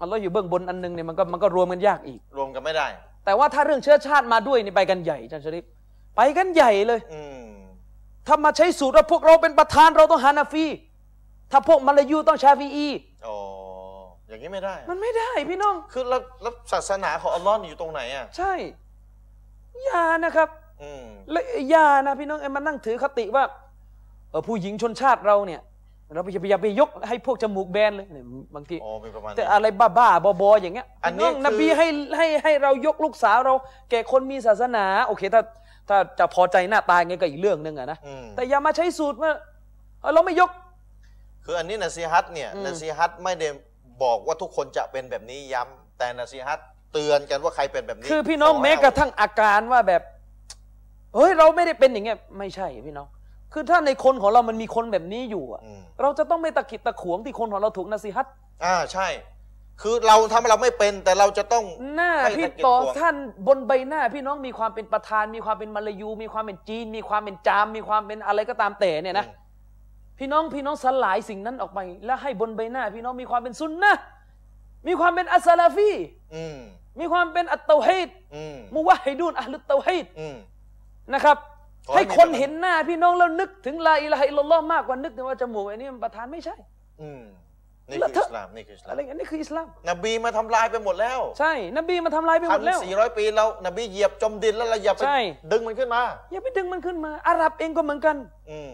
[0.00, 2.86] อัลลอฮ์อยู่เบื้องบนอันหนึ่งเนี่ยมันก็มันก็รวมกันยากอีก รวมกันไม่ได้
[3.24, 5.64] แต่ว่าถ้าเรื่องเชื้อชาติมาด้วยนี่ไปกันใหญ่อาจารย์ชริป
[6.16, 7.48] ไปกันใหญ่เลยอืม
[8.26, 10.66] ถ้ามาใช้สูตรว่าพวกเราเป็นประธานเราต้องฮานาฟี
[11.50, 12.88] ถ้าพวกมาลายูต้องชาฟีอี
[13.26, 13.36] อ๋อ
[14.28, 18.52] อย่างนี้ไม่ได้ มันไม่ได้พี่น้อง คือแล้วแล้วศาสนาของอัลลอฮ์นี่อยู่ตรงไหนอะใช่
[19.84, 20.48] อย่านะครับ
[20.82, 21.40] อืมและ
[21.70, 23.44] อย่านะพี่น้องไอ้มันนั่งถือคติว่า
[24.30, 25.60] เออผู้หญิงชนชาติเราเนี่ย
[26.14, 28.24] เราไปอย่าไปอย่าไปยกให้พวกจมูกแบนเลยเนี่ย
[28.54, 29.66] บางทีอ๋อมีประมาณแต่นี้อะไร
[29.98, 31.86] บ้าๆบอๆอย่างเงี้ยอันนี้พี่งนบีคือให้
[32.16, 33.54] ให้ให้เรายกลูกสาวเรา
[33.90, 35.42] แก่คนมีศาสนา โอเคถ้า
[35.88, 39.32] ถ้าจะพอใจหน้าตาไงก็อีกเรื่องหนึ่งอะนะอืมแต่อย่ามาใช้สูตรว่า
[40.00, 40.50] เออเราไม่ยก
[41.44, 43.48] คืออันนี้นะซีฮัตเนี่ยอืมนะซีฮัตไม่ได้
[44.02, 46.60] บอกว่าทุกคนจะเป็นแบบนี้ย้ำแต่นะซีฮัต
[46.92, 50.02] เตือนกันว่าใครเป็นแบบนี้ คือพี่น้องขแม้ให้กระทั่งอาการว่าแบบ
[51.14, 53.08] เฮ้ยเราไม่ได้เป็นอย่างเงี้ยไม่ใช่พี่น้อง
[53.52, 58.26] คือถ้าในคนของเรามันมีคนแบบนี้อยู่อะอืมเราจะต้องไม่ตะกิดตะขวงที่คนของเราถูกนสีฮัต
[58.64, 59.08] อ่าใช่
[59.82, 61.64] คือเราทำเราไม่เป็นแต่เราจะต้อง
[61.94, 63.16] หน้าไม่พี่ตะกิดต่อขวงท่าน
[63.46, 69.40] บนใบหน้า พี่น้องมีความเป็นประธาน มีความเป็นมาลายู มีความเป็นจีน มีความเป็นจาม มีความเป็นอะไรก็ตามแต่เนี่ยนะอืม
[70.18, 74.02] พี่น้องพี่น้องสลายสิ่งนั้นออกไป แล้วให้บนใบหน้า พี่น้องมีความเป็นซุนนะห์
[74.86, 75.90] มีความเป็นالسلفي
[76.34, 76.58] อืม
[77.00, 80.36] มีความเป็นالتوحيدอืมموحدون أهل التوحيدอืม
[81.14, 81.51] นะครับขอ
[81.86, 86.56] ให้ให้คนมีเห็นหน้าพี่น้องแล้วนึกถึงلا إله إلا اللهมากกว่านึกถึงว่าจมูกไอ้นี่มันปาทานไม่ใช่
[87.02, 87.22] อืม
[87.88, 95.18] นี่แล้วคือเธออิสลามนี่คืออิสลาอะมไรอย่างนี้คืออิสลาม นบีมาทำลายไปหมดแล้ว ใช่ นบีมาทำลายไปหมพัดนแล้วสี่ร้อยปีเรานบีเหยียบจมดินแล้วเราอย่าไปใช่
[95.52, 96.02] ดึงมันขึ้นมา
[96.32, 98.16] อย่าไปดึงมันขึ้นมา อาหรับเองก็เหมือนกัน
[98.50, 98.72] อืม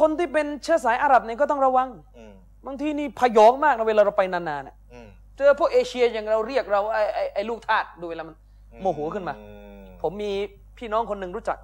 [0.00, 2.32] คนที่เป็นเชื้อสายอาหรับเนี่ยก็ต้องระวังอืม
[2.66, 5.08] บางทีนี่พยองมากนะเวลาเราไปนานๆน่ะอืม
[5.38, 8.34] เจอพวกเอเชียอย่างเราเรียกเราไอ้ไอ้ไอ้ลูกทาสดูเวลามัน
[8.82, 9.50] โมโหขึ้นมาอื
[9.82, 10.32] มผมมี
[10.78, 11.58] พี่น้องคนหนึ่งรู้จัก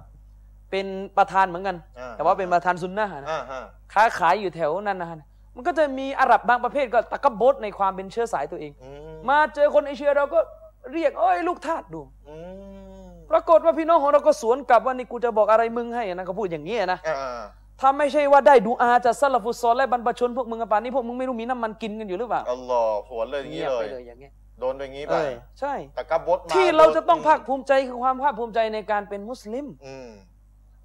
[0.71, 0.85] เป็น
[1.17, 3.61] ประธานเหมือนกันอ่าแต่ว่าเป็นประธานซุนนะห์นะอ่าฮะ
[3.93, 10.39] ค้าขายอยู่แถวนานๆมันก็จะมีอาหรับบางประเภทก็ตะกบดในความเป็นเชื้อสายตัวเองอืมมาเจอคนเอเชียเราก็
[10.93, 12.35] เรียกเอ้ยลูกทาสดูอื
[13.05, 17.41] มปรากฏว่าพี่น้องของเราก็สวนกลับว่านี่กูจะบอกอะไรมึงให้นะก็พูดอย่างนี้นะอ่า
[17.81, 25.29] ถ้าไม่ใช่ว่าได้ดูอาจากซาลฟุตซอลและบรรพชนพวกมึงอะป่านนี้พวกมึงไม่รู้มีน้ำมันกินกันอยู่หรือเปล่าอัลลอฮ์หวนเลยอย่างเงีนี้ยบเลไปยเลยอย่างเงี้ยโดนไปอย่างนี้เอไปอ
[25.59, 30.09] ใช่แต่กบฏมาที่เราจะต้องโดนภาคภูมิใจคือความภาคภูมิใจในการเป็นมุสลิมอืม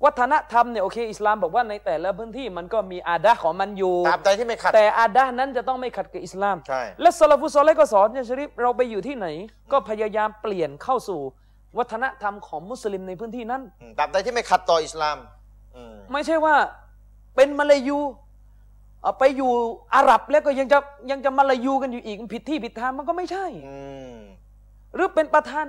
[0.05, 9.27] วัฒนธรรมเนี่ยโอเคอิสลามบอกว่าในแต่ละพื้นที่มันก็มีอาดะห์ของมันอยู่ตามใจที่ไม่ขัดแต่อาดะห์นั้นจะต้องไม่ขัดกับอิสลามใช่และซาลาฟุตซอลและก็สอนเนี่ยชริฟเราไปอยู่ที่ไหน
[9.73, 11.21] ก็พยายามเปลี่ยนเข้าสู่
[11.79, 15.17] วัฒนธรรมของมุสลิมในพื้นที่นั้นอืมตามใจที่ไม่ขัดต่ออิสลาม
[15.77, 16.55] อืมไม่ใช่ว่า
[17.37, 17.99] เป็นมาลายู
[19.03, 19.53] เอาไปอยู่
[19.95, 20.79] อาหรับแล้วก็ยังจะ
[21.11, 23.77] ยังจะมาลายูกันอยู่อีกผิดที่ผิดทางมันก็ไม่ใช่อื
[24.15, 24.19] ม
[24.95, 25.67] หรือเป็นประธาน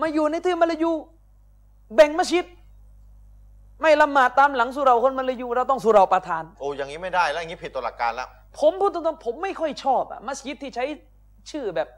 [0.00, 0.92] มาอยู่ในที่มาลายู
[1.94, 2.46] แบ่งมัสยิด
[3.80, 8.28] ไม่ละหมาดตามหลังสุเราคนมาลายูเราต้องสุเราประธาน โอ้อย่างนี้ไม่ได้แล้วอย่างนี้ผิดต่อหลักการแล้ว
[8.58, 10.84] ผมพูดตรงๆผมไม่ค่อยชอบอะมัสยิดที่ใช้
[11.50, 11.88] ชื่อแบบ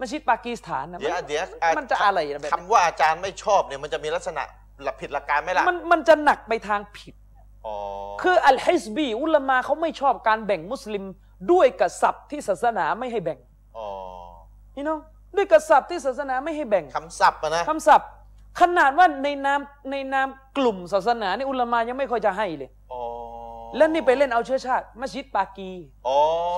[0.00, 1.44] มัสยิดปากีสถานนะเดี๋ยวมันเดี๋ยว
[1.78, 4.42] มันจะอะไรนะแบบคำว่าอาจารย์ไม่ชอบเนี่ยมันจะมีลักษณะ
[4.82, 7.14] หลักผิดหลักการไหมล่ะมันมันจะหนักไปทางผิด
[7.66, 7.74] อ๋อ
[8.22, 11.04] คืออัลฮิสบีอุลามาเขาไม่ชอบการแบ่งมุสลิม
[11.52, 13.38] ด้วยกษัตริย์ที่ศาสนาไม่ให้แบ่ง
[13.76, 13.86] อ๋อ
[14.74, 14.98] พี่น้อง
[15.36, 18.08] ด้วยกษัตริย์ที่ศาสนาไม่ให้แบ่งคำศัพท์อะนะคำศัพท์
[18.60, 19.60] ขนาดว่าในนาม
[19.90, 20.28] ในนาม
[20.58, 23.00] กลุ่มศาสนานี่อุลามายังไม่ค่อยจะให้เลยอ๋อ
[23.76, 25.70] แล้วนี่ไปเล่นเอาเชื้อชาติมัสยิดปากี
[26.06, 26.16] อ๋อ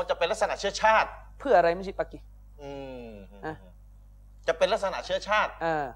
[0.08, 1.08] จะเป็นลักษณะเชื้อชาติ
[1.38, 2.18] เพื่ออะไรมัสยิดปากี
[2.62, 2.70] อื
[3.06, 3.10] ม
[3.44, 3.54] อะ
[4.46, 5.86] จะเป็นลักษณะเชื้อชาติอ่า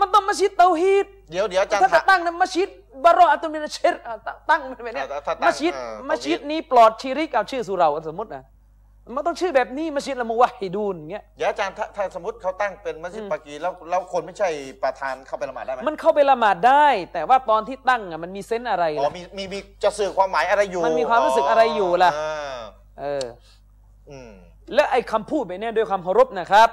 [0.00, 2.68] มันต้องมัสยิดเตาฮีดเดี๋ยวเดี๋ยวอาจารย์ถ้าจะถามตั้งนะมัสยิด
[3.04, 8.42] บารออัตุมินเชรอะตั้งตั้งเป็นแบบเนี้ยถ้าถ้าตั้งมัสยิดเออมัสยิดนี้ปลอดชีริกเอาชื่อสุเราสมมตินะ
[9.14, 14.48] มันต้องชื่อแบบนี้มัสยิดละมุวะฮิดูนอย่างเงี้ยเดี๋ยวอาจารย์ถ้าถ้าสมมติเขาตั้งเป็นมัสยิดอืมปากีแล้วแล้วคนไม่ใช่
[14.82, 22.58] ประธานเข้าไปละหมาดได้ไหมมันเข้าไปละหมาดได้ แต่ว่าตอนที่ตั้งอะมันมีเซนส์อะไรอ๋อล่ะมีมีมีจะสื่อความหมายอะไรอยู่มันมีความรู้สึกอะไรอยู่ล่ะา
[23.00, 23.26] เออ
[24.10, 24.32] อืม
[24.74, 26.68] และไอ้คำพูดแบบเนี้ยด้วยความเคารพนะครับ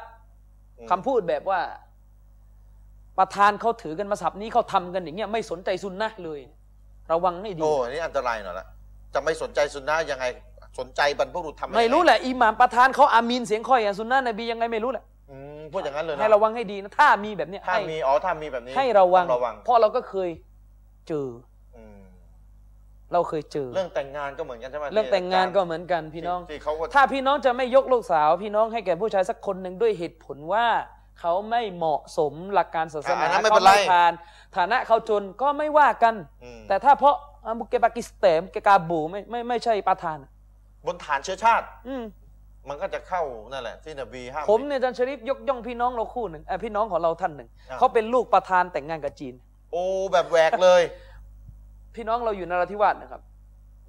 [0.80, 1.60] อืม คำพูดแบบว่า
[3.18, 6.40] ประธานเขาถือกันมาสับนี้เขาทำกันอย่างเงี้ยไม่สนใจซุนนะห์เลย
[7.12, 8.68] ระวังให้ดี โอ้อันนี่อันตรายหน่อยละ
[9.14, 10.26] จะไม่สนใจสุนนะยังไง
[10.80, 20.30] สนใจบรรพบุรุษทำยังงไม่รู้แหละอิหม่ามประธานเขาอามีนเสียงค่อยอะซุนนะห์นบียังไงไม่รู้แหละอืมพูดอย่างนั้นเลยนะให้ระวังให้ดีนะถ้ามีแบบเนี้ยถ้าให้มีอ๋อถ้ามีแบบนี้ให้ระวังต้องระวังเพราะเราก็เคย
[21.07, 21.27] เจอ
[21.77, 22.02] อืม
[23.14, 30.65] เราเคยเจอ เรื่องแต่งงานก็เหมือนกันใช่ไหมเรื่องแต่งงานก็เหมือนกันพี่น้องที่เขาก็ถ้าพี่น้องจะไม่ยกลูกสาว พี่น้องให้แก่ผู้ชายสักคนหนึ่งด้วยเหตุผลว่า
[31.19, 34.14] เขาไม่เหมาะสมหลักการศาสนาอะอันนั้นไม่เขาเป็นไรไม่ผ่าน
[34.57, 37.15] ฐานะเขาจนก็ไม่ว่ากันอืมแต่ถ้าเพราะ
[37.45, 40.18] อามุกเกปากิสเตมเกกาบูไม่ไม่ไม่ใช่ประธาน
[40.86, 42.03] บนฐานเชื้อชาติ อืม
[42.70, 43.22] มันก็จะเข้า
[43.52, 49.34] นั่นแหละ ที่นบีห้าม ผมเนี่ยอาจารย์ชริฟยกย่องพี่น้องเราคู่หนึ่งเอ่อพี่น้องของเราท่านหนึ่งอะเขาเป็นลูกประธานแต่งงานกับจีน
[49.72, 49.84] โอ้
[50.14, 50.82] แบบแหวกเลย
[51.95, 53.22] พี่น้องเราอยู่นราธิวาสนะครับ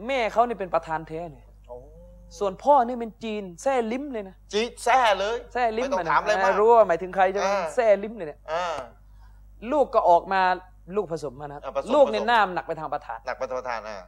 [0.06, 1.76] แม่เขานี่เป็นประธานแท้เนี่ยโอ้
[2.38, 8.76] ส่วนพ่อนี่เป็นจีนแซ่ลิ้มเลยนะจีแซ่เลยแซ่ลิ้มไม่ต้องนะถามอะไรมาก รู้ว่าหมายถึงใครจะอ่า แซ่ลิ้มเลยเนี่ยอ่า
[9.72, 10.42] ลูกก็ออกมา
[10.96, 13.98] ลูกผสมมานะครับอ่าผสมลูกเนี่ยผสม หน้ามหนักไปทางประธาน หนักประธานอ่า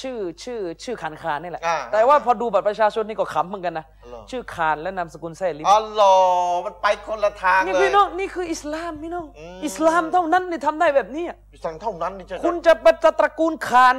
[0.00, 6.16] ชื่อชื่อชื่อคานคานนี่แหละอ่าแต่ว่าพอดูบัตรประชาชนนี่ก็ขำเหมือนกันนะเหรอชื่อคานและนามสกุลแซ่ลิ้มอ๋อเหรอ
[6.64, 13.94] มันไปคนละทางนี่เลยพี่น้องนี่คืออิสลามพี่น้องอืมอิสลามเท่านั้นนี่ทำได้แบบนี้อะสั่งเท่านั้นนี่จะคุณจะประจะตระกูลคาน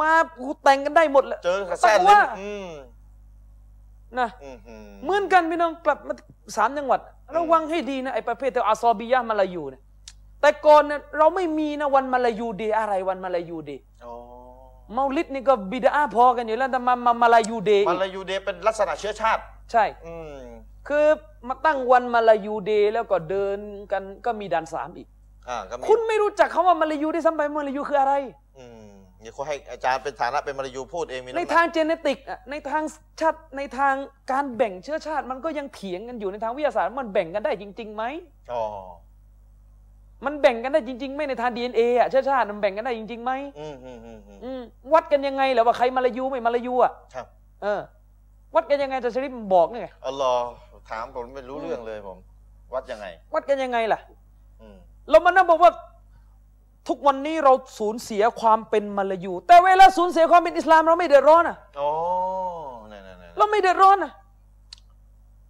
[0.00, 0.12] มา
[0.62, 2.70] แต่งกันได้หมดแหละเจอกับแซ่แต่ลิ้ว่ามอืม
[4.18, 6.14] นะอืมอืมเหมือนกันพี่น้องกลับมา
[6.56, 7.00] สามจังหวัด
[7.36, 9.82] ระวังให้ดีนะไอ้ประเภทเทวอาซอบียะห์มาลายูเนี่ย
[10.40, 14.14] แต่ก่อนเนี่ยเราไม่มีนะวันมาลายู Day อะไรวันมาลายู Day อ๋อ
[14.92, 19.42] เมาลิดนี่ก็บิดอะห์พอกันอยู่แล้วแต่มามามาลายู Day มาอีกลายู Day เป็นลักษณะเชื้อชาติ
[19.72, 20.38] ใช่อืม
[20.88, 21.06] คือ
[21.48, 23.58] มาตั้งวันมาลายู Day แล้วก็เดิน
[23.92, 25.08] กันก็มีด่านสามอีก
[25.48, 28.14] อ่าก็มีคุณไม่รู้จักคำว่ามาลายูด้วยซ้ำไปมาลายูคืออะไร
[28.58, 28.90] อืม
[29.22, 32.82] นี่เขาให้อาจารย์เป็นฐานะเป็นมาลายูพูดเองมีำหในกทาง genetic อะในทาง
[33.20, 33.94] ชาติในทาง
[34.32, 38.04] การแบ่งเชื้อชาติ มันก็ยังเถียงกันอยู่ในทางวิทยาศาสตร์มันแบ่งกันได้จริงๆไหม
[38.52, 38.62] อ๋อ
[40.24, 44.60] มันแบ่งกันได้จริง ๆไหมในทางดีเอ็นเออะเชื้อชาติมันแบ่งกันได้จริงๆไหมอืมอืมอืมอืมอืม
[44.92, 47.26] วัดกันยังไงเหรอว่าใครมาลายูไม่มาลายูอะครับ
[47.62, 47.80] เออ
[48.54, 50.48] วัดกันยังไงจะชริปบอกไงอัลลอฮ์
[50.90, 52.18] ถามผมไม่รู้เรื่องเลยผม
[52.74, 54.00] วัดยังไง วัดกันยังไงล่ะ
[54.60, 54.76] อืม
[55.10, 55.72] เรามานั่งบอกว่า
[56.88, 61.90] ทุกวันนี้เราสูญเสียความเป็นมาลายู แต่เวลาสูญเสียความเป็นอิสลามเราไม่เดือดร้อนอะอ๋อ
[62.92, 64.12] นั่นนั่นนั่นเราไม่เดือดร้อนอะ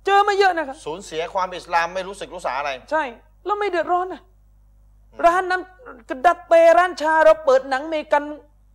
[0.07, 3.03] เจอมาเยอะนะครับสูญเสียความอิสลามไม่รู้สึกรู้สาอะไร ใช่
[3.47, 4.23] เราไม่เดือดร้อนอะ
[5.25, 8.23] ร้านน้ำกระดัดเตร้านชาเราเปิดหนังเมกัน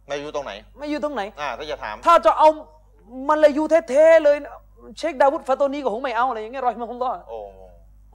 [0.08, 2.50] ไม่รู้ตรงไหน ไม่อยู่ตรงไหน อ่าถ้าจะถาม ถ้าจะเอา
[3.28, 4.54] มาลายูแท้ๆเลยนะ
[4.98, 7.38] เชคดาวุฒฟาโตนีก็คงไม่เอาอะไรอย่างเงี้ยรอยมาคงก็โอ้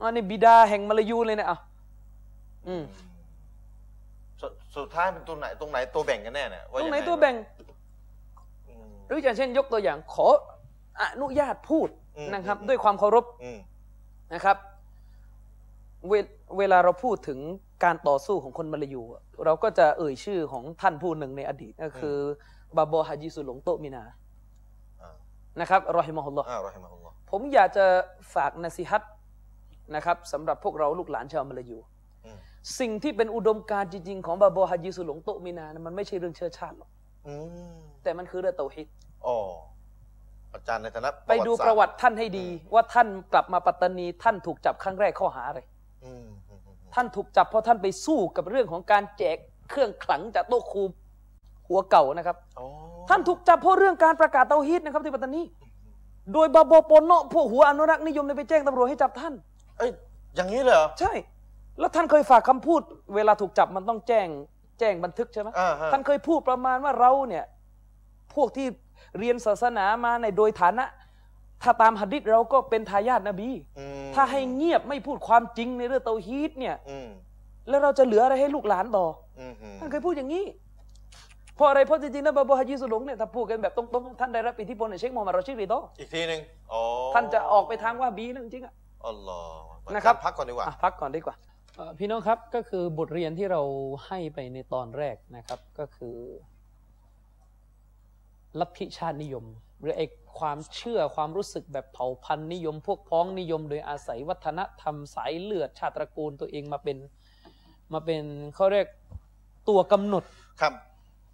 [0.01, 1.57] อันนี้บิดาแห่งมาลายูเลยนะอะ
[2.67, 2.83] อืม
[4.41, 4.43] ส
[4.75, 7.35] สุดท้ายเป็นตัวไหนตรงไหนตัวแบ่งกันแน่เนี่ยาตรงไหนยัตัวแบ่ง
[8.69, 10.27] อืมหรืออย่างเช่น ยกตัวอย่าง ขอ
[11.01, 11.87] อนุญาตพูด
[12.17, 13.59] อืมนะครับอืมด้วยความเคารพอืม
[14.33, 14.57] นะครับ
[16.07, 16.13] เว
[16.57, 17.39] เวลาเราพูดถึง
[17.83, 22.17] การต่อสู้ของคนมาลายูอะเราก็จะเอ่ยชื่อของท่านผู้หนึ่งในอดีตก็คือ
[22.77, 24.03] บาบอฮาจิสุหลงโตะมินา
[25.01, 25.13] อ่า
[25.59, 27.85] นะครับรอฮิมะฮุลลอฮ์อ่ารอฮิมะฮุลลอฮ์ผมอยากจะ
[28.33, 29.03] ฝากนสิฮัต
[29.95, 31.77] นะครับสำหรับพวกเราลูกหลานชาวมาลายู
[32.25, 32.37] อืม
[32.79, 36.89] สิ่งที่เป็นอุดมการณ์จริง ๆ ของบาบอฮาจิสุหลงโตะมินานะมันไม่ใช่เรื่องเชื้อชาติหรอก
[37.27, 37.33] อื
[37.73, 38.87] มแต่มันคือเรื่องเตาฮิด
[39.27, 39.37] อ๋อ
[40.53, 45.72] อาจารย์ในฐานะไปดูประวัติท่านให้ดีอืมว่าท่านกลับมาปัตตานี ท่านถูกจับครั้งแรกข้อหาอะไรอืมอืมอืม
[46.93, 49.37] ท่านถูกจับเพราะท่านไปสู้กับเรื่องของการแจก
[49.69, 50.83] เครื่องขลังจากโต๊ะครู
[51.67, 52.65] หัวเก่านะครับอ๋อ
[53.09, 55.41] ท่านถูกจับเพราะเรื่องการประกาศเตาฮีดนะครับที่ปัตตานี
[56.33, 59.33] โดยบาบอปนเนาะพวกหัวอนุรักษ์นิยมเนี่ยไปแจ้งตำรวจให้จับท่าน
[59.77, 59.91] เอ้ย
[60.35, 61.13] อย่างนี้เลยเหรอใช่
[61.79, 62.81] แล้วท่านเคยฝากคำพูด
[63.15, 64.27] เวลาถูกจับมันต้องแจ้ง
[64.79, 67.45] แจ้งบันทึกใช่ไหมอ่าฮะท่านเคยพูดประมาณว่าเราเนี่ย
[68.35, 68.67] พวกที่
[69.19, 70.85] เรียนศาสนามาในโดยฐานะ
[71.63, 73.49] ถ้าตามหัดดิษเราก็เป็นทายาทนบี
[73.79, 77.07] อืมถ้าให้เงียบไม่พูดความจริงในเรื่องเตาฮีดเนี่ยอืม
[77.69, 79.05] แล้วเราจะเหลืออะไรให้ลูกหลานต่อ
[79.39, 80.45] อืมอืมท่านเคยพูดอย่างนี้
[81.55, 86.41] เพราะอะไรเพราะจริงๆนะบาบาฮาจิสุหลงเนี่ยถ้าพูดกันแบบตรงๆท่านได้รับอิทธิพลในเชคโมฮัมหมัดรอชิดรีโตออีกทีหนึ่ง
[86.71, 86.81] อ๋อ
[87.13, 88.73] ท่านจะออกไปทางว่าบีนั่นจริงๆอะ
[89.07, 91.35] อัลลอฮ์นะครับพักก่อนดีกว่าอะพักก่อนดีกว่า
[91.75, 93.61] เอ่อพี่น้องครับก็คือบทเรียนที่เรา
[94.07, 96.17] ให้ไปในตอนแรกนะครับก็คือ
[98.59, 99.45] ลัทธิชาตินิยม
[99.81, 100.01] หรือไอ
[100.39, 106.97] ความเชื่อความรู้สึกแบบเผ่าพันธุ์นิยม พวกพ้องนิยม โดยอาศัยวัฒนธรรมสายเลือดชาติตระกูลตัวเองมาเป็น
[107.93, 108.23] มาเป็น
[108.55, 108.87] เขาเรียก
[109.69, 110.23] ตัวกำหนด
[110.61, 110.73] ครับ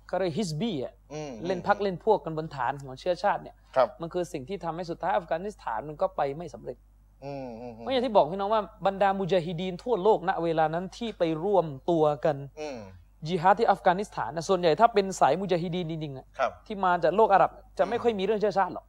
[0.08, 6.78] เขาเรียกฮิสบี้อะอืมเล่นพักเล่นพวกกันบนฐานของเชื้อชาติเนี่ยครับมันคือสิ่งที่ทำให้สุดท้ายอัฟกานิสถานมันก็ไปไม่สำเร็จ
[7.26, 12.80] อืมอืมเพราะอย่างที่บอกพี่น้องว่าบรรดามุจาฮิดีนทั่วโลกณเวลานั้นที่ไปร่วมตัวกันอืม
[13.28, 18.89] จิฮาดที่อัฟกานิสถานนะส่วนใหญ่ถ้าเป็นสายมุจาฮิดีนจริงๆอะครับที่มาจากโลกอาหรับ จะไม่ค่อยมีเรื่องเชื้อชาติหรอกอ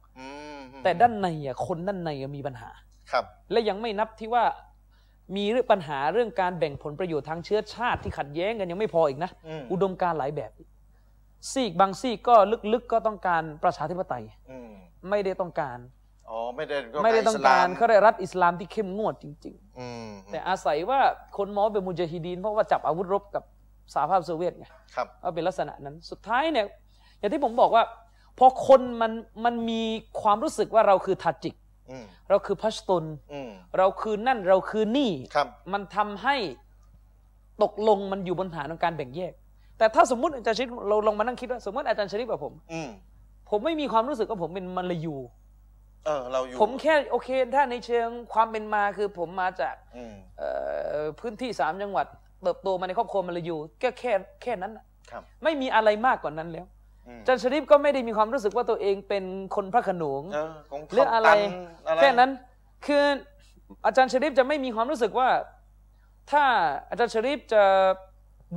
[0.83, 2.69] แต่ด้านในอะคนด้านในอะมีปัญหา
[3.11, 4.43] ครับ และยังไม่นับที่ว่า
[5.35, 10.51] มีเรื่องปัญหาเรื่องการแบ่งผลประโยชน์ทางเชื้อชาติที่ขัดแย้งกันยังไม่พออีกนะอืมอุดมการณ์หลายแบบ
[11.51, 12.35] ซีกบางซีกก็
[12.73, 14.69] ลึกๆก็ต้องการประชาธิปไตยอืม
[15.09, 15.77] ไม่ได้ต้องการ
[16.29, 20.99] อ๋อไม่ได้ไม่ได้ต้องการเขาได้รัฐอิสลามที่เข้มงวดจริงอืมๆแต่อาศัยว่า
[21.37, 23.43] คนมองว่าเป็นมุจาฮิดีนเพราะว่าจับอาวุธรบกับ
[23.93, 24.65] สหภาพโซเวียตไง
[24.95, 26.65] ครับว่าเป็นลักษณะนั้น สุดท้ายเนี่ย
[27.19, 27.83] อย่างที่ผมบอกว่า
[28.37, 29.11] พอคนมัน
[29.45, 29.81] มันมี
[30.21, 31.55] ความรู้สึกว่าเราคือทาจิก
[31.89, 36.35] อืมเราคือพัชตุนอืมเราคือนั่นเราคือนี่ครับมันทำให้
[37.63, 39.33] ตกลงมันอยู่บนฐานของการแบ่งแยก
[39.77, 42.89] แต่ถ้าสมมติอาจารย์ชริปเราลองมานั่งคิดว่าสมมติอาจารย์ชริปกับผมอืม
[43.49, 45.15] ผมไม่มีความรู้สึกว่าผมเป็นมันลายู
[46.05, 50.49] เออเราอยู่ผมแค่โอเค ถ้าในเชิงความเป็นมาคือผมมาจากอืมเอ่
[50.99, 52.07] อพื้นที่สามจังหวัด
[52.41, 56.80] เติบโตมาในครอบครัวมันลายูก็แค่แค่นั้นน่ะครับไม่มีอะไรมากกว่านั้นแล้วอืมอา
[57.27, 59.23] จารย์ชริปก็ไม่ได้มีความรู้สึกว่าตัวเองเป็น
[59.55, 61.39] คนพระโขนงเออของหรืออะไรตัน
[61.87, 62.31] อะไรแค่นั้น
[62.85, 63.03] คือ
[63.85, 65.29] อาจารย์ชริปจะไม่มีความรู้สึกว่า
[66.31, 66.43] ถ้า
[66.89, 67.63] อาจารย์ชริปจะ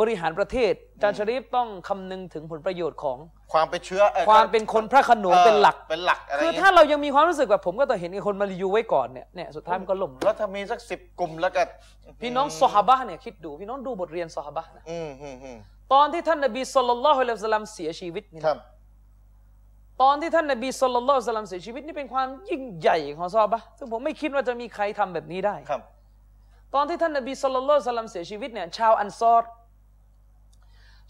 [0.00, 3.18] บริหารประเทศอาจารย์ชริปต้องคำนึงถึงผลประโยชน์ของ
[3.52, 11.62] ความเป็นเชื้ออ่อความเป็นคนพระโขนงออเป็นหลักเป็นหลักอะไรคือเงี้ยถ้าเรายังมีความรู้สึกแบบผมก็ต้องเห็นไอ้คนมารียูไว้ก่อนเนี่ยเนี่ยสุดท้ายมันก็ล่มแล้วถ้ามีสักสิบกลุ่มแล้วก็
[12.20, 15.58] พี่น้องซอฮาบะห์เนี่ยคิดดูพี่น้องดูบทเรียนซอฮาบะห์นะอืมอืมอืม
[15.92, 18.58] ตอนที่ท่านนบีสุลต่านละฮ์อะลัยฮิวะสัลลัมเสียชีวิตนี่นะครับ
[20.02, 25.82] ตอนที่ท่านนบีสุลต่านละฮ์อะลัยฮิวะสัลลัมเสียชีวิตนี่เป็นความยิ่งใหญ่ของซอฮาบะห์ซึ่งผมไม่คิดว่าจะมีใครทำแบบนี้ได้ครับ
[26.74, 29.42] ตอนที่ท่านนบีสุลต่านสลัมเสียชีวิตเนี่ยชาวอันซอร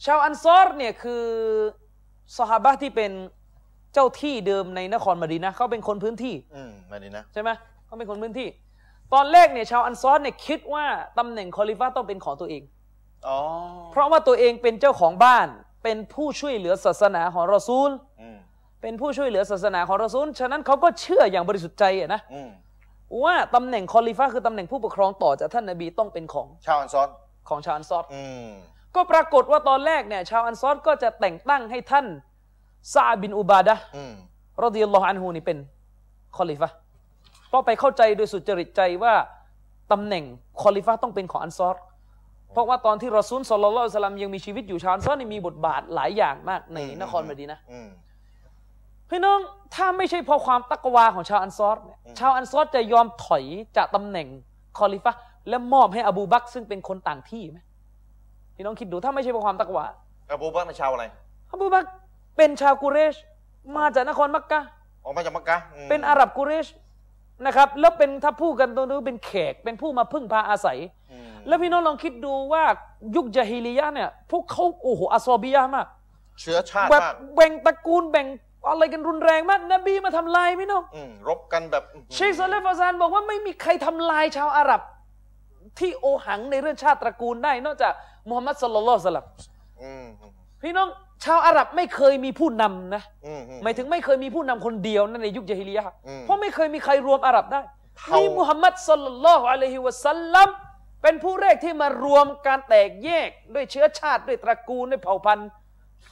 [0.05, 1.25] ชาวอันซอรเนี่ยคือ
[2.39, 3.13] สหบะที่เป็น
[3.93, 7.51] เจ้าที่เดิมในนครมดีนะเขาเป็นคนพื้นที่ อืมมาดีนะใช่ไหม
[7.87, 8.49] เขาเป็นคนพื้นที่
[9.15, 10.85] ตอนแรกเนี่ยชาวอันซอรเนี่ยคิดว่า
[11.19, 12.84] ตำแหน่งคอลิฟ้าต้องเป็นของตัวเองอ๋อ
[13.93, 15.47] เพราะว่าตัวเองเป็นเจ้าของบ้าน
[15.83, 17.91] เป็นผู้ช่วยเหลือศาสนาของรอซูล
[18.21, 18.37] อืม
[18.83, 22.51] เป็นผู้ช่วยเหลือศาสนาของรอซูล ฉะนั้นเขาก็เชื่ออย่างบริสุทธิ์ใจอะนะอืม
[23.25, 27.09] ว่าตำแหน่งคอลิฟ้าคือตำแหน่งผู้ปกครองต่อจากท่านนบีต้องเป็นของ ชาวอันซอร
[27.49, 28.49] ของชาวอันซอรอืม
[28.95, 32.07] ก็ปรากฏว่าตอนแรกเนี่ย ชาวอันซอรก็จะแต่งตั้งให้ท่าน
[32.95, 34.15] ซะอด์บินอุบาดะห์อืม
[34.65, 35.59] رضي الله عنهนี่เป็น
[36.37, 36.75] คอลิฟะห์
[37.49, 39.15] เพราะไปเข้าใจโดยสุจริตใจว่า
[39.93, 40.25] ตำแหน่ง
[40.63, 41.77] คอลิฟะห์ต้องเป็นของอันซอร
[42.55, 47.89] เพราะว่าตอนที่รอซูลصلى الله عليه وسلمยังมีชีวิตอยู่ชาวอันซอรนี่มีบทบาทหลายอย่างมากในนครมดีนะห์อืม
[49.11, 49.39] พี่น้อง
[49.75, 53.45] ถ้าไม่ใช่เพราะความตักวาของชาวอันซอรเนี่ยอืมชาวอันซอรจะยอมถอย
[53.77, 54.27] จากตำแหน่ง
[54.79, 57.59] คอลิฟะห์และมอบให้อบูบักรซึ่งเป็นคนต่างที่ไหม
[58.57, 59.85] พี่น้องคิดดูถ้าไม่ใช่เพราะความตักวา
[60.33, 61.05] อบูบักรเป็นชาวอะไร
[61.53, 61.89] อบูบักร
[62.37, 63.15] เป็นชาวกุเรช
[63.77, 64.61] มาจากนครมักกะ
[65.05, 65.57] ออกมาจากมักกะ
[65.87, 66.67] มเป็นอาหรับกุเรช
[67.47, 71.04] นะครับ แล้วเป็นถ้าพูดกันตรงนี้เป็นแขกเป็นผู้มาพึ่งพาอาศัยอืม
[71.47, 72.65] แล้วพี่น้องลองคิดดูว่า
[73.17, 75.87] ยุคจาฮิลียะห์เนี่ย พวกเขาโอ้โหอัซอบียะห์มาก
[76.41, 78.27] เชื้อชาติแบบมากแบ่งตระกูลแบ่ง
[78.71, 81.85] อะไรกันรุนแรงมากนบีมาทำลายพี่น้องอืมรบกันแบบ
[82.15, 84.81] เชคซอลเลฟฟาซานบอกว่าไม่มีใครทำลายชาวอาหรับ
[85.79, 87.93] ที่โอหังในเรื่องชาติตระกูลได้ นอกจาก
[88.29, 89.25] มุฮัมมัดสุลลัลลอฮุอะลัยฮิวะสัลลัม
[89.83, 90.33] อืมอืม
[90.63, 90.89] พี่น้อง
[91.25, 97.61] ชาวอาหรับไม่เคยมีผู้นำนะอืมอืหมายถึงไม่เคยมีผู้นำคนเดียวนั่นในยุคจาฮิลียะห์อืมเพราะไม่เคยมีใครรวมอาหรับได้
[97.99, 100.49] เผ่ามีมีมุฮัมมัดสุลลัลลอฮุอะลัยฮิวะสัลลัม
[101.05, 105.49] เป็นผู้แรกที่มารวมการแตกแยกด้วยเชื้อชาติด้วยตระกูลด้วยเผ่าพันธุ์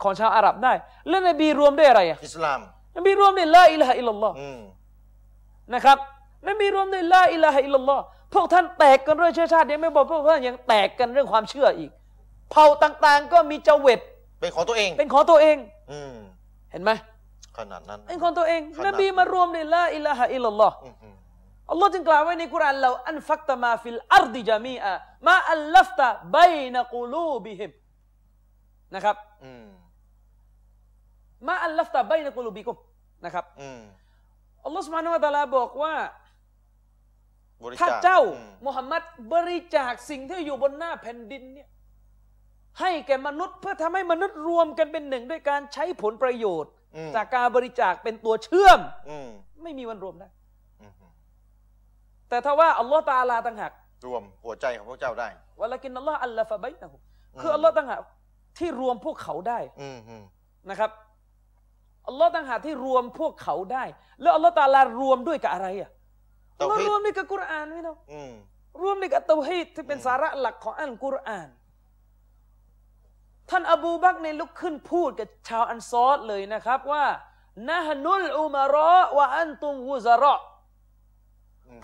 [0.03, 0.73] ของชาวอาหรับได้
[1.09, 2.61] และนบีรวมด้วยอะไรอะอิสลาม
[2.97, 4.61] นบีรวมด้วยلا إله إلا الله อืม
[5.75, 5.99] นะครับ
[6.49, 8.03] นบีรวมด้วยلا إله إلا الله
[8.35, 11.91] พวกท่านแตกกันเรื่องเชื้อชาติยังไม่บอกพวกท่านยังแตกกันเรื่องความเชื่ออีก
[12.51, 14.01] เผ่าต่างๆ ก็มีเจว็ด
[14.41, 15.57] เป็นของตัวเอง เป็นของตัวเอง
[15.93, 16.15] อืม
[16.73, 16.91] เห็นไหม
[17.59, 20.77] ขนาดนั้นเป็นของตัวเองขนาดนบีมารวมด้วยلا إله إلا الله
[21.69, 24.93] อืมอืมอัลลอฮ์จึงกล่าวไว้ในกุรอานلو أنفقت ما في الأرض جميعا
[25.27, 27.73] มาอัลลัฟตะบัยนกูลูบิฮิม
[28.95, 29.67] นะครับอืม
[31.49, 32.77] มาอัลลัฟตะบัยนกูลูบิกุม
[33.25, 33.81] นะครับอืม
[34.65, 35.95] อัลลอฮ์สุบฮานะฮูวะตะอาลาบอกว่า
[37.65, 39.03] บริถ้าจาคเจ้าอืมมุฮัมมัด
[39.33, 41.69] บริจาคสิ่งที่อยู่บนหน้าแผ่นดินเนี่ย
[42.81, 49.29] ให้แก่มนุษย์เพื่อทำให้มนุษย์รวมกันเป็นหนึ่งด้วยการใช้ผลประโยชน์อืมจากการบริจาคเป็นตัวเชื่อมอืม
[49.63, 50.42] ไม่มีวันรวมได้อืมอืม
[52.33, 53.73] แต่ถ้าว่าอัลลอฮ์ตะอาลาต่างหาก
[54.07, 55.29] รวมหัวใจของพวกเจ้าได้
[55.61, 56.97] วะลักินอัลลอฮ์อัลลอฮฟะบัยนะฮุ
[57.41, 58.01] คือมอัลลอฮ์ต่างหาก
[58.59, 60.25] ที่รวมพวกเขาได้อืมอืม
[60.71, 60.91] นะครับ
[62.09, 63.85] อัลลอฮ์ต่างหากที่รวมพวกเขาได้
[64.21, 65.91] แล้วอัลลอฮ์ตะอาลารวมด้วยกับอะไรอะ
[66.59, 68.33] อัลลอฮ์เตาฮีดรวมด้วยกับกุรอานพี่น้องอืม
[68.83, 71.49] รวมด้วยกับเตาฮีดที่เป็นอืมสาระหลักของอัลกุรอาน
[73.51, 77.05] ท่านอบูบักรเนี่ยลุกขึ้นพูดกับชาวอันซอรเลยนะครับว่า
[77.71, 80.52] نحن الأمراء وأنتم الوزراءอืม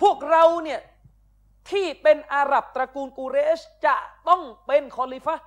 [0.03, 0.81] พวกเราเนี่ย
[1.71, 3.97] ที่เป็นอาหรับตระกูลกูเรชจะ
[4.29, 5.45] ต้องเป็นคอลิฟะห์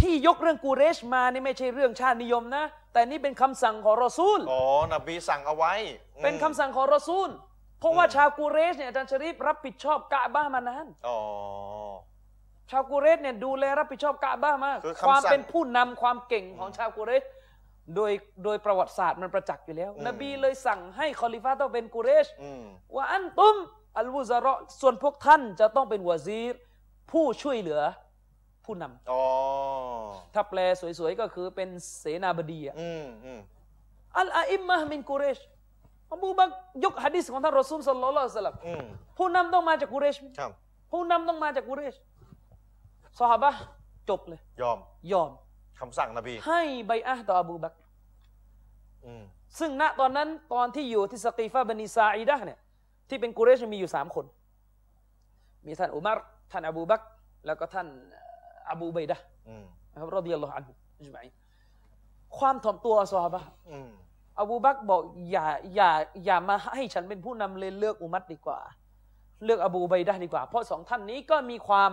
[0.00, 4.62] ที่ยกเรื่องกูเรชมานี่ไม่ใช่เรื่องชาตินิยมนะ แต่นี่เป็นคำสั่งของรอซูลอ๋อ
[4.92, 5.72] นบีสั่งเอาไว้
[6.16, 7.28] อืมเป็นคำสั่งของรอซูล
[7.80, 11.18] เพราะว่าอืมชาวกูเรชเนี่ยอาจารย์ชะรีฟรับผิดชอบกะอ์บะฮ์มานานอ๋อ
[12.70, 17.22] ชาวกูเรชเนี่ยดูแลรับผิดชอบกะอ์บะฮ์มากคือคำสั่งความเป็นผู้นำความเก่งของชาวกูเรช
[17.94, 18.12] โดย
[18.44, 22.64] โดยประวัติศาสตร์มันประจักษ์อยู่แล้วอืมนบีเลยสั่งให้คอลิฟะห์ต้องเป็นกูเรชอืม
[22.94, 23.56] ว่าอันตุม
[23.98, 26.54] อัลวุซาระส่วนพวกท่านจะต้องเป็นวาซีร
[27.10, 27.80] ผู้ช่วยเหลือ
[28.64, 29.22] ผู้นำอ๋อ
[30.34, 30.58] ถ้าแปล
[30.98, 31.68] สวยๆ ก็คือเป็น
[31.98, 33.40] เสนาบดีอะอืมอืม
[34.18, 35.38] อัลอาอิมมะห์มินกุเรช
[36.14, 36.52] อบูบักร
[36.84, 38.84] ยกฮะดิษของท่านรอซูลสัลลัลลอฮุอะลัยฮิวะสัลลัมอืม
[39.18, 40.50] ผู้นำต้องมาจากกุเรชครับ
[40.92, 41.94] ผู้นำต้องมาจากกุเรช
[43.18, 43.60] ซอฮาบะห์
[44.08, 44.78] จบเลย ยอม
[45.12, 45.30] ยอม
[45.80, 47.76] คำสั่งนบี ให้ใบอะห์ต่ออบูบักร
[49.04, 49.22] อืม
[49.58, 52.58] ซึ่งณตอนนั้นตอนที่อยู่ที่สกีฟะบันิซาอิดะห์เนี่ย
[53.08, 54.24] ที่เป็นกุเรชมีอยู่สามคน
[55.66, 56.18] มีท่านอุมัร
[56.52, 57.04] ท่านอบูบักร
[57.46, 57.86] แล้วก็ท่าน
[58.70, 61.26] อบูบัยดะห์อืมนะครับรอดิยัลลอฮุอันฮุอัจมัย
[62.38, 63.90] ความถ่อมตัวซอฮาบะห์อืม
[64.40, 65.00] อบูบักรบอก
[65.30, 65.90] อย่าอย่า
[66.24, 68.58] อย่ามาให้ฉันเป็นผู้นำเลยเลือกอุมัรดีกว่า
[69.44, 71.90] เลือกอบูบัยดะห์ดีกว่า เพราะสองท่านนี้ก็มีความ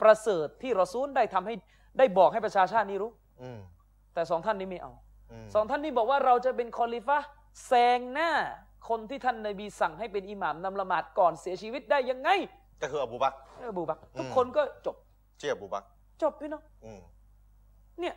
[0.00, 1.54] ประเสริฐที่รอซูลได้ทำให้
[1.98, 3.10] ได้บอกให้ประชาชาตินี้รู้
[3.42, 3.58] อืม
[4.14, 4.92] แต่สองท่านนี้ไม่เอา
[5.32, 7.28] อืมสองท่านนี้บอกว่าเราจะเป็นคอลิฟะห์
[7.66, 8.30] แซงหน้า
[8.88, 12.28] คนที่ท่านนบีสั่งให้เป็นอิหม่ามนำละหมาดก่อนเสียชีวิตได้ยังไง
[12.82, 13.36] ก็คืออบูบักร
[13.68, 14.96] อบูบักรทุกอืมคนก็จบ
[15.38, 15.86] เชื่ออบูบักร
[16.22, 17.00] จบพี่น้องอืม
[18.00, 18.14] เนี่ย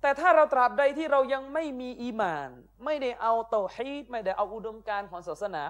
[0.00, 2.48] แต่ถ้าเราตราบใดที่เรายังไม่มีอีหมาน
[2.84, 5.62] ไม่ได้เอาเตาฮีดไม่ได้เอาอุดมการณ์ของศาสนา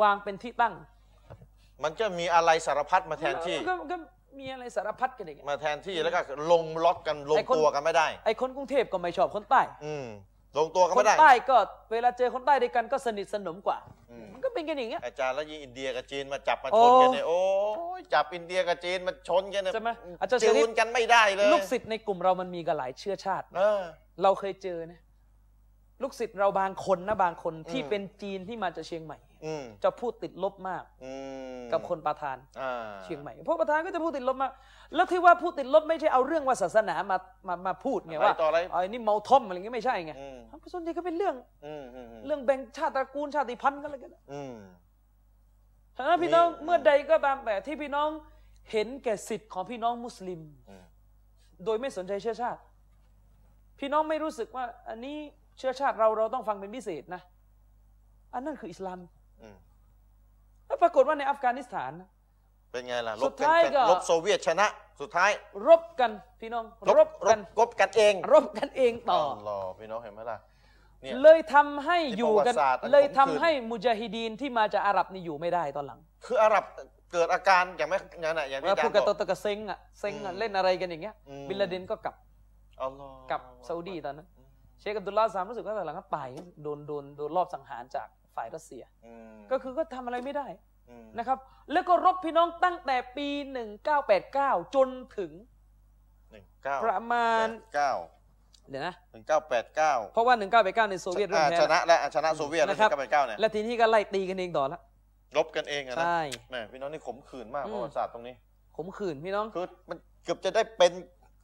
[0.00, 0.74] วางเป็นที่ตั้ง
[1.84, 3.96] มันก็มีอะไรสารพัดมาแทนที่ก็ก็
[4.40, 6.20] มีอะไรสารพัดกันอย่างเงี้ยมาแทนที่แล้วก็
[6.50, 10.06] ลงล็อกกันลงไอ้คนตัวกันไม่ได้ ไอ้คนกรุงเทพก็ไม่ชอบคนใต้อืม
[10.58, 11.56] ลงตัวกันคไม่นได้ใต้ก็
[11.92, 13.78] เวลาเจอคนใต้ด้วยกันก็สนิทสนมกว่า
[14.10, 17.40] อืมมันก็เป็นกันอย่างเงี้ย อาจารย์แล้วยิงอินเดียกับจีนมาจับมาโอ้ชนกันเนี่ยโอ้
[17.98, 19.90] ยจับอินเดียกับจีนมาชนกันเนี่ยใช่ไหม
[20.20, 23.82] อาจารย์ชจูริฟนกันไม่ได้เลย ลูกศิษย์ในกลุ่มเรามันมีกันหลายเชื้อชาติเออ
[24.22, 25.00] เราเคยเจอนะ
[26.02, 29.33] ลูกศิษย์เราบางคนนะบางคนที่อืมเป็นจีนที่มาจากเชียงใหม่อืม
[29.84, 31.12] จะพูดติดลบมากอื
[31.58, 32.72] มกับคนประธานอ่า
[33.04, 34.52] เชียงใหม่เพราะประธานก็จะพูดติดลบมาก
[34.94, 37.16] แล้วที่ว่าพูดติดลบไม่ใช่เอาเรื่องว่าศาสนามา
[37.48, 40.38] มามาพูดไงอะไรว่าต่ออะไรไอ้นี่เมาทอมอะไรเงี้ยไม่ใช่ไงอืม
[40.72, 41.34] ส่วนใหญ่ก็เป็นเรื่อง
[41.66, 44.54] อืมอืมอืมเรื่องแบ่งชาติตระกูลชาติพันธุ์กันอะไรกันอืม
[45.96, 48.08] ฉะนั้นพี่น้องมีเมื่อใดก็ตามแต่ที่พี่น้อง
[48.70, 50.84] เห็นแก่สิทธิ์ของพี่น้องมุสลิมอืม
[51.64, 52.60] โดยไม่สนใจเชื้อชาติ
[53.78, 55.16] พี่น้องไม่รู้สึกว่า อันนี้
[55.58, 57.22] เชื้อชาติเราเราต้องฟังเป็นพิเศษนะ
[58.34, 59.10] อันนั้นคืออิสลามอืม
[60.66, 62.08] แล้วปรากฏว่าในอัฟกานิสถานนะ
[62.72, 64.66] เป็นไงล่ะสุลบดกันท้ายก็ลบโซเวียตชนะ
[65.00, 65.30] สุดท้าย
[65.68, 66.64] รบกันพี่น้อง
[66.96, 70.38] รบรกันรบกันเอง รบกันเองต่อรอพี่น้องเห็นไหมล่ะ
[71.02, 76.64] เนี่ยเลยทำให้ที่อยู่กันประวัติศาสตร์อันเลยทำขมขื่นให้มุจาฮิดีนที่มาจากอาหรับนี่อยู่ไม่ได้ตอนหลัง คืออาหรับ
[77.12, 82.14] เกิดอาการอย่างไม่อย่างนั้นน่ะอย่างที่แล้วอาจารพูดย์กับบตอกตะกะเซ็งอะเซ็งอะอืมเล่นอะไรกันอย่างเงี้ยอืมบินลาเดนก็กลับ
[82.80, 84.26] อัลลอฮ์กลับซาอุดีตอนนั้น
[84.80, 86.28] เชคอับดุลลาห์ซามรู้สึกว่าตอนหลังก็ตาย
[86.62, 90.46] โดนโดนโดนรอบสังหารจาก ฝ่ายรัสเซียอืมก็คือก็ทำอะไรไม่ได้
[90.90, 91.38] อืมนะครับ
[91.72, 93.28] แล้วก็รบพี่น้องตั้งแต่ปี
[93.96, 94.88] 1989 จน
[95.18, 95.32] ถึง
[96.30, 97.46] หนึ่งเก้าประมาณ
[97.76, 97.92] เก้า
[98.70, 100.34] เดี๋ยวนะหนึ่งเก้าแปดเก้าเพราะว่า
[100.86, 104.80] 1989 ในโซเวียตเริ่มอ่าแพ้ชนะแล้วอะชนะโซเวียตแล้วหนะครันึ่บงเก้าแปดเก้าเนี่ยและทีนี้ก็ไล่ตีกันเองต่อละ
[105.36, 108.34] ลบกันเองอะนะใช่แหม่พี่น้องนี่ขมขื่นมากอืมประวัติศาสตร์ตรงนี้
[108.76, 110.92] ขมขื่นพี่น้องคือมันเกือบจะได้เป็น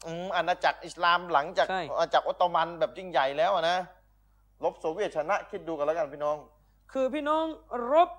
[0.07, 3.77] อืมอาณาจักรอิสลามหลังจากใช่อาณาจักรออตโตมันแบบยิ่งใหญ่แล้วอะนะ
[4.65, 6.37] ลบโซเวียตชนะคิดดูกันแล้วกันพี่น้อง
[6.93, 7.45] คือพี่น้อง
[7.93, 8.11] รบ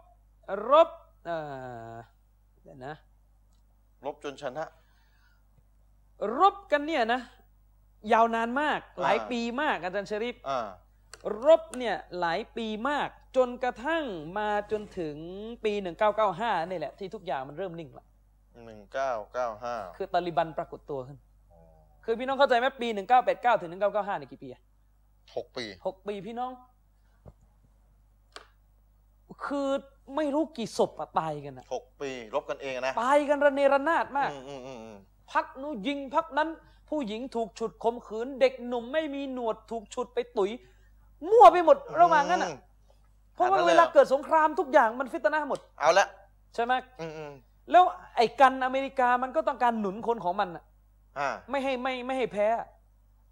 [0.70, 0.90] รบ
[1.26, 1.38] เอ่
[1.94, 1.96] อ
[2.64, 2.96] เดี๋ยวนะ
[4.06, 4.66] ลบจนชนะ
[6.40, 7.22] รบกันเนี่ยนะ
[8.14, 10.68] ยาวนานมาก หลายอ่าปีมากอาจารย์ชริปอ่า
[11.46, 14.04] รบเนี่ยหลายปีมาก จนกระทั่ง
[14.38, 15.16] มาจนถึง
[15.66, 15.74] ปี
[16.22, 18.06] 1995นี่แหละ ที่ทุกอย่างมันเริ่มนิ่งละ
[18.66, 21.18] หนึ่งเก้าเก้าห้าคือตาลิบันปรากฏตัวขึ้น
[22.06, 22.88] คือพี่น้องเข้าใจไหมปี
[23.26, 24.62] 1989 ถึง 1995เนี่ยกี่ปีอะ
[25.36, 26.52] หกปีหกปีพี่น้อง
[29.46, 29.68] คือ
[30.16, 34.98] ไม่รู้กี่ศพอะตายกันอะหกปีลบกันเองนะตายกันระเนระนาดมากอืมอืมอืมอืม
[35.32, 36.50] พักนู้นยิงพักนั้น
[36.90, 40.52] ผู้หญิงถูกฉุดข่มขืน เด็กหนุ่มไม่มีหนวดถูกฉุดไปตุ๋ย
[41.30, 42.58] มั่วไปหมดระหว่างนั้นอะอืม
[43.36, 46.08] เพราะว่าอันนั้นเลยเวลาเกิดสงครามทุกอย่างมันฟิตนะห์หมด เอาละ
[46.56, 47.32] ใช่ไหมอืมอืม
[47.72, 47.84] แล้ว
[48.16, 50.64] ไอ้กันอเมริกามันก็ต้องการหนุนคนของมันอะ
[51.20, 52.48] อ่าไม่ให้ไม่ไม่ให้แพ้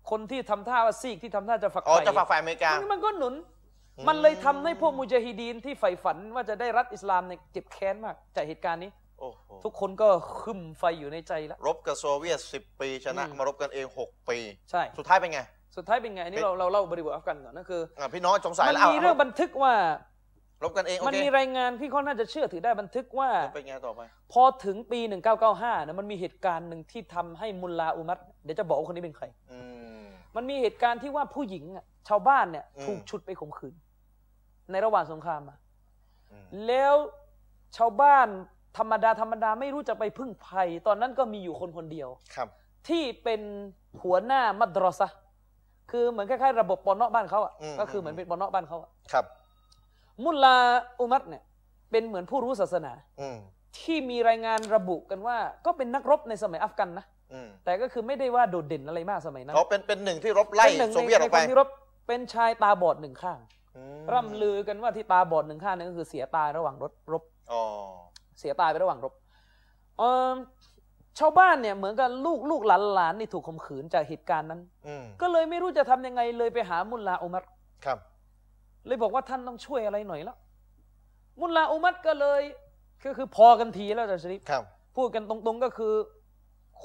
[0.09, 3.58] คนที่ทำท่าว่าซีกที่ทำท่าจะฝักอ๋อใฝ่จะฝากฝ่ายอเมริกามันก็หนุนอื
[4.03, 10.07] มมันเลยทำให้พวกมุจาฮิดีนที่ใฝ่ฝันว่าจะได้รัฐอิสลามเนี่ยเจ็บแค้นมากจากเหตุการณ์นี้โอ้โหทุกคนก็
[10.41, 14.37] ขึ้มไฟอยู่ในใจแล้วรบกับโซเวียตสิบปีชนะอืมมารบกันเองหกปี
[14.71, 15.39] ใช่ สุดท้ายเป็นไง
[15.75, 19.73] สุดท้ายเป็นไงอันนี้เราเราเล่าบริบทอัฟกันก่อนนั่นคืออะพี่น้องสงสัยมันแล้วมีเรื่องบันทึกว่า
[20.63, 24.01] รบกันเองโอมันเคมีรายงานที่เขาน่าจะเชื่อถือได้บันทึกว่าเป็นไงต่อไป
[24.33, 24.99] พอถึงปี
[25.43, 29.59] 1995นะมันมีเหตุการณ์หนึ่งที่ทำให้มุลลาอุมัรเดี๋ยวจะบอกว่าคนนี้เป็นใครอื
[30.01, 30.03] ม
[30.35, 33.73] มันมีเหตุการณ์ที่ว่าผู้หญิงอะชาวบ้านเนี่ยอืมถูกฉุดไปข่มขืน
[34.71, 35.57] ในระหว่างสงครามอะ
[36.31, 36.95] อืมแล้ว
[37.77, 38.27] ชาวบ้าน
[38.77, 42.47] ธรรมดาธรรมดาไม่รู้จะไปพึ่งภัย ตอนนั้นก็มีอยู่คนคนเดียวครับ
[42.87, 43.41] ที่เป็น
[44.03, 45.17] หัวหน้ามัดรอซะห์
[45.91, 49.25] คือเหมือนคล้ายๆระบบปอนเนาะบ้านเขาอะอืมก็คือเหมือนเป็นปอนเนาะบ้านเขาอะครับ
[50.23, 50.55] มุลลา
[50.99, 51.43] อุมัรเนี่ย
[51.91, 53.37] เป็นเหมือนผู้รู้ศาสนาอืม
[53.79, 61.69] ที่มีรายงานระบุกันว่า ก็เป็นนักรบในสมัยอัฟกันนะอืมแต่ก็คือไม่ได้ว่าโดดเด่นอะไรมากสมัยนั้นเขาเป็นเป็นหนึ่งที่รบไล่เป็นหนึ่งโซเวียตออกไปในคนที่รบ
[62.07, 63.58] เป็นชายตาบอดหนึ่งข้างอืม
[64.13, 67.61] ร่ำลือกันว่าที่ตาบอดหนึ่งข้างนั่นก็คือเสียตาระหว่างรบรบอ๋อ
[68.39, 69.13] เสียตายไประหว่างรบ
[69.97, 70.33] เอ่อ
[71.19, 77.43] ชาวบ้านเนี่ยเหมือนกับลูกลูกหลานหลานนี่ถูกข่มขืนจากเหตุการณ์นั้นอืมก็เลยไม่รู้จะทำยังไงเลยไปหามุลลาอุมัร
[77.85, 77.97] ครับ
[78.87, 80.37] เลยบอกว่าท่านต้องช่วยอะไรหน่อยแล้ว
[81.41, 82.41] มุลลาอุมัรก็เลย
[83.05, 84.63] ก็คือพอกันทีแล้วอาจารย์ชริฟครับ
[84.95, 85.93] พูดกันตรงๆก็คือ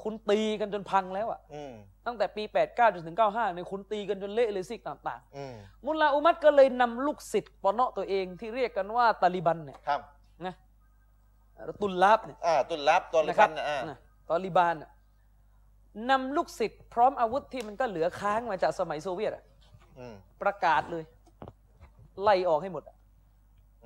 [0.01, 1.73] คุณตีกันจนพังแล้วอะอืม
[2.05, 10.01] ตั้งแต่ปี 89จนถึง 95เนี่ยคุณตีกันจนเละเลยซิกต่างอืมๆมุลลาอุมัรก็เลยนำลูกศิษย์ปอนเนาะตัวเองที่เรียกกันว่าตาลิบันเนี่ยครับ
[10.45, 10.55] นะ
[11.81, 13.97] ตุลลาบเนี่ยอ่าตุนลับตัวละนะคพัรันนะอ่านะ
[14.29, 14.91] ตอลิบานน่ะ
[16.09, 19.43] นำลูกศิษย์พร้อมอาวุธที่มันก็เหลือค้างมาจากสมัยโซเวียตอะ
[19.99, 21.03] อืมประกาศเลย
[22.21, 22.95] ไล่ออกให้หมดอะ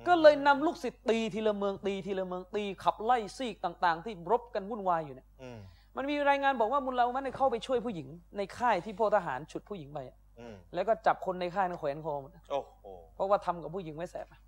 [0.08, 5.50] ก็เลยนำลูกศิษย์ตีทีละเมืองตีทีละเมืองตีขับไล่ซีกต่าง ๆ ที่รบกันวุ่นวายอยู่เนี่ยอื
[5.94, 14.40] มมันมีรายงานบอกว่ามุลลาอุมัรเนี่ยเข้าไปช่วยผู้หญิง ในค่ายที่พลทหารฉุดผู้หญิงไปอะอืมแล้วก็จับคนในค่ายนั้นแขวนคอหมดโอ้โหเพราะว่าทำกับผู้หญิงไม่แสบอะ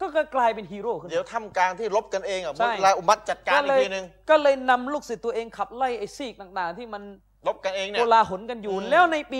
[0.00, 7.02] ก็กลายเป็นฮีโร่ขึ้นเดี๋ยวทำกลางที่รบกันเองอะใช่มุสลาอุมัดจัดการอีเลกยทีนึงก็เลยนำลูกศิษย์ตัวเองขับไล่ไอ้ซีกต่าง ๆ ที่มัน
[7.48, 9.38] รบกันเองเนี่โกยลาหลกันอยู่อืมแล้วในปี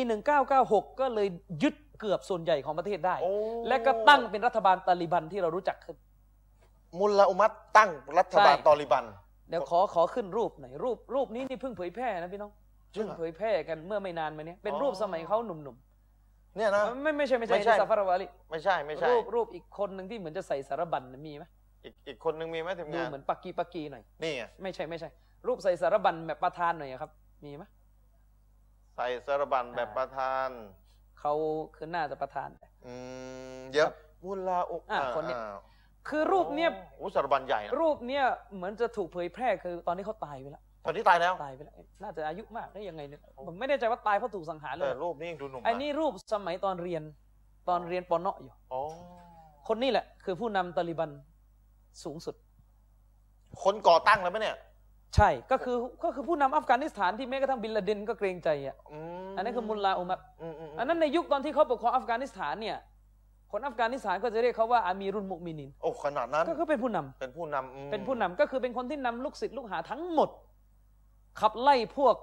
[0.51, 1.29] 1996 ก็เลย
[1.63, 3.33] ยึดเกือบส่วนใหญ่ของประเทศได้โอ้
[3.69, 5.97] และก็ตั้งเป็นรัฐบาลตาลิบันที่เรารู้จักขึ้น
[7.01, 9.05] มุลลาอุมัดตั้งรัฐบาลใช่ตอริบัน
[9.49, 12.53] เดี๋ยวขอขอขึ้นรูปหน่อยรูปรูปนี้นี่เพิ่งเผยแพร่นะพี่น้อง
[12.95, 15.79] จริงเพิ่งเหรอเผยแพร่กันเมื่อไม่นานมาเนี้ยเป็นอ๋อรูปสมัยเขาหนุ่ม
[16.57, 21.45] เนี่ยนะๆไม่ไม่ใช่ไม่ใช่ไม่ใช่ซาฟาราวาลีไม่ใช่ไม่ใช่รูปรูปอีกคนหนึ่งที่เหมือนจะใส่สารบัญน่ะมีไหม
[21.85, 25.09] อีกอีกคนนึงมีไหมทีมดูงานเหมือนปักกีปักกีหน่อยนี่ไงไม่ใช่ไม่ใช่
[25.47, 27.11] รูปใส่สารบัญแบบประธานหน่อยอะครับ
[27.45, 27.65] มีไหม
[28.97, 30.49] ใส่สารบัญแบบอ่าประธาน
[31.21, 31.33] เขา
[31.77, 32.49] คือหน้าจะประธาน
[32.87, 32.95] อื
[33.57, 33.89] มเดี๋ยว
[34.25, 35.55] มุลลาอุอะคนเนี้ยอ่า
[36.09, 38.25] คือรูปเนี้ยโอ้สารบัญใหญ่นะรูปเนี้ย
[38.55, 47.03] เหมือนจะถูกเผยแพร่คือตอนนี้เขาตายไปแล้วตอนนี้ตายแล้ว ตายไปแล้วน่าจะอายุมากได้ยังไงเนี่ยผมไม่แน่ใจว่าตายเพราะถูกสังหารเลแต่ยรูปนี้ยังดูหนุ่มไอ้นี่รูปสมัยตอนเรียน
[47.69, 48.81] ตอนเรียนปอนเนาะอยู่อ๋อ
[49.69, 51.11] คนนี้แหละ คือผู้นำตาลิบัน
[52.05, 52.35] สูงสุด
[53.63, 54.57] คนก่อตั้งแล้วไหมเนี่ย
[55.17, 58.77] ใช่ก็คือก็คือผู้นำอัฟกานิสถานที่แม้กระทั่งบินลาเดนก็เกรงใจอะ
[59.27, 62.77] มอันนั้นคือมุลลาอุมัดอืมอืมอืมอันนั้นในยุคตอนที่เขาปกครองอัฟกานิสถานเนี่ย
[63.57, 70.29] คนอัฟกานิสถานก็จะเรียกเขาว่าอามีรุนมุมินินโอ้ขนาดนั้นก็คือเป็นผู้นำเป็นผู้นำอืมเป็นผู้นำก็คือเป็นคนที่นำลูกศิษย์ลูกหาทั้งหมด
[71.41, 72.17] ขับไล่พวก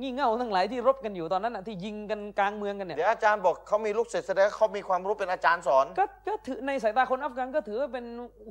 [0.00, 8.04] งี่เง่าทั้งหลายที่รบกันอยู่ตอนนั้นน่ะที่ยิงกันกลางเมืองกันเนี่ยเดี๋ยวอาจารย์บอกเขามีลูกศิษย์แสดงว่าเขามีความรู้เป็นอาจารย์สอน ก็ก็ถือในสายตาคนอัฟกันก็ถือว่าเป็น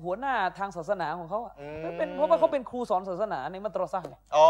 [0.03, 4.48] หัวหน้าทางศาสนาของเขาอะอืมก็เป็นเพราะว่าเขาเป็นครูสอนศาสนาในมัตรอซะห์ไงอ๋อ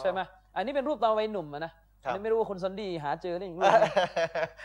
[0.00, 0.20] ใช่ไหม
[0.56, 1.72] อันนี้เป็นรูปตอนวัยหนุ่มอะนะ
[2.04, 3.64] ครับอันนี้ไม่รู้ว่าคนซันดี้หาเจอได้อย่างไร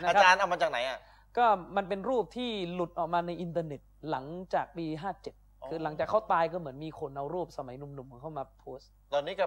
[0.03, 0.98] นะครับอาจารย์เอามาจากไหนอะ
[1.38, 1.45] ก็
[1.76, 4.85] มันเป็นรูปที่หลุดออกมาในอินเทอร์เน็ตหลังจากปี
[5.27, 9.45] 57 คือหลังจากเขาตายก็เหมือนมีคนเอารูปสมัยหนุ่มๆของเขามาโพสต์ ตอนนี้ก็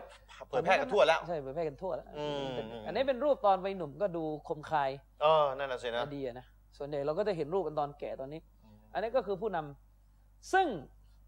[0.48, 4.90] เผยแพร่กันทั่วแล้ว ใช่เผยแพร่กันทั่วแล้วอืมเป็นอันนี้เป็นรูปตอนวัยหนุ่มก็ดูคมคาย
[5.22, 6.46] เออนั่นน่ะสินะดีอะนะ
[6.76, 8.40] ส่วนใหญ่เราก็จะเห็นรูปกันตอนแก่ตอนนี้
[8.94, 10.66] อันนี้ก็คือผู้นำซึ่ง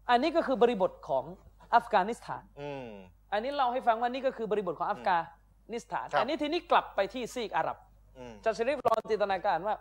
[0.09, 1.23] อันนี้ก็คือบริบทของ
[1.75, 2.87] อัฟกานิสถานอืม
[3.33, 5.17] อันนี้เล่าให้ฟังว่านี่ก็คือบริบทของอัฟกา
[5.73, 7.77] นิสถานครับอันนี้ทีนี้กลับไปที่ซีกอาหรับ
[8.17, 9.75] อืมจะชริฟลองจินตนาการว่า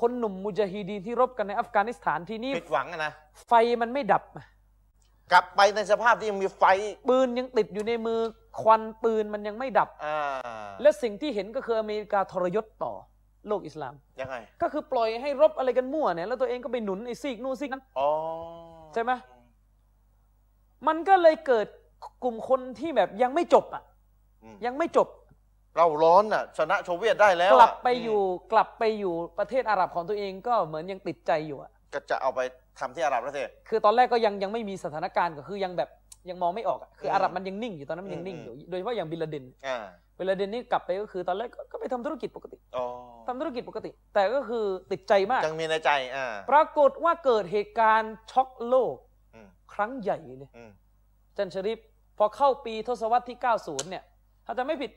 [0.00, 3.12] คนหนุ่มมุจาฮิดีนที่รบกันในอัฟกานิสถานที่นี่ผิดหวังอะนะ
[3.46, 3.52] ไฟ
[3.82, 4.22] มันไม่ดับ
[5.32, 6.64] กลับไปในสภาพที่ยังมีไฟ
[7.08, 8.20] ปืนยังติดอยู่ในมือ
[8.60, 10.18] ควันปืนมันยังไม่ดับอ่า
[10.82, 12.92] และสิ่งที่เห็นก็คืออเมริกาทรยศต่อ
[13.48, 18.08] โลกอิสลามยังไงก็คือปล่อยให้รบอะไรกันมั่วเนี่ยแล้วตัวเองก็ไปหนุนไอ้ซีกนู่นซีกนั้นอ๋อ
[18.94, 19.12] ใช่ไหม
[20.86, 21.66] มันก็เลยเกิด
[22.24, 23.82] กลุ่มคนที่แบบยังไม่จบอะ
[24.42, 25.08] อืมยังไม่จบ
[25.76, 28.20] เราร้อนอะชนะโซเวียตได้แล้วกอะลับไปอยู่
[28.52, 32.40] กลับไปอยู่ประเทศอาหรับของตัวเองก็เหมือนยังติดใจอยู่อะก็จะเอาไป
[32.78, 35.90] ทำที่อาหรับแล้วสิคือตอนแรกก็ยังยังไม่มีสถานการณ์ก็คือยังแบบ
[36.30, 39.78] ยังมองไม่ออกอะคือมอาหรับมันยังนิ่งอยู่ตอนนั้นมันยังนิ่งอืมอยู่โดยเฉพาะอย่างบินลาเดนอ่า
[40.18, 42.84] บินลาเดนนี่กลับไปก็คือตอนแรกก็ก็ไปทำธุรกิจปกติอ๋อ
[43.26, 48.94] ทำธุรกิจปกติ แต่ก็คือติดใจมากยังมีในใจอ่าปรากฏว่าเกิดเหตุการณ์ช็อกโลก
[49.34, 50.70] อืมครั้งใหญ่เลยอืม
[51.36, 51.78] จันชริฟ
[52.18, 54.04] พอเข้าปีทศวรรษที่ 90 เนี่ย
[54.46, 54.90] ถ้าจะไม่ผิด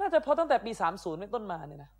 [0.00, 1.90] น่าจะพอตั้งแต่ปี 30 เป็นต้นมาเนี่ยนะ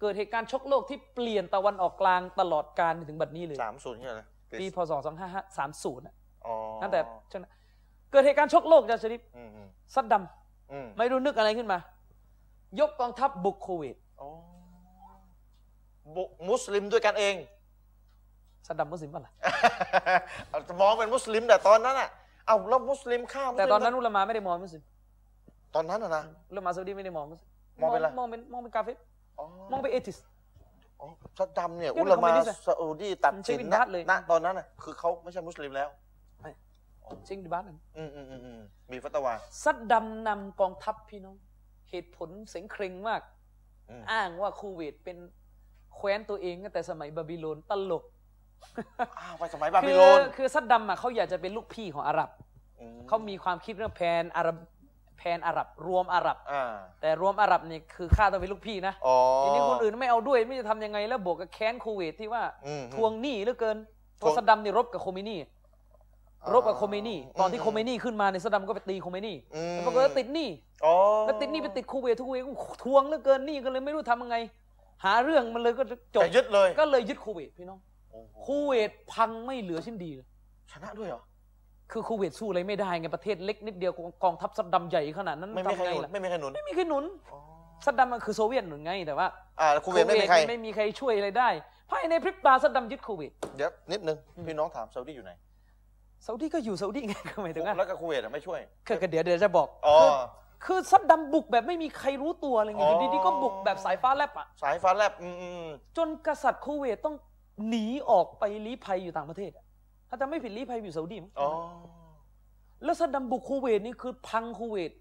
[0.00, 4.22] เกิดเหตุการณ์ช็อกโลกที่เปลี่ยนตะวันออกกลางตลอดการถึงบัดนี้เลยสามศูนย์ใช่ไหม
[4.60, 4.92] ปีพศ
[5.42, 6.14] 2530น่ะ
[6.46, 7.00] อ๋อตั้งแต่
[7.30, 7.52] ช่วงนั้น
[8.10, 10.22] เกิดเหตุการณ์ช็อกโลกจันชริฟอืมอืมซัดดัม
[10.72, 11.78] อืมไม่รู้นึกอะไรขึ้นมา
[12.80, 14.28] ยกกองทัพบุกโควิดอ๋อ
[16.14, 17.34] บุมุสลิมด้วยกันเอง
[18.66, 19.32] ซัดดัมมุสลิมป่ะล่ะ
[20.50, 22.08] เอามองเป็นมุสลิมแต่ตอนนั้นอะ
[22.46, 24.82] เอาแล้วมุสลิมฆ่ามุสลิมแต่ตอนนั้นอุลามาไม่ได้มองมุสลิม
[25.74, 27.50] ตอนนั้นอะนะอุลามาซาอุดีไม่ได้มองมุสลิม
[27.82, 28.90] มองเป็นอะไร มองเป็นมองเป็นกาเฟร
[29.38, 30.18] อ๋อมองเป็นเอทิส
[31.00, 31.06] อ๋อ
[31.38, 35.88] ซัดดัมเนี่ยก็อุเป็นลามาคอมมิวนิสต์อะซาอุดีตัดมันใช่สินบินนะบาสเลยณตอนนั้นน่ะคือเขาไม่ใช่มุสลิมแล้ว
[37.28, 38.60] ซิงดิบาสนั่นอืมอืมอืมอืม
[38.92, 39.34] มีฟัตวา
[39.64, 41.36] ซัดดัมนำกองทัพพี่น้อง
[41.90, 43.20] เหตุผลเสียงเคร่งมาก
[43.90, 45.16] อืมอ้างว่าคูเวตเป็น
[45.94, 48.04] แคว้นตัวเองตั้งแต่สมัยบาบิโลนตลก
[49.20, 52.30] อ้าวไปสมัยบาคืบิโลนคือซัดดัมอะเขาอยากจะเป็นลูกพี่ของอาหรับ
[52.94, 54.73] มเขามีความคิดเรื่องแพนอาหรับแพ
[55.36, 56.64] นอาหรับ รวมอาหรับอ่า
[57.00, 63.76] แต่รวมอาหรับนี่คือข้าต้องเป็นลูกพี่นะอ๋อทีนี้คนอื่นไม่เอาด้วยไม่จะทำยังไง แล้วบวกกับแค้นคูเวตที่ว่าอืมทวงหนี้เหลือเกิน
[64.18, 65.36] เพทวราะงซัดดัมนี่รบกับโคเมนี
[66.42, 70.48] อ่ารบกับโคเมนีตอนที่อืมโคเมนีขึ้นมาในยซัดดัมก็ไปตีโคเมนีอืมแล้วปรากฏว่าติดหนี้
[70.84, 70.94] อ๋อ
[71.26, 72.42] แล้วติดหนี้ไปติดคูเวตคูเวต
[72.82, 74.36] ทวงเหลือเกินหนี้ก็เลยไม่รู้ทำยังไง
[75.04, 77.78] หาเรื่องมันเลยก็จะจบจะยึดเลยก็เลยยึดคูเวตพี่น้อง
[78.10, 80.26] โอ้โหคูเวตพังไม่เหลือชิ้นดีเลย
[80.72, 81.22] ชนะด้วยเหรอ
[81.92, 83.92] คือคูเวตสู้อะไรไม่ได้ไงประเทศเล็กนิดเดียว
[84.24, 87.38] กองทัพซัดดัมใหญ่ขนาดนั้นไม่มีใครทำหนุนล่ะไม่มีใครหนุนไม่มีใครหนุนอ๋อ
[87.84, 89.26] ซัดดัมมันคือโซเวียตหนุนไงแต่ว่า
[89.60, 91.48] อ่าคูเวตไม่มีใครไม่มีใครช่วยอะไรได้
[91.90, 95.32] ภายในพริบตาซัดดัมยึดคูเวตเดี๋ยวนิดนึงอืมพี่น้องถามซาอุดีอยู่ไหน
[96.24, 100.10] ซาอุดีก็อยู่ซาอุดีไงก็หมายถึงว่าแล้วก็คูเวตอะไม่ช่วยคือก็เดี๋ยวเดี๋ยวจะบอกอ๋อคือ
[100.64, 105.64] คือซัดดัมบุกแบบไม่มีใครรู้ตัวอะไรเงี้ยอ๋ออยู่ดีๆก็บุกแบบสายฟ้าแลบอะสายฟ้าแลบอืมอืม
[105.96, 107.14] จนกษัตริย์คูเวตต้อง
[107.68, 109.63] หนีออกไปลี้ภัยอยู่ต่างประเทศอะ
[110.14, 111.48] ถ้าจะไม่ผิดลี้ภัยอยู่ซาอุดีมั้งอ๋อ
[112.84, 114.92] แล้วซัดดัมบุกคูเวตนี่คือพังคูเวต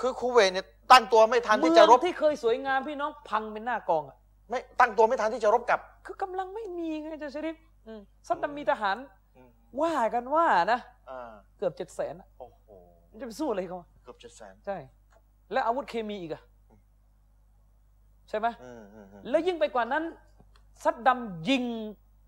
[0.00, 4.16] คือคูเวตเนี่ยตั้งตัวไม่ทันเมืที่อจะงรบที่เคยสวยงามพี่น้องพังเป็นหน้ากองอะ
[4.50, 7.56] ไม่ตั้งตัวไม่ทันที่จะรบกลับ คือกำลังไม่มีไงอาจารย์ชริฟ
[7.86, 8.96] อืมซัดดัมมีทหาร
[9.36, 9.50] อืม
[9.80, 10.80] ว่ากันว่านะ
[11.10, 12.68] อ่าเกือบเจ็ดแสนโอ้โห
[13.10, 14.76] มันจะไปสู้อะไรเขาเกือบเจ็ดแสนใช่
[15.52, 16.42] และอาวุธเคมีอีกอะ
[18.28, 20.04] ใช่ไหมอืมอืมอืมแล้วยิ่งไปกว่านั้น
[20.82, 21.18] ซัดดัม
[21.48, 21.64] ยิง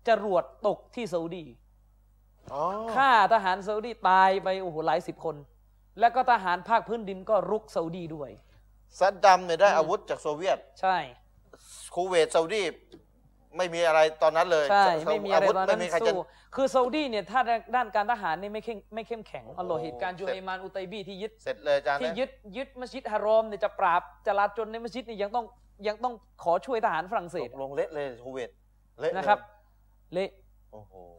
[0.07, 1.68] จรวดตกที่ซาอุดีอ๋อ
[2.95, 5.35] ฆ่าทหารซาอุดีตายไปโอ้โหหลายสิบคน
[5.99, 8.29] แล้วก็ทหารภาคพื้นดินก็รุกซาอุดีด้วย
[8.99, 10.97] ซัดดัมเนี่ยได้อืมอาวุธจากโซเวียต ใช่
[11.95, 12.63] คูเวตซาอุดี
[13.57, 16.21] ไม่มีอะไรตอนนั้นเลยใช่ซาไม่มีอะไรวุธตอนนั้นไม่มีใครจะสู้
[16.55, 17.39] คือซาอุดีเนี่ยถ้า
[17.75, 25.45] ด้านการทหารนี่ไม่เข้มไม่เข้มแข็งโอ้โหอัลลอฮ์เหตุการณ์จูไฮมานอุตัยบีที่ยึดเสร็จเลยอาจารย์ที่นะยึดยึดมัสยิดฮารอมเนี่ยจะปราบจลาจลในมัสยิดนี่ยังต้อง
[25.87, 26.13] ยังต้อง
[26.43, 28.49] ขอช่วยทหารฝรั่งเศตสกลงเละเลยคูเวต
[28.99, 29.39] เละเลยนะครับ
[30.13, 30.48] เละโอ้โห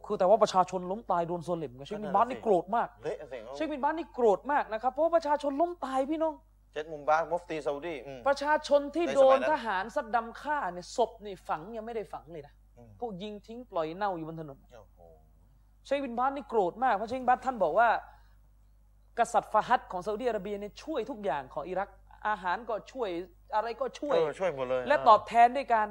[0.05, 6.33] คือแต่ว่าประชาชนล้มตายโดนซอลิมกันเชคบินบาสนี่โกรธมากเละสิเชคบินบาสนี่โกรธมากนะครับเพราะว่าประชาชนล้มตายพี่น้อง
[6.73, 14.99] เจ็ดมุมบาร์มุฟตีซาอุดีอืมประชาชนที่ในสมัยโดนนั้นทหารซัดดัมฆ่าเนี่ยศพนี่ฝังยังไม่ได้ฝังเลยนะอืมพวกยิงทิ้งปล่อยเน่าอยู่บนถนนโอ้โห
[15.85, 17.89] เชคบินบาสนี่โกรธมากเพราะเชคบินบาสท่านบอกว่า
[19.19, 21.89] กษัตริย์ฟาฮัดของซาอุดิอาระเบียเนี่ยช่วยทุกอย่างของอิรัก
[22.27, 23.09] อาหารก็ช่วย
[23.55, 25.87] อะไรก็ช่วยเออช่วยหมดเลย และตอบแทนด้วยการ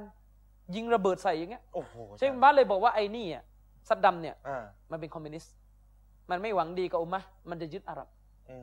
[0.76, 3.44] ยิงระเบิดใส่อย่างเงี้ยโอ้โหเชคบินบาสเลยบอกว่าไอ้นี่อะ
[3.88, 5.54] ซัดดัมเนี่ยอ่ามันเป็นคอมมิวนิสต์
[6.30, 8.08] มันไม่หวังดีกับอุมมะห์มันจะยึดอาหรับ
[8.50, 8.56] อื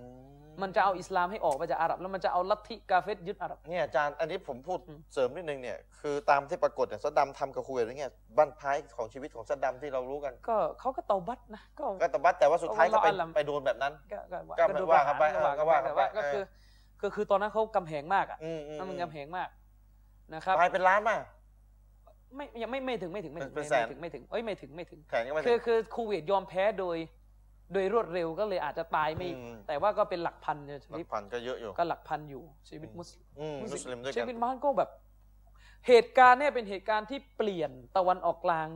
[0.61, 16.43] มันจะเอาอิสลามให้ออกไปจากอาหรับ แล้วมันจะเอาลัทธิกาเฟรยึดอาหรับเนี่ยอาจารย์อันนี้ผมพูดอืมเสริมนิดนึงเนี่ยคือตามที่ปรากฏเนี่ยซัดดัมทำกับคูเวตอย่างเงี้ยบั้นท้ายของชีวิตของซัดดัมที่เรารู้กัน ก็เขาก็เตาบัตนะก็ก็ตบัดแต่ว่าสุดท้ายก็ไปอัลลัมไปโดนแบบนั้น ก็ก็ก็ก็ดูว่ากันไปประหรเออก็ว่ากันไปแต่ว่าเออก็คือ
[17.03, 19.49] ก็คือตอนนั้นเขากำแหงมากอะอืมอืมมันกำแหงมาก
[20.33, 21.15] นะครับตายเป็นล้านมา
[22.35, 26.97] ไม่ยังไม่ไม่ถึงไม่ถึงไม่ถึงเป็นไม่แสนถึงไม่ถึงเอ้ยไม่ถึงไม่ถึงแข่งกันมาคือคือคูเวตยอมแพ้โดย
[27.73, 34.89] โดยรวดเร็วก็เลยอาจจะตายไม่อืมแต่ว่าก็เป็นหลักพันเนี่ยชีหลัวิตกพันก็เยอะอยู่ก็หลักพันอยู่ชีวิตมุสลิมอืมมุสลิมด้วยเชกัคนบินบานก็แบบ
[35.87, 38.67] เหตุการณ์เนี่ยเป็นเหตุการณ์ที่เปลี่ยนตะวันออกกลาง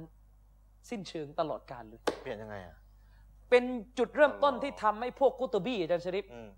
[0.90, 2.76] สิ้นเชิงตลอดกาลเลย เปลี่ยนยังไงอะ
[3.50, 3.64] เป็น
[3.98, 6.50] จุดเริ่มต้นอ๋อที่ทำให้พวกกุตบีอาจารย์ชริฟอืม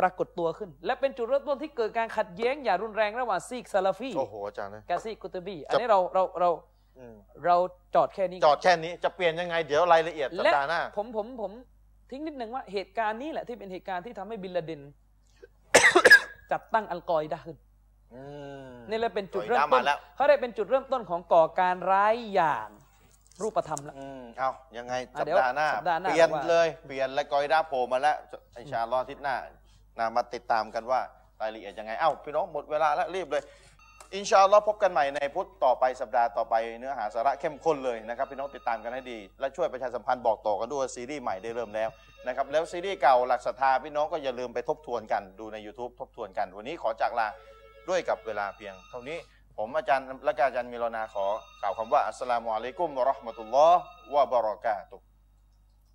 [0.00, 6.50] ปรากฏตัวขึ้น และเป็นจุดเริ่มต้นที่เกิดการขัดแย้งอย่างรุนแรงระหว่างซีกซาลาฟีโอ้โหอาจารย์นะกาซีกุตบีอันนี้เราเราเรา
[6.98, 7.14] อืม
[7.44, 7.56] เรา
[7.94, 11.52] จอดแค่นี้จอดแค่นี้จะเปลี่ยนยังไงเดี๋ยวรายละเอียดสัปและดาห์หน้าผมผมผม
[12.10, 14.80] ทิ้งนิดนึงว่าเหตุการณ์นี้แหละที่เป็นเหตุการณ์ที่ทำให้บินลาเดน
[16.52, 17.56] จัดตั้งอัลกออิดะห์ขึ้น
[18.14, 18.22] อื
[18.66, 22.68] มนี่แหละเป็นจุดโยเริ่มน้ำต้มานแล้วเขาได้เป็นจุดเริ่มต้นของก่อการร้ายอย่าง
[23.42, 28.16] รูปธรรมแล้วอืมเอายังไงอะสัปเดี๋ยวดาห์หน้าสัปดาห์หน้า เปลี่ยนว่าเลย เปลี่ยนและกอยดาโผล่มาแล้ว
[28.58, 29.36] อินชาอัลลอฮ์อาทิตย์หน้า
[29.98, 31.00] นามาติดตามกันว่า
[31.42, 33.42] รายละเอียดยังไง เอ้าพี่น้องหมดเวลาแล้วรีบเลย
[34.14, 41.88] อินชาอัลลอฮ์พบกันใหม่ในพุธต่อไปสัปดาห์ต่อไปเนื้อหาสาระเข้มข้นเลยนะครับ พี่น้องติดตามกันให้ดี และช่วยประชาสัมพันธ์บอกต่อกันด้วยซีรีส์ใหม่ได้เริ่มแล้ว
[42.26, 47.28] นะครับแล้วซีรีส์เก่าหลักศรัทธาพี่น้องก็อย่าลืมไปทบทวนกันดูใน YouTube ทบทวนกัน วันนี้ขอจากลา
[47.88, 49.18] ด้วยกับเวลาเพียง เท่านี้
[49.58, 51.26] ผมอาจารย์และก็อาจารย์มิโลนาขอ
[51.62, 53.82] กล่าวคำว่าอัสสลามุอะลัยกุมวะเราะห์มะตุลลอฮ์
[54.14, 55.04] วะบะเราะกาตุฮ์